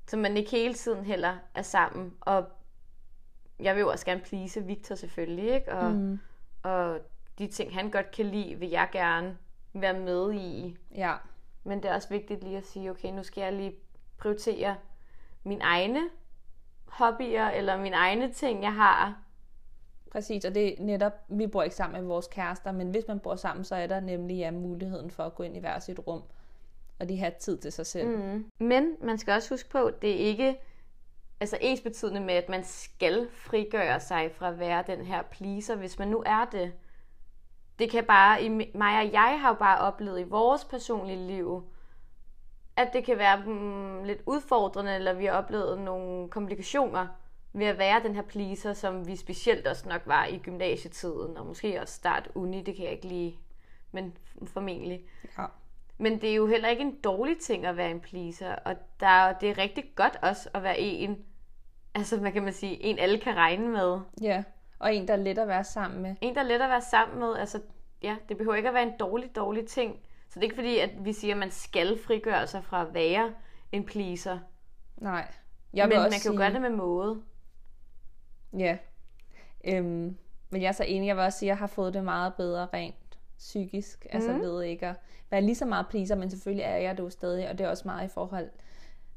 så 0.07 0.17
man 0.17 0.37
ikke 0.37 0.51
hele 0.51 0.73
tiden 0.73 1.05
heller 1.05 1.37
er 1.55 1.61
sammen. 1.61 2.13
Og 2.21 2.45
jeg 3.59 3.75
vil 3.75 3.81
jo 3.81 3.89
også 3.89 4.05
gerne 4.05 4.21
please 4.21 4.65
Victor 4.65 4.95
selvfølgelig, 4.95 5.53
ikke? 5.53 5.71
Og, 5.73 5.91
mm. 5.91 6.19
og 6.63 6.99
de 7.39 7.47
ting, 7.47 7.73
han 7.73 7.91
godt 7.91 8.11
kan 8.11 8.25
lide, 8.25 8.55
vil 8.55 8.69
jeg 8.69 8.89
gerne 8.91 9.37
være 9.73 9.99
med 9.99 10.33
i. 10.33 10.77
Ja. 10.95 11.15
Men 11.63 11.83
det 11.83 11.91
er 11.91 11.95
også 11.95 12.09
vigtigt 12.09 12.43
lige 12.43 12.57
at 12.57 12.65
sige, 12.65 12.89
okay, 12.89 13.11
nu 13.11 13.23
skal 13.23 13.41
jeg 13.41 13.53
lige 13.53 13.75
prioritere 14.17 14.75
mine 15.43 15.63
egne 15.63 15.99
hobbyer 16.85 17.49
eller 17.49 17.77
mine 17.77 17.95
egne 17.95 18.33
ting, 18.33 18.63
jeg 18.63 18.73
har. 18.73 19.21
Præcis, 20.11 20.45
og 20.45 20.55
det 20.55 20.79
er 20.79 20.83
netop, 20.83 21.13
vi 21.27 21.47
bor 21.47 21.63
ikke 21.63 21.75
sammen 21.75 22.01
med 22.01 22.07
vores 22.07 22.27
kærester, 22.27 22.71
men 22.71 22.89
hvis 22.89 23.03
man 23.07 23.19
bor 23.19 23.35
sammen, 23.35 23.65
så 23.65 23.75
er 23.75 23.87
der 23.87 23.99
nemlig 23.99 24.37
ja, 24.37 24.51
muligheden 24.51 25.11
for 25.11 25.23
at 25.23 25.35
gå 25.35 25.43
ind 25.43 25.57
i 25.57 25.59
hver 25.59 25.79
sit 25.79 25.99
rum, 26.07 26.23
og 26.99 27.09
de 27.09 27.17
har 27.17 27.29
tid 27.29 27.57
til 27.57 27.71
sig 27.71 27.85
selv. 27.85 28.07
Mm. 28.07 28.45
Men 28.59 28.95
man 29.01 29.17
skal 29.17 29.33
også 29.33 29.49
huske 29.49 29.69
på, 29.69 29.85
at 29.85 30.01
det 30.01 30.11
er 30.11 30.25
ikke 30.25 30.59
altså 31.39 31.57
ens 31.61 31.81
betydende 31.81 32.21
med, 32.21 32.33
at 32.33 32.49
man 32.49 32.63
skal 32.63 33.27
frigøre 33.31 33.99
sig 33.99 34.31
fra 34.35 34.49
at 34.49 34.59
være 34.59 34.83
den 34.87 35.05
her 35.05 35.21
pleaser, 35.21 35.75
hvis 35.75 35.99
man 35.99 36.07
nu 36.07 36.23
er 36.25 36.45
det. 36.45 36.73
Det 37.79 37.91
kan 37.91 38.03
bare, 38.03 38.43
i 38.43 38.49
mig 38.49 38.99
og 38.99 39.11
jeg 39.13 39.39
har 39.41 39.49
jo 39.49 39.55
bare 39.55 39.79
oplevet 39.79 40.19
i 40.19 40.23
vores 40.23 40.65
personlige 40.65 41.27
liv, 41.27 41.63
at 42.75 42.89
det 42.93 43.05
kan 43.05 43.17
være 43.17 43.45
mm, 43.45 44.03
lidt 44.03 44.21
udfordrende, 44.25 44.95
eller 44.95 45.13
vi 45.13 45.25
har 45.25 45.33
oplevet 45.33 45.79
nogle 45.79 46.29
komplikationer 46.29 47.07
ved 47.53 47.65
at 47.65 47.77
være 47.77 48.03
den 48.03 48.15
her 48.15 48.21
pleaser, 48.21 48.73
som 48.73 49.07
vi 49.07 49.15
specielt 49.15 49.67
også 49.67 49.89
nok 49.89 50.01
var 50.05 50.25
i 50.25 50.37
gymnasietiden, 50.37 51.37
og 51.37 51.45
måske 51.45 51.81
også 51.81 51.93
start 51.93 52.29
uni, 52.35 52.61
det 52.61 52.75
kan 52.75 52.85
jeg 52.85 52.93
ikke 52.93 53.07
lige, 53.07 53.39
men 53.91 54.17
formentlig. 54.47 55.05
Ja. 55.37 55.45
Men 56.01 56.21
det 56.21 56.29
er 56.29 56.35
jo 56.35 56.47
heller 56.47 56.69
ikke 56.69 56.81
en 56.81 56.99
dårlig 57.01 57.37
ting 57.37 57.65
at 57.65 57.77
være 57.77 57.91
en 57.91 57.99
pleaser, 57.99 58.55
og 58.55 58.75
der, 58.99 59.33
det 59.33 59.49
er 59.49 59.57
rigtig 59.57 59.83
godt 59.95 60.19
også 60.21 60.49
at 60.53 60.63
være 60.63 60.79
en, 60.79 61.25
altså 61.95 62.19
hvad 62.19 62.31
kan 62.31 62.43
man 62.43 62.53
sige, 62.53 62.83
en 62.83 62.99
alle 62.99 63.19
kan 63.19 63.35
regne 63.35 63.67
med. 63.67 63.99
Ja, 64.21 64.43
og 64.79 64.95
en, 64.95 65.07
der 65.07 65.13
er 65.13 65.17
let 65.17 65.37
at 65.37 65.47
være 65.47 65.63
sammen 65.63 66.01
med. 66.01 66.15
En, 66.21 66.35
der 66.35 66.41
er 66.41 66.45
let 66.45 66.61
at 66.61 66.69
være 66.69 66.81
sammen 66.81 67.19
med, 67.19 67.35
altså 67.35 67.61
ja, 68.01 68.15
det 68.29 68.37
behøver 68.37 68.55
ikke 68.55 68.69
at 68.69 68.75
være 68.75 68.83
en 68.83 68.97
dårlig, 68.99 69.35
dårlig 69.35 69.65
ting. 69.65 69.99
Så 70.29 70.39
det 70.39 70.39
er 70.39 70.43
ikke 70.43 70.55
fordi, 70.55 70.79
at 70.79 71.05
vi 71.05 71.13
siger, 71.13 71.33
at 71.33 71.39
man 71.39 71.51
skal 71.51 71.99
frigøre 72.05 72.47
sig 72.47 72.63
fra 72.63 72.81
at 72.81 72.93
være 72.93 73.33
en 73.71 73.85
pleaser. 73.85 74.39
Nej. 74.97 75.31
Jeg 75.73 75.87
Men 75.87 75.97
man 75.97 76.11
kan 76.11 76.19
sige... 76.19 76.31
jo 76.31 76.37
gøre 76.37 76.53
det 76.53 76.61
med 76.61 76.69
måde. 76.69 77.21
Ja. 78.57 78.77
Øhm, 79.63 80.17
men 80.49 80.61
jeg 80.61 80.67
er 80.67 80.71
så 80.71 80.83
enig, 80.83 81.07
jeg 81.07 81.15
vil 81.15 81.23
også 81.23 81.39
sige, 81.39 81.47
at 81.47 81.51
jeg 81.51 81.57
har 81.57 81.67
fået 81.67 81.93
det 81.93 82.03
meget 82.03 82.33
bedre 82.33 82.67
rent 82.73 82.95
psykisk. 83.39 84.05
Mm. 84.05 84.17
Altså 84.17 84.33
ved 84.33 84.63
ikke 84.63 84.87
at 84.87 84.95
være 85.31 85.41
lige 85.41 85.55
så 85.55 85.65
meget 85.65 85.87
pleaser, 85.89 86.15
men 86.15 86.29
selvfølgelig 86.29 86.63
er 86.63 86.77
jeg 86.77 86.97
det 86.97 87.03
jo 87.03 87.09
stadig, 87.09 87.49
og 87.49 87.57
det 87.57 87.65
er 87.65 87.69
også 87.69 87.83
meget 87.85 88.05
i 88.09 88.13
forhold 88.13 88.49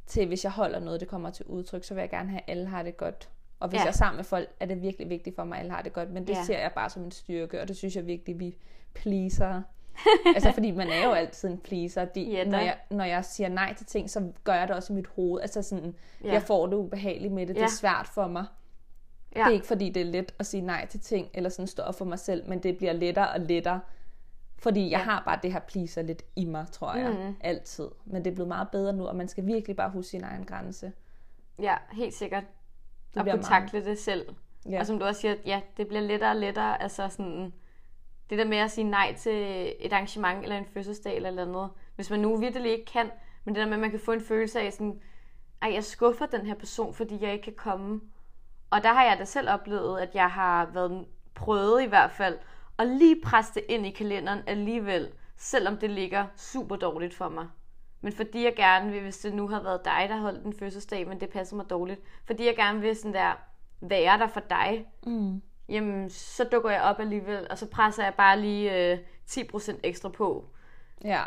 til, 0.06 0.26
hvis 0.26 0.44
jeg 0.44 0.52
holder 0.52 0.80
noget, 0.80 1.00
det 1.00 1.08
kommer 1.08 1.30
til 1.30 1.46
udtryk, 1.46 1.84
så 1.84 1.94
vil 1.94 2.00
jeg 2.00 2.10
gerne 2.10 2.30
have, 2.30 2.40
at 2.40 2.50
alle 2.50 2.66
har 2.66 2.82
det 2.82 2.96
godt. 2.96 3.28
Og 3.60 3.68
hvis 3.68 3.78
ja. 3.78 3.84
jeg 3.84 3.88
er 3.88 3.96
sammen 3.96 4.16
med 4.16 4.24
folk, 4.24 4.48
er 4.60 4.66
det 4.66 4.82
virkelig 4.82 5.08
vigtigt 5.10 5.36
for 5.36 5.44
mig, 5.44 5.56
at 5.56 5.60
alle 5.60 5.72
har 5.72 5.82
det 5.82 5.92
godt. 5.92 6.10
Men 6.10 6.26
det 6.26 6.32
ja. 6.32 6.44
ser 6.44 6.58
jeg 6.58 6.72
bare 6.74 6.90
som 6.90 7.02
en 7.02 7.10
styrke, 7.10 7.60
og 7.60 7.68
det 7.68 7.76
synes 7.76 7.96
jeg 7.96 8.06
virkelig, 8.06 8.40
vi 8.40 8.56
pleaser. 8.94 9.62
altså 10.34 10.52
fordi 10.52 10.70
man 10.70 10.88
er 10.88 11.04
jo 11.04 11.12
altid 11.22 11.48
en 11.48 11.58
pleaser. 11.58 12.04
De, 12.04 12.22
ja, 12.22 12.44
når, 12.44 12.58
jeg, 12.58 12.78
når 12.90 13.04
jeg 13.04 13.24
siger 13.24 13.48
nej 13.48 13.74
til 13.74 13.86
ting, 13.86 14.10
så 14.10 14.32
gør 14.44 14.54
jeg 14.54 14.68
det 14.68 14.76
også 14.76 14.92
i 14.92 14.96
mit 14.96 15.06
hoved. 15.06 15.40
Altså 15.40 15.62
sådan, 15.62 15.94
ja. 16.24 16.32
jeg 16.32 16.42
får 16.42 16.66
det 16.66 16.76
ubehageligt 16.76 17.32
med 17.32 17.46
det. 17.46 17.54
Ja. 17.54 17.60
Det 17.60 17.64
er 17.64 17.70
svært 17.70 18.08
for 18.14 18.26
mig. 18.26 18.44
Ja. 19.36 19.40
Det 19.40 19.46
er 19.46 19.52
ikke 19.54 19.66
fordi, 19.66 19.88
det 19.88 20.00
er 20.00 20.06
let 20.06 20.34
at 20.38 20.46
sige 20.46 20.60
nej 20.60 20.86
til 20.86 21.00
ting, 21.00 21.28
eller 21.34 21.50
sådan 21.50 21.66
stå 21.66 21.82
op 21.82 21.94
for 21.94 22.04
mig 22.04 22.18
selv, 22.18 22.48
men 22.48 22.62
det 22.62 22.76
bliver 22.76 22.92
lettere 22.92 23.32
og 23.32 23.40
lettere. 23.40 23.80
Fordi 24.62 24.90
jeg 24.90 24.98
ja. 24.98 25.04
har 25.04 25.22
bare 25.24 25.38
det 25.42 25.52
her 25.52 25.60
pleaser 25.60 26.02
lidt 26.02 26.22
i 26.36 26.44
mig, 26.44 26.66
tror 26.72 26.94
jeg. 26.94 27.10
Mm. 27.10 27.36
Altid. 27.40 27.88
Men 28.04 28.24
det 28.24 28.30
er 28.30 28.34
blevet 28.34 28.48
meget 28.48 28.68
bedre 28.70 28.92
nu, 28.92 29.06
og 29.06 29.16
man 29.16 29.28
skal 29.28 29.46
virkelig 29.46 29.76
bare 29.76 29.90
huske 29.90 30.10
sin 30.10 30.24
egen 30.24 30.44
grænse. 30.44 30.92
Ja, 31.58 31.76
helt 31.92 32.14
sikkert. 32.14 32.44
Det 33.14 33.22
og 33.22 33.30
kunne 33.30 33.42
takle 33.42 33.84
det 33.84 33.98
selv. 33.98 34.34
Ja. 34.70 34.80
Og 34.80 34.86
som 34.86 34.98
du 34.98 35.04
også 35.04 35.20
siger, 35.20 35.34
ja, 35.46 35.60
det 35.76 35.88
bliver 35.88 36.00
lettere 36.00 36.30
og 36.30 36.36
lettere. 36.36 36.82
Altså 36.82 37.08
sådan, 37.08 37.52
det 38.30 38.38
der 38.38 38.44
med 38.44 38.58
at 38.58 38.70
sige 38.70 38.84
nej 38.84 39.14
til 39.18 39.72
et 39.80 39.92
arrangement 39.92 40.42
eller 40.42 40.58
en 40.58 40.66
fødselsdag 40.74 41.16
eller 41.16 41.44
noget. 41.44 41.70
Hvis 41.94 42.10
man 42.10 42.20
nu 42.20 42.36
virkelig 42.36 42.72
ikke 42.72 42.84
kan, 42.84 43.10
men 43.44 43.54
det 43.54 43.60
der 43.60 43.66
med, 43.66 43.74
at 43.74 43.80
man 43.80 43.90
kan 43.90 44.00
få 44.00 44.12
en 44.12 44.20
følelse 44.20 44.60
af 44.60 44.72
sådan, 44.72 45.00
ej, 45.62 45.72
jeg 45.74 45.84
skuffer 45.84 46.26
den 46.26 46.46
her 46.46 46.54
person, 46.54 46.94
fordi 46.94 47.18
jeg 47.22 47.32
ikke 47.32 47.44
kan 47.44 47.54
komme. 47.56 48.00
Og 48.70 48.82
der 48.82 48.92
har 48.92 49.04
jeg 49.04 49.16
da 49.18 49.24
selv 49.24 49.50
oplevet, 49.50 50.00
at 50.00 50.14
jeg 50.14 50.30
har 50.30 50.70
været 50.74 51.06
prøvet 51.34 51.82
i 51.82 51.86
hvert 51.86 52.10
fald, 52.10 52.38
at 52.78 52.88
lige 52.88 53.20
presse 53.24 53.54
det 53.54 53.64
ind 53.68 53.86
i 53.86 53.90
kalenderen 53.90 54.40
alligevel, 54.46 55.12
selvom 55.36 55.76
det 55.76 55.90
ligger 55.90 56.26
super 56.36 56.76
dårligt 56.76 57.14
for 57.14 57.28
mig. 57.28 57.46
Men 58.00 58.12
fordi 58.12 58.44
jeg 58.44 58.54
gerne 58.56 58.92
vil, 58.92 59.02
hvis 59.02 59.18
det 59.18 59.34
nu 59.34 59.48
har 59.48 59.62
været 59.62 59.84
dig, 59.84 60.06
der 60.08 60.16
holdt 60.16 60.44
den 60.44 60.52
fødselsdag, 60.52 61.08
men 61.08 61.20
det 61.20 61.30
passer 61.30 61.56
mig 61.56 61.70
dårligt, 61.70 62.00
fordi 62.24 62.46
jeg 62.46 62.56
gerne 62.56 62.80
vil 62.80 62.96
sådan 62.96 63.14
der 63.14 63.32
være 63.80 64.18
der 64.18 64.26
for 64.26 64.40
dig, 64.40 64.86
mm. 65.06 65.42
jamen 65.68 66.10
så 66.10 66.44
dukker 66.44 66.70
jeg 66.70 66.82
op 66.82 67.00
alligevel, 67.00 67.46
og 67.50 67.58
så 67.58 67.66
presser 67.66 68.04
jeg 68.04 68.14
bare 68.14 68.40
lige 68.40 68.92
øh, 68.92 68.98
10% 69.30 69.78
ekstra 69.82 70.08
på. 70.08 70.48
Ja. 71.04 71.22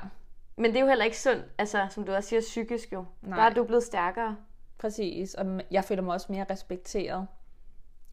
Men 0.57 0.71
det 0.71 0.77
er 0.77 0.81
jo 0.81 0.87
heller 0.87 1.05
ikke 1.05 1.19
sundt, 1.19 1.45
altså 1.57 1.87
som 1.89 2.03
du 2.03 2.13
også 2.13 2.29
siger, 2.29 2.41
psykisk 2.41 2.93
jo. 2.93 3.05
Nej. 3.21 3.37
Der 3.39 3.43
er 3.43 3.53
du 3.53 3.63
blevet 3.63 3.83
stærkere. 3.83 4.37
Præcis, 4.77 5.33
og 5.33 5.61
jeg 5.71 5.83
føler 5.83 6.01
mig 6.01 6.13
også 6.13 6.31
mere 6.31 6.45
respekteret 6.49 7.27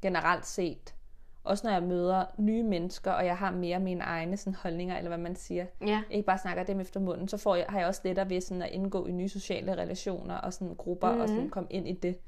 generelt 0.02 0.46
set. 0.46 0.94
Også 1.44 1.66
når 1.66 1.72
jeg 1.72 1.82
møder 1.82 2.24
nye 2.38 2.62
mennesker, 2.62 3.12
og 3.12 3.26
jeg 3.26 3.36
har 3.36 3.50
mere 3.50 3.80
mine 3.80 4.04
egne 4.04 4.36
sådan, 4.36 4.54
holdninger, 4.54 4.96
eller 4.96 5.08
hvad 5.08 5.18
man 5.18 5.36
siger. 5.36 5.66
Ja. 5.86 6.02
Ikke 6.10 6.26
bare 6.26 6.38
snakker 6.38 6.64
dem 6.64 6.80
efter 6.80 7.00
munden, 7.00 7.28
så 7.28 7.36
får 7.36 7.56
jeg, 7.56 7.66
har 7.68 7.78
jeg 7.78 7.88
også 7.88 8.00
lettere 8.04 8.30
ved 8.30 8.40
sådan, 8.40 8.62
at 8.62 8.70
indgå 8.70 9.06
i 9.06 9.12
nye 9.12 9.28
sociale 9.28 9.72
relationer 9.72 10.34
og 10.34 10.52
sådan, 10.52 10.74
grupper, 10.74 11.08
mm-hmm. 11.08 11.22
og 11.22 11.28
sådan, 11.28 11.42
mhm. 11.42 11.50
komme 11.50 11.68
ind 11.70 11.88
i 11.88 11.92
det. 11.92 12.18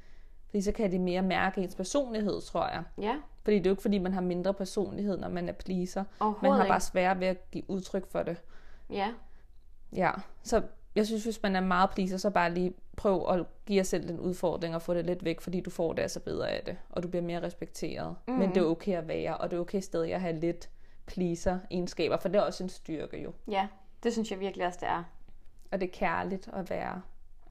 Fordi 0.47 0.63
så 0.63 0.73
kan 0.73 0.93
de 0.93 0.99
mere 0.99 1.23
mærke 1.23 1.61
ens 1.61 1.75
personlighed, 1.75 2.41
tror 2.41 2.69
jeg. 2.69 2.83
Ja. 3.01 3.17
Fordi 3.45 3.59
det 3.59 3.67
er 3.67 3.71
jo 3.71 3.73
ikke, 3.73 3.83
fordi 3.83 3.99
man 3.99 4.13
har 4.13 4.21
mindre 4.21 4.55
personlighed, 4.55 5.19
når 5.19 5.29
man 5.29 5.49
er 5.49 5.53
pleaser. 5.53 6.05
Man 6.43 6.53
har 6.53 6.69
bare 6.69 6.81
svært 6.81 7.21
ved 7.21 7.27
at 7.27 7.51
give 7.51 7.71
udtryk 7.71 8.11
for 8.11 8.23
det. 8.23 8.37
Ja. 8.91 9.09
Ja, 9.93 10.11
så 10.43 10.63
jeg 10.95 11.07
synes, 11.07 11.25
hvis 11.25 11.43
man 11.43 11.57
er 11.57 11.61
meget 11.61 11.91
pleaser, 11.91 12.17
så 12.17 12.31
bare 12.31 12.55
lige 12.55 12.75
prøv 12.97 13.27
at 13.29 13.47
give 13.67 13.77
jer 13.77 13.83
selv 13.83 14.09
den 14.09 14.21
udfordring 14.21 14.75
og 14.75 14.83
få 14.83 14.95
det 14.95 15.07
lidt 15.07 15.25
væk, 15.25 15.41
fordi 15.41 15.61
du 15.61 15.71
får 15.71 15.93
det 15.93 16.03
altså 16.03 16.21
bedre 16.21 16.51
af 16.51 16.65
det, 16.65 16.77
og 16.91 17.03
du 17.03 17.09
bliver 17.09 17.23
mere 17.23 17.43
respekteret. 17.43 18.17
Mm. 18.29 18.35
Men 18.35 18.49
det 18.49 18.57
er 18.57 18.65
okay 18.65 18.97
at 18.97 19.09
være, 19.09 19.37
og 19.37 19.51
det 19.51 19.57
er 19.57 19.61
okay 19.61 19.81
stadig 19.81 20.15
at 20.15 20.21
have 20.21 20.41
lidt 20.41 20.71
pleaser-egenskaber, 21.07 22.17
for 22.17 22.29
det 22.29 22.39
er 22.39 22.43
også 22.43 22.63
en 22.63 22.69
styrke 22.69 23.23
jo. 23.23 23.33
Ja, 23.49 23.69
det 24.03 24.13
synes 24.13 24.31
jeg 24.31 24.41
virkelig 24.41 24.67
også, 24.67 24.79
det 24.83 24.89
er. 24.89 25.05
Og 25.73 25.81
det 25.81 25.87
er 25.87 25.93
kærligt 25.93 26.49
at 26.53 26.71
være, 26.71 27.03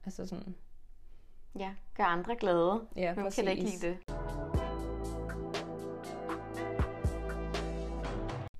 altså 0.04 0.26
sådan... 0.26 0.54
Ja, 1.58 1.70
gør 1.96 2.04
andre 2.04 2.36
glade. 2.36 2.80
Ja, 2.96 3.14
Hvem 3.14 3.30
kan 3.30 3.48
ikke 3.48 3.62
lide 3.62 3.86
det? 3.86 3.96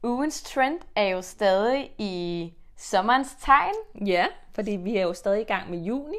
Ugens 0.02 0.42
trend 0.42 0.80
er 0.96 1.08
jo 1.08 1.22
stadig 1.22 1.90
i 1.98 2.52
sommerens 2.84 3.36
tegn. 3.40 4.06
Ja, 4.06 4.26
fordi 4.54 4.70
vi 4.70 4.96
er 4.96 5.02
jo 5.02 5.12
stadig 5.12 5.40
i 5.40 5.44
gang 5.44 5.70
med 5.70 5.78
juni. 5.78 6.16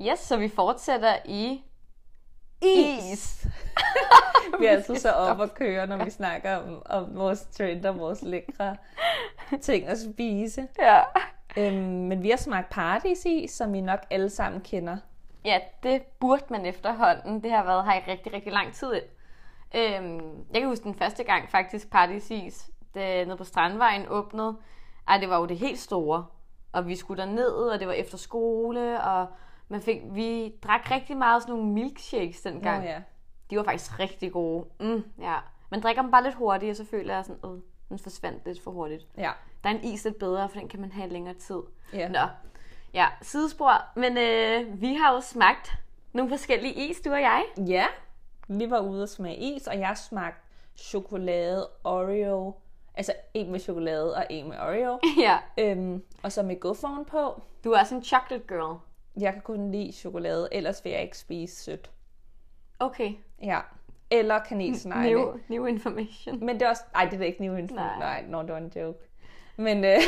Yes, 0.00 0.18
så 0.18 0.36
vi 0.36 0.48
fortsætter 0.48 1.16
i 1.24 1.62
is. 2.62 3.12
is. 3.12 3.46
vi 4.60 4.66
er 4.66 4.70
altså 4.70 4.94
så 4.94 5.10
op 5.12 5.38
og 5.38 5.54
køre, 5.54 5.86
når 5.86 6.04
vi 6.04 6.10
snakker 6.10 6.56
om, 6.56 6.82
om 6.86 7.16
vores 7.16 7.40
trend 7.40 7.86
og 7.86 7.98
vores 7.98 8.22
lækre 8.22 8.76
ting 9.62 9.86
at 9.86 9.98
spise. 9.98 10.68
Ja. 10.78 11.02
Øhm, 11.56 11.74
men 11.74 12.22
vi 12.22 12.30
har 12.30 12.36
smagt 12.36 12.78
i, 13.26 13.46
som 13.46 13.74
I 13.74 13.80
nok 13.80 14.00
alle 14.10 14.30
sammen 14.30 14.60
kender. 14.60 14.96
Ja, 15.44 15.58
det 15.82 16.02
burde 16.02 16.44
man 16.50 16.66
efterhånden. 16.66 17.42
Det 17.42 17.50
har 17.50 17.64
været 17.64 17.84
her 17.84 17.94
i 17.94 18.10
rigtig, 18.10 18.32
rigtig 18.32 18.52
lang 18.52 18.74
tid. 18.74 18.94
Øhm, 19.74 20.44
jeg 20.52 20.60
kan 20.60 20.66
huske 20.68 20.84
den 20.84 20.94
første 20.94 21.24
gang 21.24 21.50
faktisk 21.50 21.90
paradis 21.90 22.30
is, 22.30 22.70
det 22.94 23.26
nede 23.26 23.36
på 23.36 23.44
Strandvejen 23.44 24.06
åbnede. 24.08 24.56
Ej, 25.08 25.18
det 25.18 25.28
var 25.28 25.38
jo 25.38 25.46
det 25.46 25.58
helt 25.58 25.78
store. 25.78 26.26
Og 26.72 26.86
vi 26.86 26.96
skulle 26.96 27.26
ned 27.26 27.48
og 27.48 27.80
det 27.80 27.88
var 27.88 27.94
efter 27.94 28.18
skole, 28.18 29.02
og 29.02 29.26
man 29.68 29.80
fik, 29.80 30.00
vi 30.10 30.54
drak 30.62 30.90
rigtig 30.90 31.16
meget 31.16 31.42
sådan 31.42 31.54
nogle 31.54 31.72
milkshakes 31.72 32.40
dengang. 32.40 32.78
Oh, 32.78 32.84
ja. 32.84 33.02
De 33.50 33.56
var 33.56 33.62
faktisk 33.62 33.98
rigtig 33.98 34.32
gode. 34.32 34.66
Mm, 34.80 35.04
ja. 35.20 35.36
Man 35.70 35.80
drikker 35.80 36.02
dem 36.02 36.10
bare 36.10 36.22
lidt 36.22 36.34
hurtigt, 36.34 36.70
og 36.70 36.76
så 36.76 36.84
føler 36.84 37.14
jeg 37.14 37.24
sådan, 37.24 37.50
øh, 37.50 37.60
den 37.88 37.98
forsvandt 37.98 38.46
lidt 38.46 38.62
for 38.62 38.70
hurtigt. 38.70 39.06
Ja. 39.16 39.30
Der 39.64 39.70
er 39.70 39.74
en 39.74 39.84
is 39.84 40.04
lidt 40.04 40.18
bedre, 40.18 40.48
for 40.48 40.58
den 40.58 40.68
kan 40.68 40.80
man 40.80 40.92
have 40.92 41.08
længere 41.08 41.34
tid. 41.34 41.60
Ja. 41.92 42.08
Nå. 42.08 42.26
Ja, 42.94 43.06
sidespor. 43.22 43.72
Men 43.96 44.18
øh, 44.18 44.80
vi 44.80 44.94
har 44.94 45.14
jo 45.14 45.20
smagt 45.20 45.72
nogle 46.12 46.30
forskellige 46.30 46.74
is, 46.74 47.00
du 47.00 47.10
og 47.10 47.20
jeg. 47.20 47.44
Ja, 47.66 47.86
vi 48.48 48.70
var 48.70 48.80
ude 48.80 49.02
og 49.02 49.08
smage 49.08 49.36
is, 49.36 49.66
og 49.66 49.78
jeg 49.78 49.96
smagte 49.96 50.40
chokolade, 50.76 51.68
Oreo, 51.84 52.54
Altså 52.98 53.12
en 53.34 53.50
med 53.50 53.60
chokolade 53.60 54.14
og 54.16 54.26
en 54.30 54.48
med 54.48 54.56
Oreo. 54.58 54.98
Ja. 55.24 55.38
Øhm, 55.58 56.02
og 56.22 56.32
så 56.32 56.42
med 56.42 56.60
gufferen 56.60 57.04
på. 57.04 57.42
Du 57.64 57.72
er 57.72 57.80
også 57.80 57.94
en 57.94 58.04
chocolate 58.04 58.44
girl. 58.48 58.78
Jeg 59.20 59.32
kan 59.32 59.42
kun 59.42 59.70
lide 59.70 59.92
chokolade, 59.92 60.48
ellers 60.52 60.84
vil 60.84 60.92
jeg 60.92 61.02
ikke 61.02 61.18
spise 61.18 61.56
sødt. 61.56 61.90
Okay. 62.78 63.12
Ja. 63.42 63.60
Eller 64.10 64.38
kanelsnegle. 64.38 65.14
New, 65.14 65.38
new 65.48 65.66
information. 65.66 66.44
Men 66.44 66.60
det 66.60 66.62
er 66.62 66.68
også... 66.68 66.82
Ej, 66.94 67.04
det 67.04 67.20
er 67.20 67.24
ikke 67.24 67.42
new 67.42 67.56
information. 67.56 67.98
Nej, 67.98 68.22
Nej 68.22 68.30
no, 68.30 68.42
det 68.42 68.52
var 68.52 68.58
en 68.58 68.72
joke. 68.76 68.98
Men, 69.56 69.84
øh, 69.84 69.98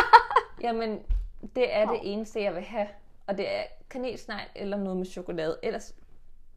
jamen, 0.64 0.98
det 1.56 1.74
er 1.74 1.86
det 1.86 2.00
eneste, 2.02 2.42
jeg 2.42 2.54
vil 2.54 2.62
have. 2.62 2.88
Og 3.26 3.38
det 3.38 3.54
er 3.54 3.62
kanelsnegle 3.90 4.48
eller 4.56 4.76
noget 4.76 4.96
med 4.96 5.06
chokolade. 5.06 5.58
Ellers, 5.62 5.94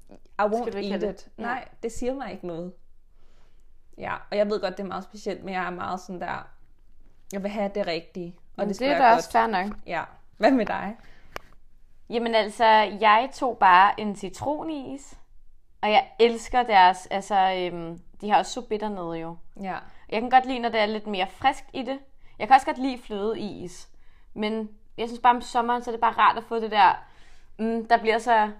I 0.09 0.41
won't 0.41 0.77
eat 0.77 1.03
it. 1.03 1.29
Ja. 1.37 1.43
Nej, 1.43 1.67
det 1.83 1.91
siger 1.91 2.13
mig 2.13 2.31
ikke 2.31 2.47
noget. 2.47 2.73
Ja, 3.97 4.13
og 4.31 4.37
jeg 4.37 4.49
ved 4.49 4.61
godt, 4.61 4.77
det 4.77 4.83
er 4.83 4.87
meget 4.87 5.03
specielt, 5.03 5.43
men 5.43 5.53
jeg 5.53 5.65
er 5.65 5.69
meget 5.69 5.99
sådan 5.99 6.21
der, 6.21 6.47
jeg 7.33 7.43
vil 7.43 7.51
have 7.51 7.71
det 7.75 7.87
rigtige. 7.87 8.35
Og 8.57 8.65
det, 8.65 8.79
det 8.79 8.87
er 8.87 8.97
da 8.97 9.13
også 9.13 9.31
fair 9.31 9.47
nok. 9.47 9.65
Ja. 9.85 10.03
Hvad 10.37 10.51
med 10.51 10.65
dig? 10.65 10.95
Jamen 12.09 12.35
altså, 12.35 12.65
jeg 13.01 13.29
tog 13.33 13.57
bare 13.57 13.99
en 13.99 14.15
citronis, 14.15 15.17
Og 15.81 15.91
jeg 15.91 16.07
elsker 16.19 16.63
deres, 16.63 17.05
altså, 17.11 17.53
øhm, 17.57 17.99
de 18.21 18.29
har 18.29 18.37
også 18.37 18.51
sobitter 18.51 18.89
nede 18.89 19.19
jo. 19.19 19.37
Ja. 19.61 19.77
Jeg 20.09 20.21
kan 20.21 20.29
godt 20.29 20.45
lide, 20.45 20.59
når 20.59 20.69
det 20.69 20.79
er 20.79 20.85
lidt 20.85 21.07
mere 21.07 21.27
frisk 21.27 21.63
i 21.73 21.83
det. 21.83 21.99
Jeg 22.39 22.47
kan 22.47 22.55
også 22.55 22.65
godt 22.65 22.77
lide 22.77 23.01
flødeis. 23.03 23.89
Men 24.33 24.69
jeg 24.97 25.07
synes 25.07 25.21
bare 25.21 25.35
om 25.35 25.41
sommeren, 25.41 25.83
så 25.83 25.89
er 25.89 25.93
det 25.93 26.01
bare 26.01 26.13
rart 26.17 26.37
at 26.37 26.43
få 26.43 26.59
det 26.59 26.71
der, 26.71 27.05
mm, 27.59 27.87
der 27.87 27.97
bliver 27.97 28.17
så 28.17 28.51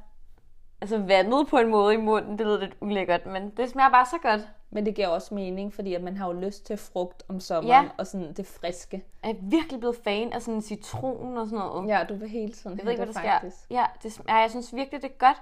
altså 0.81 0.97
vandet 0.97 1.47
på 1.47 1.57
en 1.57 1.67
måde 1.67 1.93
i 1.93 1.97
munden. 1.97 2.37
Det 2.37 2.45
lyder 2.45 2.59
lidt 2.59 2.77
ulækkert, 2.81 3.25
men 3.25 3.49
det 3.49 3.69
smager 3.69 3.89
bare 3.89 4.05
så 4.05 4.17
godt. 4.21 4.41
Men 4.69 4.85
det 4.85 4.95
giver 4.95 5.07
også 5.07 5.33
mening, 5.35 5.73
fordi 5.73 5.93
at 5.93 6.03
man 6.03 6.17
har 6.17 6.27
jo 6.27 6.33
lyst 6.33 6.65
til 6.65 6.77
frugt 6.77 7.23
om 7.27 7.39
sommeren, 7.39 7.85
Ja. 7.85 7.91
og 7.97 8.07
sådan 8.07 8.33
det 8.33 8.47
friske. 8.47 9.03
Jeg 9.23 9.31
er 9.31 9.35
virkelig 9.41 9.79
blevet 9.79 9.95
fan 10.03 10.33
af 10.33 10.41
sådan 10.41 10.61
citron 10.61 11.37
og 11.37 11.45
sådan 11.47 11.59
noget. 11.59 11.87
Ja, 11.89 12.03
du 12.09 12.15
vil 12.15 12.29
hele 12.29 12.53
tiden 12.53 12.77
Jeg 12.77 12.85
ved 12.85 12.91
ikke, 12.91 13.03
hvad 13.05 13.13
der 13.13 13.19
sker. 13.19 13.31
faktisk. 13.31 13.57
Ja, 13.71 13.85
det, 14.03 14.21
ja, 14.27 14.35
jeg 14.35 14.49
synes 14.49 14.75
virkelig, 14.75 15.01
det 15.01 15.11
er 15.11 15.17
godt. 15.17 15.41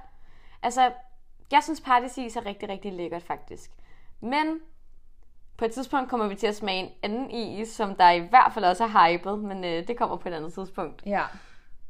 Altså, 0.63 0.91
jeg 1.51 1.63
synes 1.63 1.81
partisis 1.81 2.35
er 2.35 2.45
rigtig, 2.45 2.69
rigtig 2.69 2.93
lækkert 2.93 3.23
faktisk. 3.23 3.71
Men 4.21 4.59
på 5.57 5.65
et 5.65 5.71
tidspunkt 5.71 6.09
kommer 6.09 6.27
vi 6.27 6.35
til 6.35 6.47
at 6.47 6.55
smage 6.55 6.83
en 6.83 6.89
anden 7.03 7.31
is, 7.31 7.67
som 7.69 7.95
der 7.95 8.09
i 8.11 8.19
hvert 8.19 8.53
fald 8.53 8.65
også 8.65 8.83
er 8.83 9.11
hypet, 9.17 9.39
men 9.39 9.63
øh, 9.63 9.87
det 9.87 9.97
kommer 9.97 10.15
på 10.17 10.29
et 10.29 10.33
andet 10.33 10.53
tidspunkt. 10.53 11.03
Ja. 11.05 11.23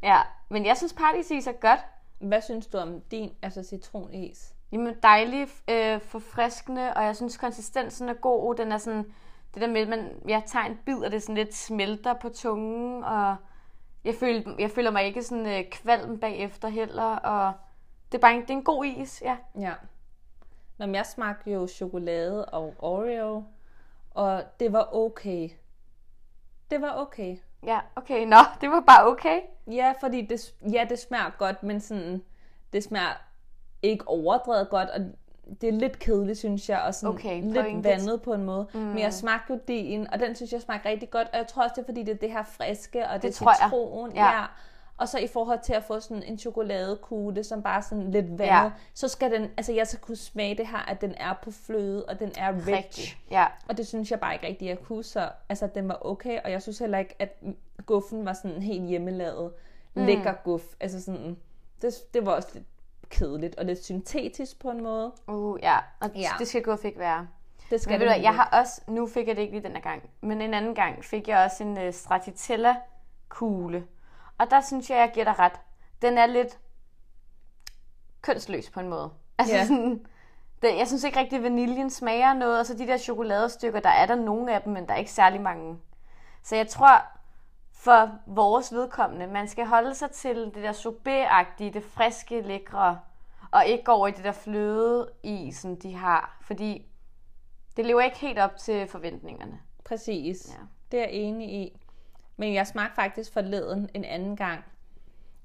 Ja, 0.04 0.22
men 0.50 0.66
jeg 0.66 0.78
synes 0.78 0.94
partisis 0.94 1.48
er 1.48 1.52
godt. 1.52 1.80
Hvad 2.20 2.42
synes 2.42 2.68
du 2.68 2.78
om 2.78 3.02
din, 3.02 3.32
altså 3.42 3.64
citronis? 3.64 4.55
Jamen 4.76 4.96
dejlig, 5.04 5.48
øh, 5.70 6.02
forfriskende, 6.02 6.94
og 6.94 7.04
jeg 7.04 7.16
synes 7.16 7.38
konsistensen 7.38 8.10
er 8.10 8.14
god. 8.14 8.56
Den 8.56 8.72
er 8.72 8.78
sådan, 8.78 9.14
det 9.54 9.62
der 9.62 9.68
med, 9.68 9.82
at 9.82 9.88
man 9.88 10.22
jeg 10.28 10.44
tager 10.48 10.66
en 10.66 10.80
bid, 10.86 10.98
og 10.98 11.12
det 11.12 11.22
sådan 11.22 11.36
lidt 11.36 11.56
smelter 11.56 12.14
på 12.14 12.30
tungen, 12.30 13.04
og 13.04 13.36
jeg 14.04 14.16
føler, 14.16 14.56
jeg 14.60 14.72
føler 14.72 14.92
mig 14.92 15.04
ikke 15.04 15.24
sådan 15.24 15.46
øh, 15.46 15.70
kvalm 15.72 16.20
bagefter 16.20 16.68
heller, 16.68 17.16
og 17.16 17.54
det 18.12 18.18
er 18.18 18.22
bare 18.22 18.34
en, 18.34 18.42
det 18.42 18.50
er 18.50 18.54
en 18.54 18.64
god 18.64 18.86
is, 18.86 19.22
ja. 19.22 19.38
Ja. 19.60 19.74
Nå, 20.78 20.86
jeg 20.86 21.06
smagte 21.06 21.52
jo 21.52 21.68
chokolade 21.68 22.46
og 22.46 22.74
Oreo, 22.80 23.44
og 24.12 24.44
det 24.60 24.74
var 24.74 24.90
okay. 24.94 25.50
Det 26.72 26.82
var 26.82 26.94
okay. 26.96 27.38
Ja, 27.64 27.80
okay, 27.96 28.26
nå, 28.26 28.38
det 28.62 28.70
var 28.70 28.80
bare 28.88 29.08
okay. 29.08 29.42
Ja, 29.68 29.94
fordi 30.00 30.22
det, 30.22 30.54
ja, 30.72 30.86
det 30.90 31.00
smager 31.00 31.30
godt, 31.38 31.64
men 31.64 31.80
sådan, 31.80 32.24
det 32.74 32.84
smager 32.84 33.14
ikke 33.86 34.08
overdrevet 34.08 34.70
godt, 34.70 34.90
og 34.90 35.00
det 35.62 35.70
er 35.70 35.74
lidt 35.74 36.00
kedeligt, 36.00 36.38
synes 36.38 36.70
jeg, 36.70 36.82
og 36.82 36.96
sådan 36.96 37.16
Okay, 37.16 37.42
lidt 37.44 37.56
pointet. 37.56 37.84
vandet 37.84 38.22
på 38.22 38.34
en 38.34 38.44
måde. 38.44 38.68
Mm. 38.74 38.80
Men 38.80 39.00
jeg 39.00 39.14
smagte 39.14 39.54
jo 39.54 39.60
deen, 39.68 40.14
og 40.14 40.20
den 40.20 40.36
synes 40.36 40.54
jeg 40.54 40.62
smagte 40.62 40.90
rigtig 40.90 41.10
godt, 41.10 41.28
og 41.34 41.38
jeg 41.38 41.48
tror 41.48 41.64
også, 41.64 41.74
det 41.76 41.82
er 41.82 41.86
fordi, 41.86 42.04
det 42.04 42.12
er 42.14 42.18
det 42.18 42.32
her 42.32 42.44
friske, 42.44 43.08
og 43.10 43.22
det, 43.22 43.34
tror 43.34 43.52
jeg. 43.52 43.70
citron, 43.70 44.12
Ja. 44.16 44.26
ja. 44.26 44.44
Og 44.98 45.08
så 45.10 45.18
i 45.20 45.28
forhold 45.28 45.60
til 45.64 45.74
at 45.74 45.84
få 45.84 46.00
sådan 46.00 46.24
en 46.24 46.38
chokoladekugle, 46.40 47.44
som 47.44 47.64
bare 47.64 47.78
er 47.78 47.82
sådan 47.82 48.12
lidt 48.12 48.26
vandet, 48.26 48.46
Ja. 48.46 48.64
ja. 48.64 48.72
så 48.94 49.08
skal 49.08 49.32
den, 49.32 49.50
altså 49.58 49.74
jeg 49.74 49.88
skal 49.88 50.00
kunne 50.00 50.16
smage 50.18 50.58
det 50.58 50.68
her, 50.68 50.90
at 50.92 51.02
den 51.02 51.14
er 51.18 51.34
på 51.44 51.52
fløde, 51.52 52.06
og 52.06 52.20
den 52.20 52.32
er 52.38 52.52
rich. 52.54 52.68
Rigtig. 52.78 53.18
Ja, 53.32 53.46
Og 53.70 53.78
det 53.78 53.88
synes 53.88 54.12
jeg 54.12 54.20
bare 54.20 54.34
ikke 54.34 54.48
rigtig, 54.48 54.68
jeg 54.68 54.80
kunne, 54.80 55.04
så 55.04 55.30
altså, 55.50 55.68
den 55.76 55.88
var 55.88 55.98
okay. 56.06 56.40
Og 56.44 56.52
jeg 56.52 56.62
synes 56.62 56.80
heller 56.80 56.98
ikke, 56.98 57.16
at 57.20 57.38
guffen 57.86 58.26
var 58.26 58.34
sådan 58.34 58.62
helt 58.62 58.84
hjemmelavet, 58.88 59.52
mm. 59.94 60.06
lækker 60.06 60.34
guf. 60.44 60.64
Altså 60.80 61.04
sådan, 61.04 61.38
det, 61.82 61.94
det 62.14 62.26
var 62.26 62.32
også 62.32 62.50
lidt 62.54 62.66
kedeligt 63.10 63.56
og 63.56 63.66
lidt 63.66 63.84
syntetisk 63.86 64.60
på 64.60 64.70
en 64.70 64.84
måde. 64.84 65.14
uh, 65.28 65.60
ja, 65.62 65.78
og 66.02 66.10
ja. 66.16 66.30
Det 66.40 66.48
skal 66.48 66.64
godt 66.64 66.84
ikke 66.84 67.00
være. 67.00 67.28
Det 67.70 67.82
skal 67.82 67.92
Men 68.00 68.08
ved 68.08 68.16
du 68.16 68.22
jeg 68.22 68.36
har 68.36 68.50
også, 68.60 68.82
nu 68.88 69.08
fik 69.08 69.28
jeg 69.28 69.36
det 69.36 69.42
ikke 69.42 69.54
lige 69.54 69.64
den 69.68 69.76
her 69.76 69.82
gang, 69.82 70.10
men 70.22 70.42
en 70.42 70.54
anden 70.54 70.76
gang 70.76 71.04
fik 71.06 71.28
jeg 71.28 71.46
også 71.46 71.64
en 71.64 71.88
uh, 71.88 71.94
stracciatella 71.94 72.76
kugle. 73.30 73.88
Og 74.38 74.52
der 74.52 74.62
synes 74.62 74.90
jeg, 74.90 74.98
jeg 74.98 75.12
giver 75.14 75.24
dig 75.24 75.40
ret. 75.40 75.54
Den 76.02 76.18
er 76.18 76.26
lidt 76.26 76.60
kønsløs 78.22 78.70
på 78.70 78.80
en 78.80 78.90
måde. 78.90 79.10
Altså 79.38 79.56
Ja. 79.56 79.66
sådan, 79.66 80.06
det, 80.62 80.78
jeg 80.78 80.88
synes 80.88 81.04
ikke 81.04 81.20
rigtig, 81.20 81.38
at 81.38 81.44
vaniljen 81.44 81.90
smager 81.90 82.34
noget, 82.34 82.60
og 82.60 82.66
så 82.66 82.74
de 82.74 82.88
der 82.88 82.98
chokoladestykker, 82.98 83.80
der 83.80 83.90
er 83.90 84.06
der 84.06 84.16
nogle 84.16 84.54
af 84.54 84.62
dem, 84.62 84.74
men 84.74 84.88
der 84.88 84.94
er 84.94 84.98
ikke 84.98 85.12
særlig 85.12 85.42
mange. 85.42 85.78
Så 86.44 86.56
jeg 86.56 86.68
tror, 86.68 87.02
for 87.86 88.20
vores 88.26 88.74
vedkommende, 88.74 89.28
man 89.28 89.48
skal 89.48 89.66
holde 89.66 89.96
sig 89.96 90.12
til 90.12 90.36
det 90.36 90.56
der 90.56 90.72
sorbet 90.72 91.28
det 91.60 91.84
friske, 91.84 92.42
lækre, 92.42 93.00
og 93.52 93.66
ikke 93.66 93.84
gå 93.84 93.92
over 93.92 94.08
i 94.08 94.12
det 94.12 94.24
der 94.24 94.32
fløde 94.32 95.10
i, 95.24 95.52
som 95.52 95.78
de 95.78 95.96
har. 95.96 96.38
Fordi 96.42 96.86
det 97.78 97.86
lever 97.86 98.02
ikke 98.02 98.18
helt 98.18 98.40
op 98.40 98.58
til 98.58 98.88
forventningerne. 98.88 99.60
Præcis. 99.84 100.54
Ja. 100.54 100.64
Det 100.92 101.00
er 101.00 101.04
jeg 101.04 101.14
enig 101.14 101.54
i. 101.54 101.80
Men 102.38 102.54
jeg 102.54 102.68
smagte 102.68 102.96
faktisk 102.96 103.34
forleden 103.34 103.90
en 103.94 104.06
anden 104.06 104.36
gang 104.36 104.64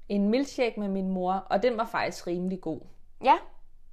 en 0.09 0.29
milkshake 0.29 0.79
med 0.79 0.87
min 0.87 1.09
mor, 1.09 1.33
og 1.33 1.63
den 1.63 1.77
var 1.77 1.85
faktisk 1.85 2.27
rimelig 2.27 2.61
god. 2.61 2.81
Ja, 3.23 3.37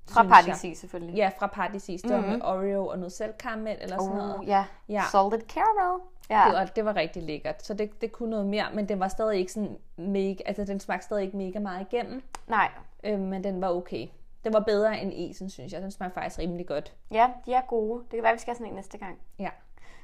fra. 0.08 0.22
Pardisis 0.22 0.78
selvfølgelig. 0.78 1.16
Ja, 1.16 1.30
fra 1.38 1.46
Pardisis. 1.46 2.02
Det 2.02 2.10
var 2.12 2.20
med 2.20 2.42
Oreo 2.42 2.86
og 2.86 2.98
noget 2.98 3.12
selvkaramel 3.12 3.76
eller 3.80 3.96
sådan 3.98 4.16
noget. 4.16 4.38
Uh, 4.38 4.48
ja. 4.48 4.64
Ja. 4.88 5.02
Salted 5.10 5.40
caramel. 5.48 6.02
Ja. 6.30 6.44
Det 6.46 6.54
var, 6.54 6.64
det 6.64 6.84
var 6.84 6.96
rigtig 6.96 7.22
lækkert, 7.22 7.64
så 7.66 7.74
det, 7.74 8.00
det 8.00 8.12
kunne 8.12 8.30
noget 8.30 8.46
mere, 8.46 8.64
men 8.74 8.88
den 8.88 9.00
var 9.00 9.08
stadig 9.08 9.38
ikke 9.38 9.52
sådan 9.52 9.78
mega, 9.96 10.36
altså 10.46 10.64
den 10.64 10.80
smagte 10.80 11.04
stadig 11.04 11.24
ikke 11.24 11.36
mega 11.36 11.58
meget 11.58 11.86
igennem, 11.92 12.22
Nej. 12.46 12.70
øh, 13.04 13.18
men 13.20 13.44
den 13.44 13.60
var 13.60 13.68
okay. 13.68 14.06
Den 14.44 14.52
var 14.52 14.60
bedre 14.60 15.00
end 15.00 15.12
isen, 15.12 15.50
synes 15.50 15.72
jeg. 15.72 15.82
Den 15.82 15.90
smagte 15.90 16.14
faktisk 16.14 16.38
rimelig 16.38 16.66
godt. 16.66 16.92
Ja, 17.10 17.30
de 17.46 17.52
er 17.52 17.60
gode. 17.60 18.02
Det 18.02 18.10
kan 18.10 18.22
være, 18.22 18.32
vi 18.32 18.38
skal 18.38 18.50
have 18.50 18.56
sådan 18.56 18.70
en 18.72 18.74
næste 18.74 18.98
gang. 18.98 19.18
Ja. 19.38 19.50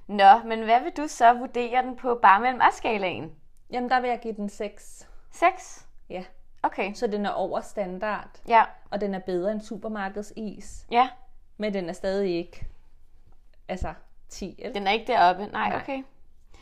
Nå, 0.07 0.49
men 0.49 0.65
hvad 0.65 0.81
vil 0.83 0.93
du 0.97 1.07
så 1.09 1.33
vurdere 1.33 1.83
den 1.83 1.97
på 1.97 2.19
bare 2.23 2.41
mellem 2.41 2.61
skalaen 2.73 3.33
Jamen, 3.71 3.91
der 3.91 4.01
vil 4.01 4.11
jeg 4.11 4.21
give 4.23 4.35
den 4.35 4.49
6. 4.49 5.09
6? 5.31 5.87
Ja. 6.11 6.25
Okay. 6.65 6.95
Så 6.95 7.07
den 7.07 7.27
er 7.27 7.31
over 7.31 7.61
standard, 7.61 8.29
Ja. 8.49 8.63
og 8.91 9.01
den 9.01 9.15
er 9.15 9.19
bedre 9.19 9.53
end 9.53 9.61
supermarkedsis, 9.61 10.87
Ja, 10.91 11.09
men 11.57 11.75
den 11.75 11.89
er 11.89 11.93
stadig 11.93 12.37
ikke, 12.37 12.67
altså 13.69 13.95
10. 14.29 14.55
Eller? 14.59 14.73
den 14.73 14.87
er 14.87 14.91
ikke 14.91 15.07
deroppe. 15.13 15.47
Nej, 15.47 15.69
Nej. 15.69 15.77
okay. 15.83 16.03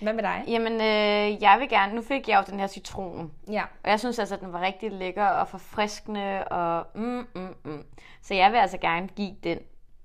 Hvad 0.02 0.12
med 0.12 0.22
dig? 0.22 0.44
Jamen, 0.48 0.72
øh, 0.72 1.42
jeg 1.42 1.56
vil 1.60 1.68
gerne... 1.68 1.94
Nu 1.94 2.02
fik 2.02 2.28
jeg 2.28 2.38
jo 2.38 2.50
den 2.52 2.60
her 2.60 2.66
citron. 2.66 3.32
Ja. 3.50 3.62
Og 3.84 3.90
jeg 3.90 4.00
synes 4.00 4.18
altså, 4.18 4.34
at 4.34 4.40
den 4.40 4.52
var 4.52 4.60
rigtig 4.60 4.92
lækker 4.92 5.26
og 5.26 5.48
forfriskende. 5.48 6.44
Og 6.44 6.86
mm, 6.94 7.26
mm, 7.34 7.54
mm. 7.64 7.86
Så 8.22 8.34
jeg 8.34 8.52
vil 8.52 8.58
altså 8.58 8.78
gerne 8.78 9.08
give 9.08 9.36
den 9.44 9.58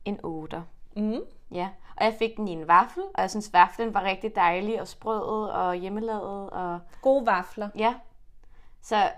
en 0.06 0.20
8. 0.24 0.64
Mm. 0.96 1.20
Ja, 1.52 1.70
og 1.98 2.06
jeg 2.06 2.14
fik 2.20 2.38
den 2.38 2.48
i 2.48 2.52
en 2.52 2.68
vaffel, 2.68 3.04
og 3.16 3.22
jeg 3.22 3.30
synes, 3.30 3.54
vaflen 3.54 3.94
var 3.94 4.04
rigtig 4.04 4.36
dejlig 4.36 4.82
og 4.82 4.88
sprødet 4.88 5.52
og 5.52 5.76
hjemmelavet. 5.76 6.50
Og 6.50 6.80
Gode 7.02 7.26
vafler. 7.26 7.70
ja, 7.76 7.94
så 8.82 9.10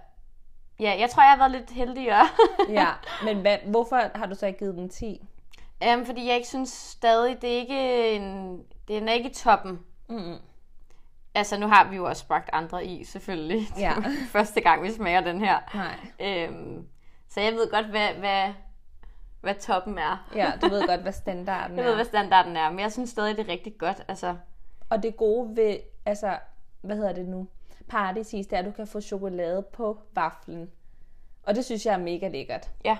ja, 0.79 0.95
jeg 0.99 1.09
tror, 1.09 1.23
jeg 1.23 1.31
har 1.31 1.37
været 1.37 1.51
lidt 1.51 1.69
heldigere. 1.71 2.27
Ja, 2.69 2.87
men 3.23 3.41
hvad, 3.41 3.57
hvorfor 3.65 4.01
har 4.17 4.25
du 4.25 4.35
så 4.35 4.45
ikke 4.47 4.59
givet 4.59 4.75
den 4.75 4.89
10? 4.89 5.21
um, 5.95 6.05
fordi 6.05 6.27
jeg 6.27 6.35
ikke 6.35 6.47
synes 6.47 6.69
stadig, 6.69 7.41
det 7.41 7.53
er 7.53 7.57
ikke 7.57 8.09
en, 8.15 8.59
den 8.87 9.07
er 9.09 9.13
ikke 9.13 9.29
i 9.29 9.33
toppen. 9.33 9.79
Mm. 10.09 10.35
Altså, 11.35 11.59
nu 11.59 11.67
har 11.67 11.89
vi 11.89 11.95
jo 11.95 12.05
også 12.05 12.25
smagt 12.25 12.49
andre 12.53 12.85
i, 12.85 13.03
selvfølgelig. 13.03 13.67
Det 13.75 13.81
Ja. 13.81 13.93
Første 14.35 14.61
gang, 14.61 14.83
vi 14.83 14.91
smager 14.91 15.21
den 15.21 15.39
her. 15.45 15.57
Nej. 15.73 16.47
Um, 16.49 16.85
så 17.29 17.41
jeg 17.41 17.53
ved 17.53 17.71
godt, 17.71 17.85
hvad, 17.85 18.07
hvad, 18.13 18.53
hvad 19.41 19.55
toppen 19.55 19.97
er. 19.97 20.27
Ja, 20.35 20.51
du 20.61 20.69
ved 20.69 20.87
godt, 20.87 21.01
hvad 21.01 21.11
standarden 21.23 21.77
Jeg 21.77 21.83
er. 21.83 21.87
ved, 21.87 21.95
hvad 21.95 22.05
standarden 22.05 22.57
er, 22.57 22.69
men 22.69 22.79
jeg 22.79 22.91
synes 22.91 23.09
stadig, 23.09 23.37
det 23.37 23.47
er 23.47 23.51
rigtig 23.51 23.77
godt. 23.77 24.01
Altså, 24.07 24.35
Og 24.89 25.03
det 25.03 25.17
gode 25.17 25.55
ved, 25.55 25.77
altså, 26.05 26.37
hvad 26.81 26.95
hedder 26.95 27.13
det 27.13 27.25
nu? 27.25 27.47
Partysis, 27.89 28.47
det 28.47 28.55
er, 28.55 28.59
at 28.59 28.65
du 28.65 28.71
kan 28.71 28.87
få 28.87 29.01
chokolade 29.01 29.61
på 29.61 29.99
vaflen. 30.13 30.71
Og 31.43 31.55
det 31.55 31.65
synes 31.65 31.85
jeg 31.85 31.93
er 31.93 31.97
mega 31.97 32.27
lækkert. 32.27 32.71
ja, 32.85 32.97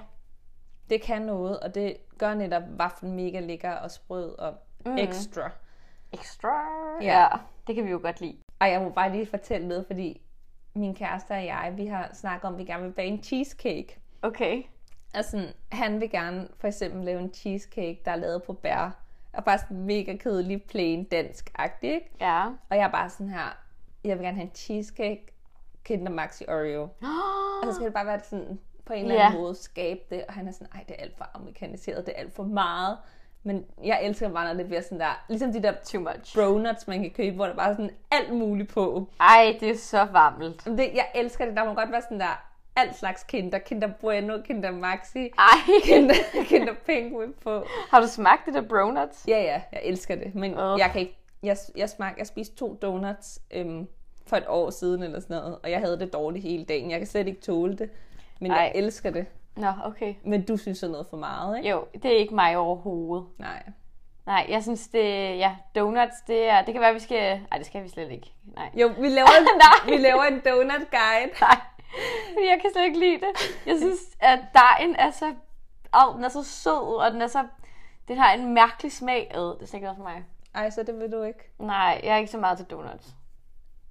Det 0.89 1.02
kan 1.02 1.21
noget, 1.21 1.60
og 1.60 1.75
det 1.75 1.97
gør 2.17 2.34
netop 2.34 2.63
vaflen 2.69 3.15
mega 3.15 3.39
lækker 3.39 3.71
og 3.71 3.91
sprød 3.91 4.39
og 4.39 4.54
mm. 4.86 4.97
ekstra. 4.97 5.52
ekstra. 6.13 6.49
Ja. 7.02 7.19
ja, 7.19 7.28
det 7.67 7.75
kan 7.75 7.86
vi 7.86 7.89
jo 7.89 7.99
godt 8.04 8.21
lide. 8.21 8.38
Og 8.60 8.69
jeg 8.69 8.82
må 8.82 8.89
bare 8.89 9.12
lige 9.12 9.25
fortælle 9.25 9.67
noget, 9.67 9.86
fordi 9.86 10.21
min 10.73 10.95
kæreste 10.95 11.32
og 11.32 11.45
jeg, 11.45 11.73
vi 11.78 11.86
har 11.86 12.10
snakket 12.13 12.47
om, 12.47 12.54
at 12.54 12.60
vi 12.60 12.63
gerne 12.65 12.84
vil 12.84 12.91
bage 12.91 13.08
en 13.08 13.23
cheesecake. 13.23 13.99
Okay. 14.21 14.63
Altså, 15.13 15.54
han 15.71 16.00
vil 16.00 16.10
gerne 16.10 16.48
for 16.60 16.67
eksempel 16.67 17.06
lave 17.06 17.19
en 17.19 17.33
cheesecake, 17.33 18.02
der 18.06 18.12
er 18.12 18.15
lavet 18.15 18.44
på 18.44 18.54
bær. 18.54 19.04
Og 19.33 19.44
bare 19.44 19.58
sådan 19.58 19.77
mega 19.77 20.15
kedelig, 20.15 20.63
plain 20.63 21.04
dansk-agtig, 21.04 21.90
ikke? 21.94 22.10
Ja. 22.21 22.46
Og 22.69 22.77
jeg 22.77 22.83
er 22.83 22.92
bare 22.92 23.10
sådan 23.10 23.29
her, 23.29 23.58
jeg 24.04 24.17
vil 24.17 24.23
gerne 24.25 24.37
have 24.37 24.45
en 24.50 24.56
cheesecake, 24.56 25.25
Kinder 25.83 26.12
Maxi 26.12 26.45
Oreo. 26.47 26.81
Og 26.81 26.89
så 27.67 27.73
skal 27.73 27.85
det 27.85 27.93
bare 27.93 28.06
være 28.06 28.19
sådan, 28.23 28.60
på 28.85 28.93
en 28.93 29.02
eller 29.06 29.15
anden 29.15 29.33
Ja. 29.33 29.39
måde 29.41 29.56
skabe 29.56 30.00
det. 30.10 30.25
Og 30.27 30.33
han 30.33 30.47
er 30.47 30.52
sådan, 30.52 30.67
ej, 30.75 30.83
det 30.87 30.95
er 31.00 31.04
alt 31.04 31.17
for 31.17 31.25
amerikaniseret, 31.33 32.06
det 32.06 32.13
er 32.15 32.19
alt 32.19 32.35
for 32.35 32.43
meget. 32.43 32.97
Men 33.43 33.65
jeg 33.83 34.00
elsker 34.04 34.29
bare, 34.29 34.47
når 34.47 34.54
det 34.54 34.65
bliver 34.67 34.81
sådan 34.81 35.00
der, 35.00 35.25
ligesom 35.29 35.54
de 35.54 35.63
der 35.63 35.73
Too 35.85 36.02
much. 36.02 36.35
bronuts, 36.37 36.87
man 36.87 37.02
kan 37.02 37.12
købe, 37.12 37.35
hvor 37.35 37.45
der 37.45 37.56
bare 37.56 37.69
er 37.69 37.73
sådan 37.73 37.91
alt 38.12 38.33
muligt 38.33 38.69
på. 38.73 39.10
Ej, 39.19 39.58
det 39.60 39.69
er 39.69 39.77
så 39.77 40.06
varmt. 40.12 40.65
Det, 40.65 40.89
jeg 40.93 41.08
elsker 41.15 41.45
det, 41.45 41.56
der 41.58 41.65
må 41.65 41.73
godt 41.73 41.91
være 41.91 42.02
sådan 42.02 42.19
der, 42.19 42.45
alt 42.75 42.95
slags 42.95 43.23
kinder. 43.23 43.60
Kinder 43.60 43.87
Bueno, 44.02 44.41
Kinder 44.41 44.71
Maxi, 44.71 45.19
Ej, 45.37 45.45
Kinder, 45.83 46.13
kinder 46.45 46.73
Penguin 46.85 47.33
på. 47.43 47.63
har 47.89 48.02
du 48.02 48.08
smagt 48.08 48.45
det 48.45 48.54
der 48.54 48.62
bronuts? 48.62 49.25
Ja, 49.27 49.41
ja, 49.41 49.62
jeg 49.71 49.81
elsker 49.83 50.15
det. 50.15 50.35
Men 50.35 50.52
Ugh. 50.52 50.79
jeg 50.79 50.89
kan 50.91 51.02
ikke... 51.02 51.15
Jeg, 51.44 51.58
jeg, 51.75 51.90
smag, 51.90 52.13
jeg 52.17 52.27
spiste 52.27 52.56
to 52.56 52.77
donuts 52.81 53.40
øhm, 53.52 53.87
for 54.27 54.37
et 54.37 54.46
år 54.48 54.69
siden 54.69 55.04
eller 55.04 55.19
sådan 55.19 55.37
noget, 55.37 55.58
og 55.63 55.71
jeg 55.71 55.79
havde 55.79 56.00
det 56.00 56.13
dårligt 56.13 56.44
hele 56.44 56.65
dagen. 56.65 56.92
Jeg 56.92 57.00
kan 57.00 57.08
slet 57.08 57.27
ikke 57.27 57.42
tåle 57.42 57.77
det. 57.77 57.90
Men 58.40 58.52
Ej. 58.52 58.58
jeg 58.58 58.71
elsker 58.75 59.10
det. 59.10 59.25
Nå, 59.56 59.71
okay. 59.85 60.15
Men 60.23 60.46
du 60.46 60.58
synes 60.58 60.77
sådan 60.77 60.92
noget 60.92 61.08
for 61.08 61.17
meget, 61.17 61.58
ikke? 61.58 61.69
Jo, 61.69 61.85
det 61.94 62.06
er 62.06 62.17
ikke 62.17 62.35
mig 62.35 62.58
overhovedet. 62.58 63.27
Nej. 63.37 63.63
Nej, 64.25 64.46
jeg 64.50 64.63
synes, 64.63 64.87
det, 64.87 65.37
ja, 65.37 65.56
donuts, 65.75 66.21
det, 66.27 66.50
er, 66.50 66.62
det 66.62 66.73
kan 66.73 66.81
være, 66.81 66.94
vi 66.94 67.00
skal... 67.00 67.42
Nej, 67.50 67.58
det 67.58 67.65
skal 67.65 67.83
vi 67.83 67.90
slet 67.90 68.12
ikke. 68.12 68.33
Nej. 68.56 68.69
Jo, 68.73 68.87
vi 68.87 69.08
laver, 69.10 69.27
en, 69.40 69.48
vi 69.92 69.98
laver 69.98 70.23
en 70.23 70.42
donut 70.46 70.90
guide. 70.92 71.31
Nej, 71.42 71.60
jeg 72.50 72.60
kan 72.62 72.71
slet 72.73 72.85
ikke 72.85 73.00
lide 73.00 73.15
det. 73.15 73.60
Jeg 73.65 73.77
synes, 73.77 74.00
at 74.19 74.40
dejen 74.54 74.96
er 74.96 75.12
så... 75.12 75.33
Åh, 75.96 76.15
den 76.15 76.23
er 76.23 76.29
så 76.29 76.44
sød, 76.44 76.98
og 76.98 77.12
den 77.12 77.21
er 77.21 77.27
så... 77.27 77.46
Den 78.08 78.17
har 78.17 78.33
en 78.33 78.54
mærkelig 78.54 78.92
smag. 78.92 79.31
Øh, 79.35 79.42
det 79.42 79.62
er 79.62 79.65
slet 79.65 79.73
ikke 79.73 79.85
noget 79.85 79.98
for 79.98 80.04
mig. 80.04 80.23
Ej, 80.54 80.69
så 80.69 80.83
det 80.83 81.00
vil 81.00 81.12
du 81.12 81.23
ikke. 81.23 81.52
Nej, 81.60 82.02
jeg 82.04 82.13
er 82.13 82.17
ikke 82.17 82.31
så 82.31 82.37
meget 82.37 82.58
til 82.58 82.65
donuts. 82.65 83.15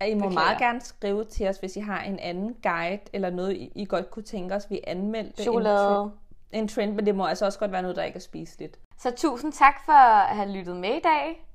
I 0.06 0.14
må 0.14 0.28
Beklager. 0.28 0.46
meget 0.46 0.58
gerne 0.58 0.80
skrive 0.80 1.24
til 1.24 1.48
os, 1.48 1.58
hvis 1.58 1.76
I 1.76 1.80
har 1.80 2.00
en 2.02 2.18
anden 2.18 2.54
guide, 2.62 3.00
eller 3.12 3.30
noget, 3.30 3.56
I, 3.56 3.72
I 3.74 3.84
godt 3.84 4.10
kunne 4.10 4.22
tænke 4.22 4.54
os, 4.54 4.70
vi 4.70 4.80
anmeldte. 4.86 5.42
Chokolade. 5.42 6.02
En, 6.02 6.10
trend, 6.10 6.12
en 6.52 6.68
trend, 6.68 6.94
men 6.94 7.06
det 7.06 7.14
må 7.14 7.26
altså 7.26 7.44
også 7.44 7.58
godt 7.58 7.72
være 7.72 7.82
noget, 7.82 7.96
der 7.96 8.02
ikke 8.02 8.16
er 8.16 8.20
spiseligt. 8.20 8.78
Så 8.98 9.10
tusind 9.10 9.52
tak 9.52 9.84
for 9.84 9.92
at 9.92 10.36
have 10.36 10.52
lyttet 10.52 10.76
med 10.76 10.90
i 10.90 11.00
dag. 11.00 11.46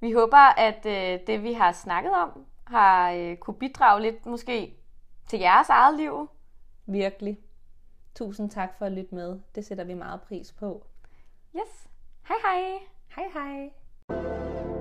Vi 0.00 0.12
håber, 0.12 0.58
at 0.58 0.86
øh, 0.86 1.26
det, 1.26 1.42
vi 1.42 1.52
har 1.52 1.72
snakket 1.72 2.12
om, 2.12 2.46
har 2.66 3.10
øh, 3.10 3.36
kunne 3.36 3.54
bidrage 3.54 4.02
lidt 4.02 4.26
måske 4.26 4.76
til 5.28 5.38
jeres 5.38 5.68
eget 5.68 5.96
liv. 5.96 6.28
Virkelig. 6.86 7.38
Tusind 8.14 8.50
tak 8.50 8.78
for 8.78 8.86
at 8.86 8.92
lytte 8.92 9.14
med. 9.14 9.40
Det 9.54 9.64
sætter 9.64 9.84
vi 9.84 9.94
meget 9.94 10.20
pris 10.22 10.52
på. 10.52 10.86
Yes. 11.56 11.88
Hej 12.28 12.36
hej. 12.44 12.78
Hej 13.16 13.24
hej. 13.32 13.70
Thank 14.10 14.24
you. 14.24 14.79